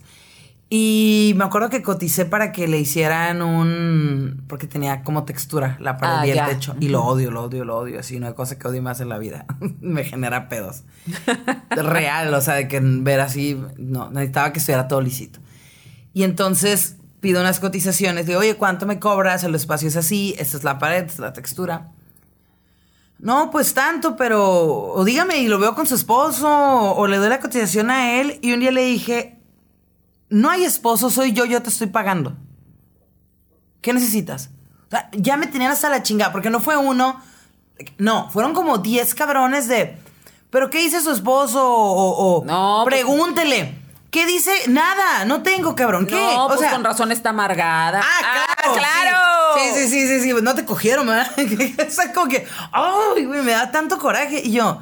[0.72, 4.44] Y me acuerdo que coticé para que le hicieran un.
[4.48, 6.46] Porque tenía como textura la pared Ah, y el ya.
[6.46, 6.76] techo.
[6.80, 7.98] Y lo odio, lo odio, lo odio.
[8.00, 9.46] Así, no hay cosa que odie más en la vida.
[9.80, 10.84] me genera pedos.
[11.70, 13.60] Real, o sea, de que ver así.
[13.76, 15.40] No, necesitaba que estuviera todo lisito.
[16.14, 18.26] Y entonces pido unas cotizaciones.
[18.26, 19.44] Digo, oye, ¿cuánto me cobras?
[19.44, 21.88] El espacio es así, esta es la pared, esta es la textura.
[23.22, 24.42] No, pues tanto, pero.
[24.94, 28.38] O dígame, y lo veo con su esposo, o le doy la cotización a él.
[28.42, 29.38] Y un día le dije:
[30.30, 32.34] No hay esposo, soy yo, yo te estoy pagando.
[33.82, 34.50] ¿Qué necesitas?
[34.86, 37.20] O sea, ya me tenían hasta la chingada, porque no fue uno.
[37.98, 39.98] No, fueron como 10 cabrones de.
[40.50, 41.64] ¿Pero qué dice su esposo?
[41.64, 43.78] O, o No, pues- pregúntele.
[44.10, 44.50] ¿Qué dice?
[44.68, 46.04] Nada, no tengo, cabrón.
[46.06, 46.16] ¿Qué?
[46.16, 48.00] No, o pues sea, con razón está amargada.
[48.02, 48.74] Ah, claro.
[48.76, 49.16] claro.
[49.18, 49.29] Sí,
[49.74, 50.34] sí, sí, sí, sí.
[50.42, 51.30] No te cogieron, ¿verdad?
[51.88, 54.42] o sea, como que, ay, güey, me da tanto coraje.
[54.44, 54.80] Y yo,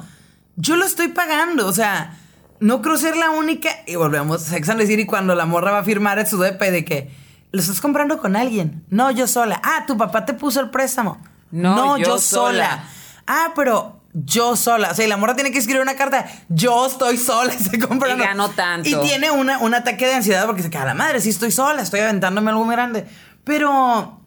[0.55, 1.67] yo lo estoy pagando.
[1.67, 2.17] O sea,
[2.59, 3.69] no creo ser la única.
[3.85, 6.61] Y volvemos a Sex and the City cuando la morra va a firmar su DP
[6.71, 7.11] de que
[7.51, 8.83] lo estás comprando con alguien.
[8.89, 9.61] No, yo sola.
[9.63, 11.19] Ah, tu papá te puso el préstamo.
[11.51, 12.83] No, yo sola.
[13.25, 14.91] Ah, pero yo sola.
[14.91, 16.25] O sea, y la morra tiene que escribir una carta.
[16.49, 18.23] Yo estoy sola, estoy comprando.
[18.23, 18.87] Y gano tanto.
[18.87, 21.81] Y tiene una, un ataque de ansiedad porque se queda la madre, sí estoy sola,
[21.81, 23.05] estoy aventándome algo muy grande.
[23.43, 24.18] Pero,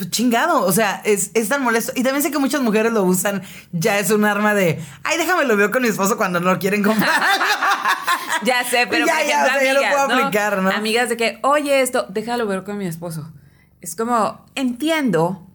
[0.00, 1.92] pues chingado, o sea, es, es tan molesto.
[1.94, 3.42] Y también sé que muchas mujeres lo usan,
[3.72, 6.82] ya es un arma de, ay, déjame lo veo con mi esposo cuando no quieren
[6.82, 7.10] comprar.
[8.42, 10.70] Ya sé, pero Ya, por ya, o sea, ya lo amigas, puedo aplicar, ¿no?
[10.70, 13.30] Amigas de que, oye, esto, déjalo ver con mi esposo.
[13.82, 15.46] Es como, entiendo,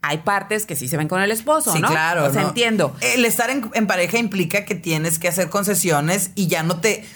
[0.00, 1.88] hay partes que sí se ven con el esposo, Sí, ¿no?
[1.88, 2.24] claro.
[2.24, 2.48] O sea, ¿no?
[2.48, 2.96] entiendo.
[3.02, 7.06] El estar en, en pareja implica que tienes que hacer concesiones y ya no te.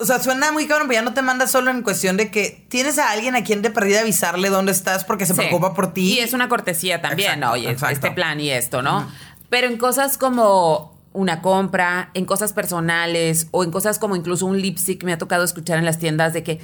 [0.00, 2.64] O sea, suena muy cabrón, pero ya no te mandas solo en cuestión de que
[2.68, 5.38] tienes a alguien a quien de perdida avisarle dónde estás porque se Sí.
[5.40, 6.14] preocupa por ti.
[6.14, 7.94] Y es una cortesía también, Exacto, oye, exacto.
[7.94, 9.06] este plan y esto, ¿no?
[9.50, 14.60] Pero en cosas como una compra, en cosas personales o en cosas como incluso un
[14.60, 16.60] lipstick me ha tocado escuchar en las tiendas de que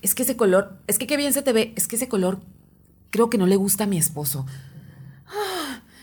[0.00, 2.38] es que ese color, es que qué bien se te ve, es que ese color
[3.10, 4.46] creo que no le gusta a mi esposo.
[5.28, 5.59] Ah,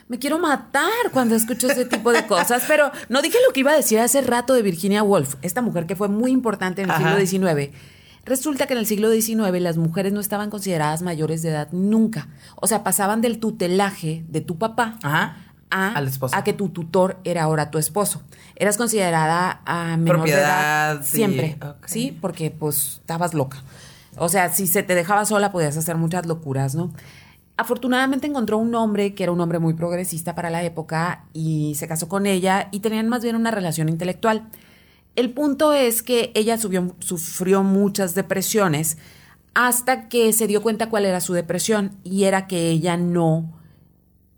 [0.10, 3.72] Me quiero matar cuando escucho ese tipo de cosas, pero no dije lo que iba
[3.72, 6.95] a decir hace rato de Virginia Woolf, esta mujer que fue muy importante en el
[6.95, 7.20] Ajá.
[7.20, 7.72] siglo XIX.
[8.24, 12.28] Resulta que en el siglo XIX las mujeres no estaban consideradas mayores de edad nunca.
[12.55, 15.38] O sea, pasaban del tutelaje de tu papá Ajá.
[15.70, 16.36] a, Al esposo.
[16.36, 18.22] a que tu tutor era ahora tu esposo.
[18.55, 21.86] Eras considerada a menor de edad sí, siempre, ok.
[21.86, 22.18] ¿sí?
[22.20, 23.62] Porque pues estabas loca.
[24.18, 26.91] O sea, si se te dejaba sola podías hacer muchas locuras, ¿no?
[27.58, 31.88] Afortunadamente encontró un hombre que era un hombre muy progresista para la época y se
[31.88, 34.47] casó con ella y tenían más bien una relación intelectual.
[35.16, 38.99] El punto es que ella sufrió muchas depresiones
[39.55, 43.57] hasta que se dio cuenta cuál era su depresión y era que ella no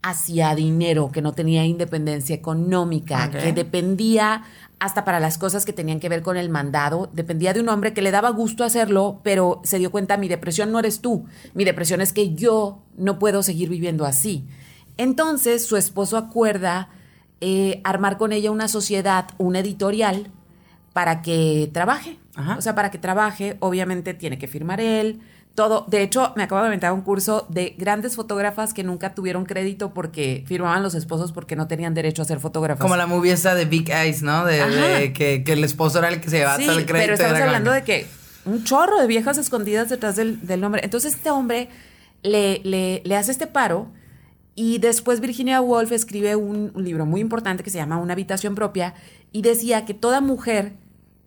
[0.01, 4.43] hacía dinero, que no tenía independencia económica, que dependía
[4.79, 7.93] hasta para las cosas que tenían que ver con el mandado, dependía de un hombre
[7.93, 11.65] que le daba gusto hacerlo, pero se dio cuenta, mi depresión no eres tú, mi
[11.65, 14.47] depresión es que yo no puedo seguir viviendo así.
[14.95, 16.89] Entonces su esposo acuerda
[17.41, 20.31] eh, armar con ella una sociedad, una editorial,
[20.93, 22.17] para que trabaje.
[22.35, 22.55] Ajá.
[22.57, 25.21] O sea, para que trabaje, obviamente tiene que firmar él,
[25.55, 25.85] todo.
[25.89, 29.93] De hecho, me acabo de aventar un curso de grandes fotógrafas que nunca tuvieron crédito
[29.93, 32.81] porque firmaban los esposos porque no tenían derecho a ser fotógrafas.
[32.81, 34.45] Como la movie esta de Big Eyes, ¿no?
[34.45, 37.13] De, que, que el esposo era el que se llevaba Sí, todo el crédito.
[37.13, 38.07] pero estamos hablando de que
[38.45, 40.81] un chorro de viejas escondidas detrás del, del nombre.
[40.83, 41.69] Entonces este hombre
[42.23, 43.87] le, le, le hace este paro
[44.55, 48.55] y después Virginia Woolf escribe un, un libro muy importante que se llama Una habitación
[48.55, 48.93] propia
[49.31, 50.73] y decía que toda mujer,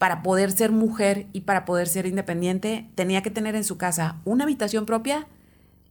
[0.03, 4.17] para poder ser mujer y para poder ser independiente, tenía que tener en su casa
[4.25, 5.29] una habitación propia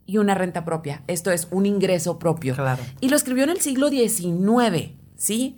[0.06, 1.02] y una renta propia.
[1.08, 2.54] Esto es un ingreso propio.
[2.54, 2.84] Claro.
[3.00, 5.58] Y lo escribió en el siglo XIX, ¿sí?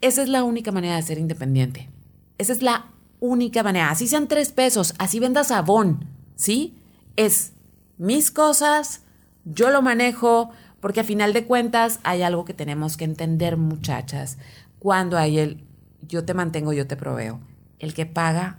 [0.00, 1.90] Esa es la única manera de ser independiente.
[2.38, 2.86] Esa es la
[3.20, 3.90] única manera.
[3.90, 6.78] Así sean tres pesos, así vendas sabón, ¿sí?
[7.16, 7.52] Es
[7.98, 9.02] mis cosas,
[9.44, 10.48] yo lo manejo,
[10.80, 14.38] porque a final de cuentas hay algo que tenemos que entender, muchachas.
[14.78, 15.62] Cuando hay el
[16.08, 17.38] yo te mantengo, yo te proveo.
[17.78, 18.58] El que paga,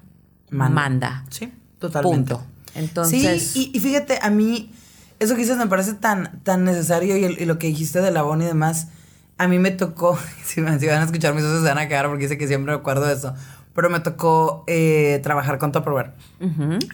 [0.49, 1.26] manda.
[1.30, 2.35] Sí, totalmente.
[2.35, 2.48] Punto.
[2.76, 3.52] Entonces.
[3.52, 4.72] Sí, y, fíjate, a mí,
[5.19, 8.44] eso que dices me parece tan, tan necesario y, lo que dijiste de la y
[8.44, 8.89] demás,
[9.38, 12.23] a mí me tocó, si, van a escuchar mis ojos se van a quedar porque
[12.23, 13.34] dice que siempre me acuerdo de eso,
[13.73, 16.14] pero me tocó eh, trabajar con Tupperware.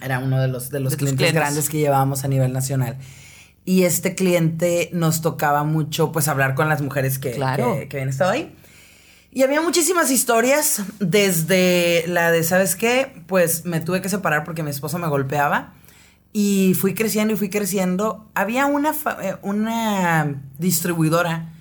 [0.02, 2.96] Era uno de los, de los clientes, grandes que llevábamos a nivel nacional.
[3.66, 8.10] Y este cliente nos tocaba mucho, pues, hablar con las mujeres que, que, que habían
[8.10, 8.54] estado ahí.
[9.34, 13.24] Y había muchísimas historias, desde la de, ¿sabes qué?
[13.26, 15.74] Pues me tuve que separar porque mi esposo me golpeaba.
[16.32, 18.30] Y fui creciendo y fui creciendo.
[18.36, 18.92] Había una,
[19.22, 21.52] eh, una distribuidora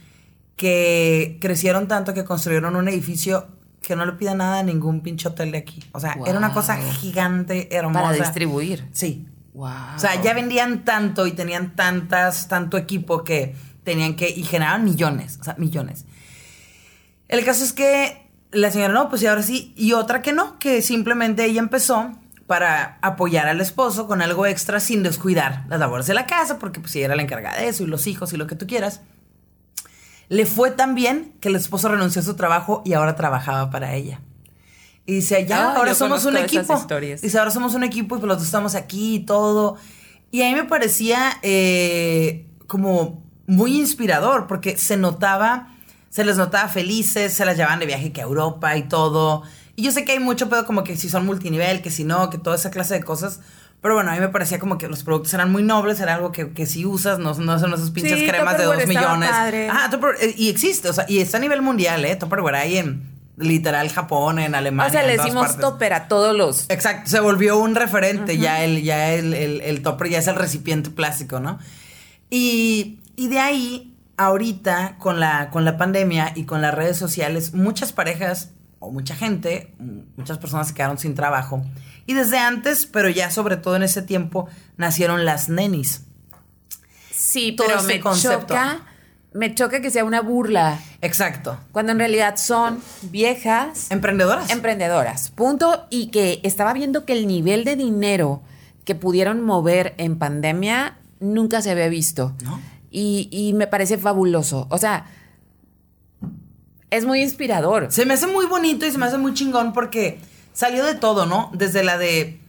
[0.56, 3.48] que crecieron tanto que construyeron un edificio
[3.82, 5.84] que no le pide nada a ningún pinche hotel de aquí.
[5.94, 8.04] O sea, era una cosa gigante, hermosa.
[8.04, 8.88] Para distribuir.
[8.91, 9.28] Sí.
[9.56, 9.95] Wow.
[9.95, 14.84] O sea, ya vendían tanto y tenían tantas, tanto equipo que tenían que, y generaban
[14.84, 16.06] millones, o sea, millones.
[17.34, 20.60] El caso es que la señora no, pues y ahora sí, y otra que no,
[20.60, 22.11] que simplemente ella empezó
[22.45, 26.80] para apoyar al esposo con algo extra sin descuidar las labores de la casa, porque
[26.80, 29.01] pues ella era la encargada de eso y los hijos y lo que tú quieras.
[30.30, 33.95] Le fue tan bien que el esposo renunció a su trabajo y ahora trabajaba para
[33.95, 34.22] ella.
[35.07, 36.85] Y dice, ya, ah, ahora somos un equipo.
[37.19, 39.77] Dice, ahora somos un equipo y pues los dos estamos aquí y todo.
[40.30, 45.73] Y a mí me parecía eh, como muy inspirador porque se notaba
[46.14, 49.41] se les notaba felices, se las llevaban de viaje que a Europa y todo.
[49.76, 52.30] Y yo sé que hay mucho pedo como que si son multinivel, que si no,
[52.30, 53.40] que toda esa clase de cosas.
[53.81, 56.31] Pero bueno, a mí me parecía como que los productos eran muy nobles, era algo
[56.31, 59.27] que, que si usas, no, no son esas pinches cremas de dos millones.
[59.31, 59.90] Ajá,
[60.22, 62.15] eh, y existe, o sea, y está a nivel mundial, ¿eh?
[62.15, 64.90] Tupperware hay en literal Japón, en Alemania.
[64.90, 66.69] O sea, le decimos topper a todos los.
[66.69, 70.35] Exacto, se volvió un referente, ya el, ya el, el, el topper ya es el
[70.35, 71.57] recipiente plástico, ¿no?
[72.30, 77.53] Y, y de ahí ahorita con la, con la pandemia y con las redes sociales,
[77.53, 79.73] muchas parejas o mucha gente,
[80.18, 81.64] muchas personas se quedaron sin trabajo.
[82.06, 86.06] Y desde antes, pero ya sobre todo en ese tiempo, nacieron las nenis.
[87.11, 88.81] Sí, todo pero me choca,
[89.34, 90.80] me choca que sea una burla.
[91.02, 91.57] Exacto.
[91.72, 93.90] Cuando en realidad son viejas.
[93.90, 94.49] Emprendedoras.
[94.49, 95.31] Emprendedoras.
[95.31, 95.88] Punto.
[95.90, 98.41] Y que estaba viendo que el nivel de dinero
[98.84, 102.35] que pudieron mover en pandemia nunca se había visto.
[102.44, 102.60] ¿No?
[102.94, 104.68] Y, me parece fabuloso.
[104.70, 105.06] O sea,
[106.91, 107.91] es muy inspirador.
[107.91, 110.20] Se me hace muy bonito y se me hace muy chingón porque
[110.53, 111.49] salió de todo, ¿no?
[111.53, 112.40] Desde la de,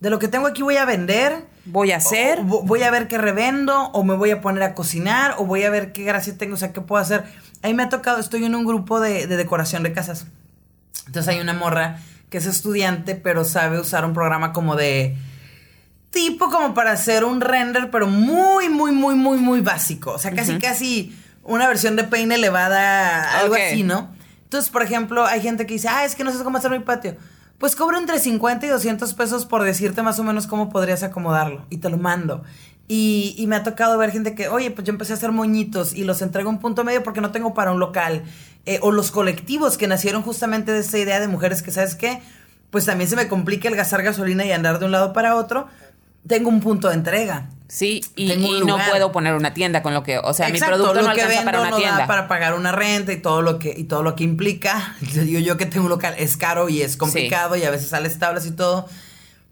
[0.00, 1.46] de lo que tengo aquí voy a vender.
[1.64, 2.40] Voy a hacer.
[2.42, 5.70] voy a ver qué revendo, o me voy a poner a cocinar, o voy a
[5.70, 7.24] ver qué gracia tengo, o sea, qué puedo hacer.
[7.62, 10.26] Ahí me ha tocado, estoy en un grupo de, de decoración de casas.
[11.06, 12.00] Entonces hay una morra
[12.30, 15.16] que es estudiante, pero sabe usar un programa como de
[16.12, 20.12] tipo como para hacer un render, pero muy, muy, muy, muy, muy básico.
[20.12, 24.10] O sea, casi, casi una versión de Paint elevada, algo así, ¿no?
[24.44, 26.80] Entonces, por ejemplo, hay gente que dice, ah, es que no sé cómo hacer mi
[26.80, 27.16] patio.
[27.58, 31.64] Pues cobro entre 50 y 200 pesos por decirte más o menos cómo podrías acomodarlo.
[31.70, 32.44] Y te lo mando.
[32.86, 36.04] Y, me ha tocado ver gente que, oye, pues yo empecé a hacer moñitos y
[36.04, 38.24] los entrego un punto medio porque no tengo para un local.
[38.66, 42.20] Eh, o los colectivos que nacieron justamente de esta idea de mujeres que, ¿sabes qué?
[42.70, 45.68] Pues también se me complica el gastar gasolina y andar de un lado para otro
[46.26, 47.48] tengo un punto de entrega.
[47.68, 48.36] Sí, y,
[48.66, 51.62] no puedo poner una tienda con lo que, o sea, mi producto no alcanza para
[51.62, 54.24] una no Da para pagar una renta y todo lo que y todo lo que
[54.24, 54.94] implica.
[55.00, 58.18] digo yo que tengo un local es caro y es complicado y a veces sales
[58.18, 58.86] tablas y todo.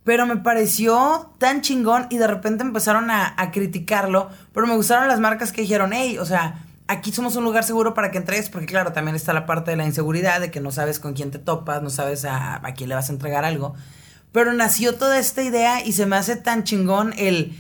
[0.05, 4.29] Pero me pareció tan chingón y de repente empezaron a, a criticarlo.
[4.53, 7.95] Pero me gustaron las marcas que dijeron, hey, o sea, aquí somos un lugar seguro
[7.95, 10.73] para que entregues, porque claro, también está la parte de la inseguridad, de que no
[10.73, 13.75] sabes con quién te topas, no sabes a, a quién le vas a entregar algo.
[14.33, 17.53] Pero nació toda esta idea y se me hace tan chingón el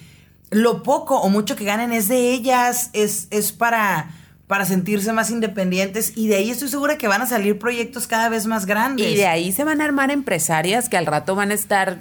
[0.50, 4.10] lo poco o mucho que ganen es de ellas, es, es para,
[4.46, 8.28] para sentirse más independientes y de ahí estoy segura que van a salir proyectos cada
[8.28, 9.06] vez más grandes.
[9.06, 11.98] Y de ahí se van a armar empresarias que al rato van a estar,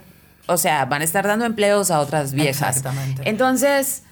[0.47, 2.77] o sea, van a estar dando empleos a otras viejas.
[2.77, 3.21] Exactamente.
[3.29, 4.03] Entonces,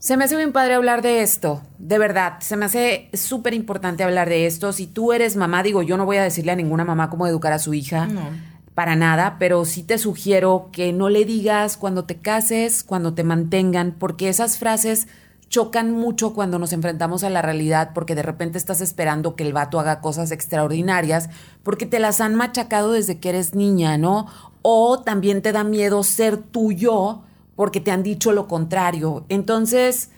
[0.00, 4.02] se me hace bien padre hablar de esto, de verdad, se me hace súper importante
[4.02, 4.72] hablar de esto.
[4.72, 7.52] Si tú eres mamá, digo, yo no voy a decirle a ninguna mamá cómo educar
[7.52, 8.06] a su hija.
[8.06, 8.48] No
[8.78, 13.24] para nada, pero sí te sugiero que no le digas cuando te cases, cuando te
[13.24, 15.08] mantengan, porque esas frases
[15.48, 19.52] chocan mucho cuando nos enfrentamos a la realidad, porque de repente estás esperando que el
[19.52, 21.28] vato haga cosas extraordinarias,
[21.64, 24.28] porque te las han machacado desde que eres niña, ¿no?
[24.62, 27.22] O también te da miedo ser tuyo
[27.56, 29.26] porque te han dicho lo contrario.
[29.28, 30.12] Entonces,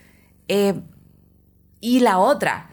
[0.49, 0.83] eh,
[1.81, 2.69] y la otra,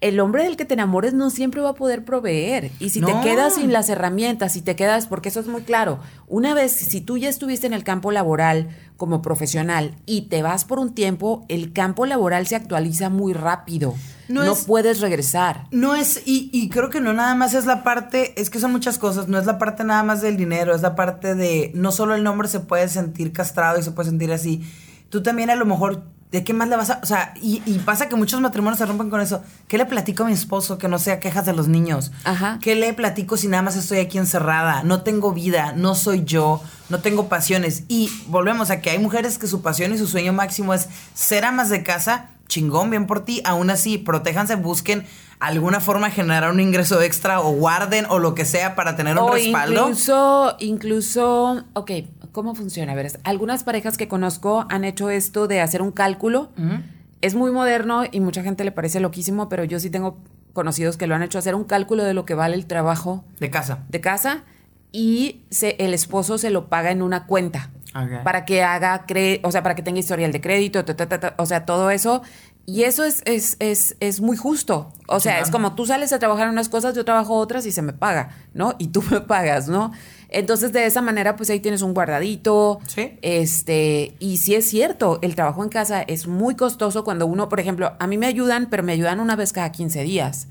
[0.00, 2.70] el hombre del que te enamores no siempre va a poder proveer.
[2.80, 5.98] Y si te quedas sin las herramientas, si te quedas, porque eso es muy claro,
[6.26, 10.64] una vez, si tú ya estuviste en el campo laboral como profesional y te vas
[10.64, 13.94] por un tiempo, el campo laboral se actualiza muy rápido.
[14.28, 15.66] No No, es- puedes regresar.
[15.72, 18.70] No es, y, y creo que no nada más es la parte, es que son
[18.72, 21.90] muchas cosas, no es la parte nada más del dinero, es la parte de, no
[21.92, 24.62] solo el hombre se puede sentir castrado y se puede sentir así,
[25.08, 27.78] tú también a lo mejor, ¿de qué más le vas a, o sea, y, y
[27.80, 30.88] pasa que muchos matrimonios se rompen con eso, ¿qué le platico a mi esposo que
[30.88, 32.12] no sea quejas de los niños?
[32.24, 32.58] Ajá.
[32.62, 34.82] ¿Qué le platico si nada más estoy aquí encerrada?
[34.84, 37.84] No tengo vida, no soy yo, no tengo pasiones.
[37.88, 41.44] Y volvemos a que hay mujeres que su pasión y su sueño máximo es ser
[41.44, 43.42] amas de casa, chingón, bien por ti.
[43.44, 45.06] Aún así, protéjanse, busquen
[45.40, 49.24] alguna forma generar un ingreso extra o guarden o lo que sea para tener un
[49.24, 49.82] O respaldo.
[49.88, 51.90] incluso, incluso, ok,
[52.32, 52.92] ¿cómo funciona?
[52.92, 56.50] A ver, algunas parejas que conozco han hecho esto de hacer un cálculo.
[57.22, 60.18] Es muy moderno y mucha gente le parece loquísimo, pero yo sí tengo
[60.52, 63.50] conocidos que lo han hecho hacer un cálculo de lo que vale el trabajo De
[63.50, 63.84] casa.
[63.88, 64.42] de casa
[64.92, 68.22] y se, el esposo se lo paga en una cuenta Ok.
[68.24, 71.20] para que haga, cre o sea, para que tenga historial de crédito, ta, ta, ta,
[71.20, 72.22] ta, o sea, todo eso.
[72.66, 74.92] Y eso es, es, es, es muy justo.
[75.08, 75.44] O sea, Claro.
[75.46, 78.30] es como tú sales a trabajar unas cosas, yo trabajo otras y se me paga,
[78.54, 78.74] ¿no?
[78.78, 79.90] Y tú me pagas, ¿no?
[80.28, 82.78] Entonces, de esa manera, pues ahí tienes un guardadito.
[82.86, 83.18] Sí.
[83.22, 87.58] Este, y sí es cierto, el trabajo en casa es muy costoso cuando uno, por
[87.58, 90.46] ejemplo, a mí me ayudan, pero me ayudan una vez cada 15 días.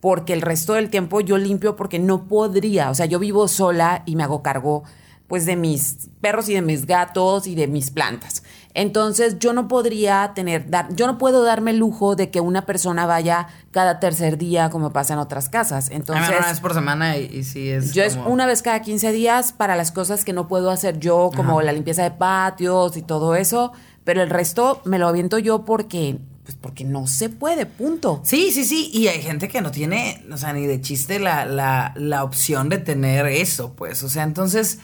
[0.00, 2.90] Porque el resto del tiempo yo limpio porque no podría.
[2.90, 4.82] O sea, yo vivo sola y me hago cargo,
[5.30, 8.42] pues, de mis perros y de mis gatos y de mis plantas.
[8.74, 12.66] Entonces, yo no podría tener, dar, yo no puedo darme el lujo de que una
[12.66, 15.86] persona vaya cada tercer día como pasa en otras casas.
[15.86, 17.92] A mí Entonces, una vez por semana y, y sí es.
[17.92, 21.30] yo es una vez cada 15 días para las cosas que no puedo hacer yo,
[21.36, 25.64] como la limpieza de patios y todo eso, pero el resto me lo aviento yo
[25.64, 28.20] porque, pues porque no se puede, punto.
[28.24, 28.90] Sí, sí, sí.
[28.92, 32.68] Y hay gente que no tiene, o sea, ni de chiste la, la, la opción
[32.68, 34.02] de tener eso, pues.
[34.02, 34.80] O sea, entonces,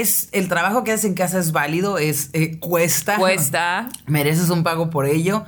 [0.00, 3.16] es el trabajo que haces en casa es válido, es eh, cuesta.
[3.18, 3.88] Cuesta.
[4.06, 5.44] Mereces un pago por ello.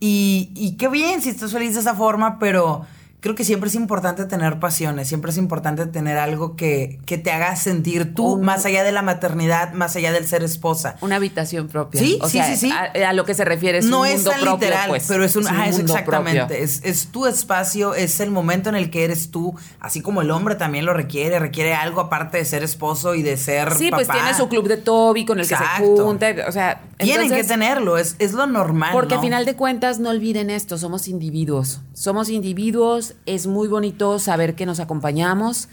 [0.00, 2.86] Y, y qué bien si estás feliz de esa forma, pero
[3.24, 7.32] creo que siempre es importante tener pasiones, siempre es importante tener algo que, que te
[7.32, 10.96] haga sentir tú, Un- más allá de la maternidad, más allá del ser esposa.
[11.00, 12.00] Una habitación propia.
[12.02, 12.70] Sí, O sí, sea, sí, sí.
[12.70, 15.06] A, a lo que se refiere es no un es mundo tan propio, literal, pues.
[15.08, 18.74] pero es un, ajá, es mundo exactamente, es, es tu espacio, es el momento en
[18.74, 22.44] el que eres tú, así como el hombre también lo requiere, requiere algo aparte de
[22.44, 25.56] ser esposo y de ser Sí, pues tiene su club de Toby con el que
[25.56, 28.90] se junta, o sea, Tienen que tenerlo, es, es lo normal.
[28.92, 29.20] Porque ¿no?
[29.20, 31.80] a final de cuentas, no olviden esto, somos individuos.
[31.94, 35.68] Somos individuos, es muy bonito saber que nos acompañamos,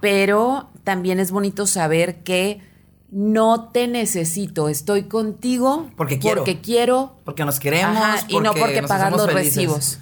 [0.00, 2.60] pero también es bonito saber que
[3.10, 6.38] no te necesito, estoy contigo Porque quiero.
[6.38, 7.96] porque quiero Porque nos queremos.
[7.96, 9.98] ajá, y no porque pagas los recibos.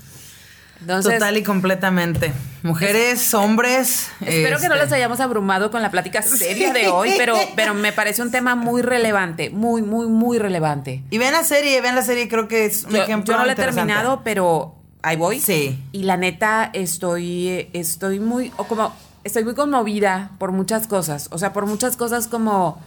[0.81, 2.33] Entonces, Total y completamente.
[2.65, 4.09] Mujeres, hombres.
[4.21, 7.73] Espero que no este, los hayamos abrumado con la plática seria de hoy, pero, pero
[7.75, 11.05] me parece un tema muy relevante, muy, muy, muy relevante.
[11.11, 13.33] Y vean la serie, vean la serie, creo que es un Yo, ejemplo.
[13.35, 15.41] yo no la he terminado, pero ahí voy.
[15.41, 15.79] Sí.
[15.93, 18.93] Y la neta, estoy, estoy muy, o como,
[19.24, 21.29] estoy muy conmovida por muchas cosas.
[21.33, 22.79] O sea, por muchas cosas como,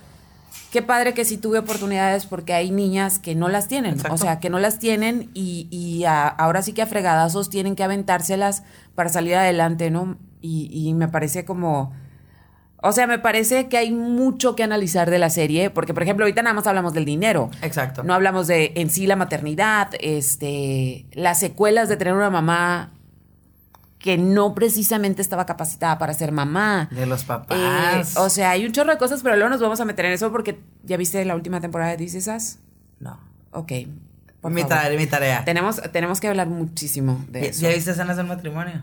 [0.72, 3.94] qué padre que sí tuve oportunidades porque hay niñas que no las tienen.
[3.96, 4.14] Exacto.
[4.14, 7.76] O sea, que no las tienen y, y a- ahora sí que a fregadazos tienen
[7.76, 8.64] que aventárselas
[8.96, 10.18] para salir adelante, ¿no?
[10.42, 11.94] Y, y me parece como...
[12.88, 16.26] O sea, me parece que hay mucho que analizar de la serie, porque por ejemplo,
[16.26, 17.50] ahorita nada más hablamos del dinero.
[17.62, 18.04] Exacto.
[18.04, 22.92] No hablamos de en sí la maternidad, este, las secuelas de tener una mamá
[23.98, 26.88] que no precisamente estaba capacitada para ser mamá.
[26.92, 28.16] De los Eh, papás.
[28.18, 30.32] o sea, hay un chorro de cosas, pero luego nos vamos a meter en eso
[30.32, 32.58] porque ya viste la última temporada de This Is Us?
[33.00, 33.20] no.
[33.52, 33.72] Ok.
[34.42, 35.44] por Mi tarea, mi tarea.
[35.44, 37.62] Tenemos, tenemos que hablar muchísimo de ¿Ya, eso.
[37.62, 38.82] ya viste escenas del matrimonio?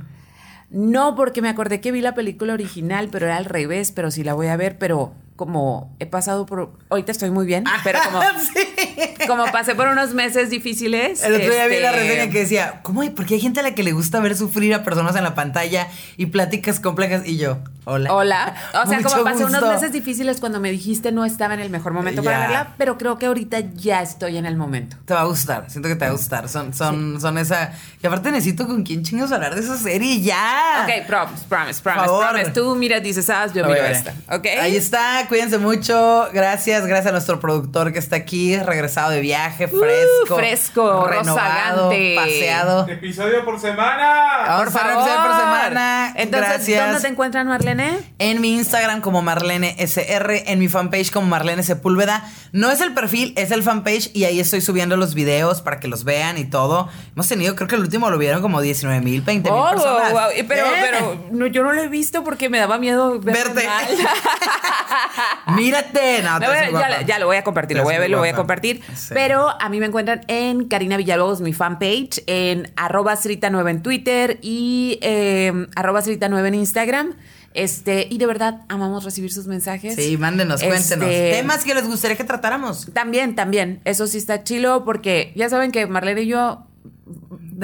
[0.73, 4.25] No, porque me acordé que vi la película original, pero era al revés, pero sí
[4.25, 6.73] la voy a ver, pero como he pasado por...
[6.89, 8.23] Ahorita estoy muy bien, pero como,
[8.55, 9.27] sí.
[9.27, 11.23] como pasé por unos meses difíciles...
[11.25, 13.11] El otro día vi la este, reseña que decía, ¿cómo hay?
[13.11, 15.89] Porque hay gente a la que le gusta ver sufrir a personas en la pantalla
[16.17, 17.27] y pláticas complejas.
[17.27, 18.13] Y yo, hola.
[18.15, 18.55] Hola.
[18.75, 21.71] O sea, Mucho como pasé unos meses difíciles cuando me dijiste no estaba en el
[21.71, 22.47] mejor momento para Ya.
[22.47, 24.97] verla, pero creo que ahorita ya estoy en el momento.
[25.05, 26.49] Te va a gustar, siento que te va a gustar.
[26.49, 27.73] Son, son, son esa.
[28.03, 30.85] Y aparte necesito con quién chingos hablar de esa serie ya.
[30.85, 32.29] Ok, promise, promise, promise, favor.
[32.31, 32.51] promise.
[32.53, 34.15] Tú mira, dices, ah, yo miro esta.
[34.31, 34.47] Ok.
[34.61, 36.29] Ahí está, cuídense mucho.
[36.33, 40.35] Gracias, gracias a nuestro productor que está aquí, regresado de viaje, fresco.
[40.35, 42.15] Uh, fresco, renovado, rozagante.
[42.17, 42.89] paseado.
[42.89, 44.57] Episodio por semana.
[44.59, 44.93] Por favor.
[44.93, 46.13] episodio por semana.
[46.17, 46.85] Entonces, gracias.
[46.87, 47.72] ¿dónde te encuentran, Marlene?
[47.75, 47.99] Marlene?
[48.19, 52.23] En mi Instagram como Marlene SR, en mi fanpage como Marlene Sepúlveda.
[52.53, 55.89] No es el perfil, es el fanpage y ahí estoy subiendo los videos para que
[55.89, 56.89] los vean y todo.
[57.15, 60.13] Hemos tenido, creo que el último lo vieron como 19 mil, 20 mil Oh, personas.
[60.13, 60.71] wow, Pero, ¿Eh?
[60.81, 63.67] pero no, yo no lo he visto porque me daba miedo Verte.
[63.67, 63.87] mal.
[65.57, 66.23] Mírate.
[66.23, 66.39] No,
[67.07, 68.83] ya, lo voy a compartir, lo voy a ver, lo voy a compartir.
[68.95, 69.11] Sí.
[69.15, 74.39] Pero a mí me encuentran en Karina Villalobos, mi fanpage, en arroba Srita9 en Twitter
[74.43, 77.15] y eh, arroba Srita9 en Instagram.
[77.55, 79.97] Este, y de verdad, amamos recibir sus mensajes.
[79.97, 81.09] Sí, mándenos, cuéntenos.
[81.09, 82.89] Este, Temas que les gustaría que tratáramos.
[82.93, 83.81] También, también.
[83.85, 86.67] Eso sí está chilo porque ya saben que Marlene y yo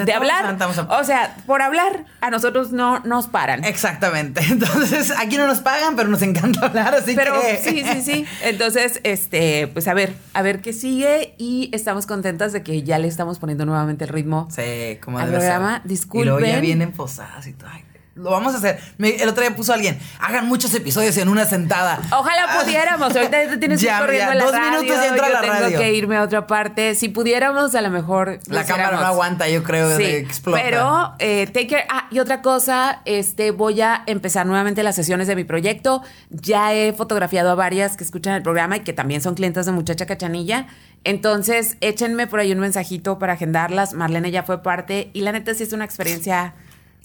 [0.05, 0.57] de, hablar,
[0.89, 3.63] o sea, por hablar, a nosotros no nos paran.
[3.63, 4.41] Exactamente.
[4.49, 7.57] Entonces, aquí no nos pagan, pero nos encanta hablar, así Pero que.
[7.57, 8.25] sí, sí, sí.
[8.43, 12.99] Entonces, este, pues a ver, a ver qué sigue y estamos contentas de que ya
[12.99, 14.47] le estamos poniendo nuevamente el ritmo.
[14.51, 16.61] Sí, como Al programa, Y luego ya disculpen.
[16.61, 17.69] vienen posadas y todo.
[17.71, 17.83] Ay,
[18.19, 18.79] lo vamos a hacer.
[18.97, 21.99] Me- el otro día puso alguien, hagan muchos episodios en una sentada.
[22.11, 23.15] Ojalá Ah, pudiéramos.
[23.15, 24.71] Ahorita te tienes que ir corriendo ya, a la dos radio.
[24.81, 25.79] minutos y entra a yo la tengo radio.
[25.79, 26.95] que irme a otra parte.
[26.95, 28.39] Si pudiéramos, a lo mejor.
[28.47, 30.61] La cámara no aguanta, yo creo, Sí, de explota.
[30.63, 31.85] pero eh, take care.
[31.89, 36.01] Ah, y otra cosa, este, voy a empezar nuevamente las sesiones de mi proyecto.
[36.29, 39.71] Ya he fotografiado a varias que escuchan el programa y que también son clientes de
[39.71, 40.67] Muchacha Cachanilla.
[41.03, 43.93] Entonces, échenme por ahí un mensajito para agendarlas.
[43.93, 46.53] Marlene ya fue parte y la neta sí es una experiencia.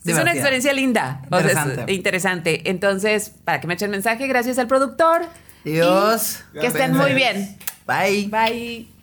[0.04, 1.22] Es una experiencia linda.
[1.30, 1.92] O sea, es Interesante.
[1.92, 2.70] interesante.
[2.70, 5.22] Entonces, para que me echen mensaje, gracias al productor.
[5.64, 6.44] Dios.
[6.52, 7.56] Que estén muy bien.
[7.86, 8.28] Bye.
[8.28, 8.93] Bye.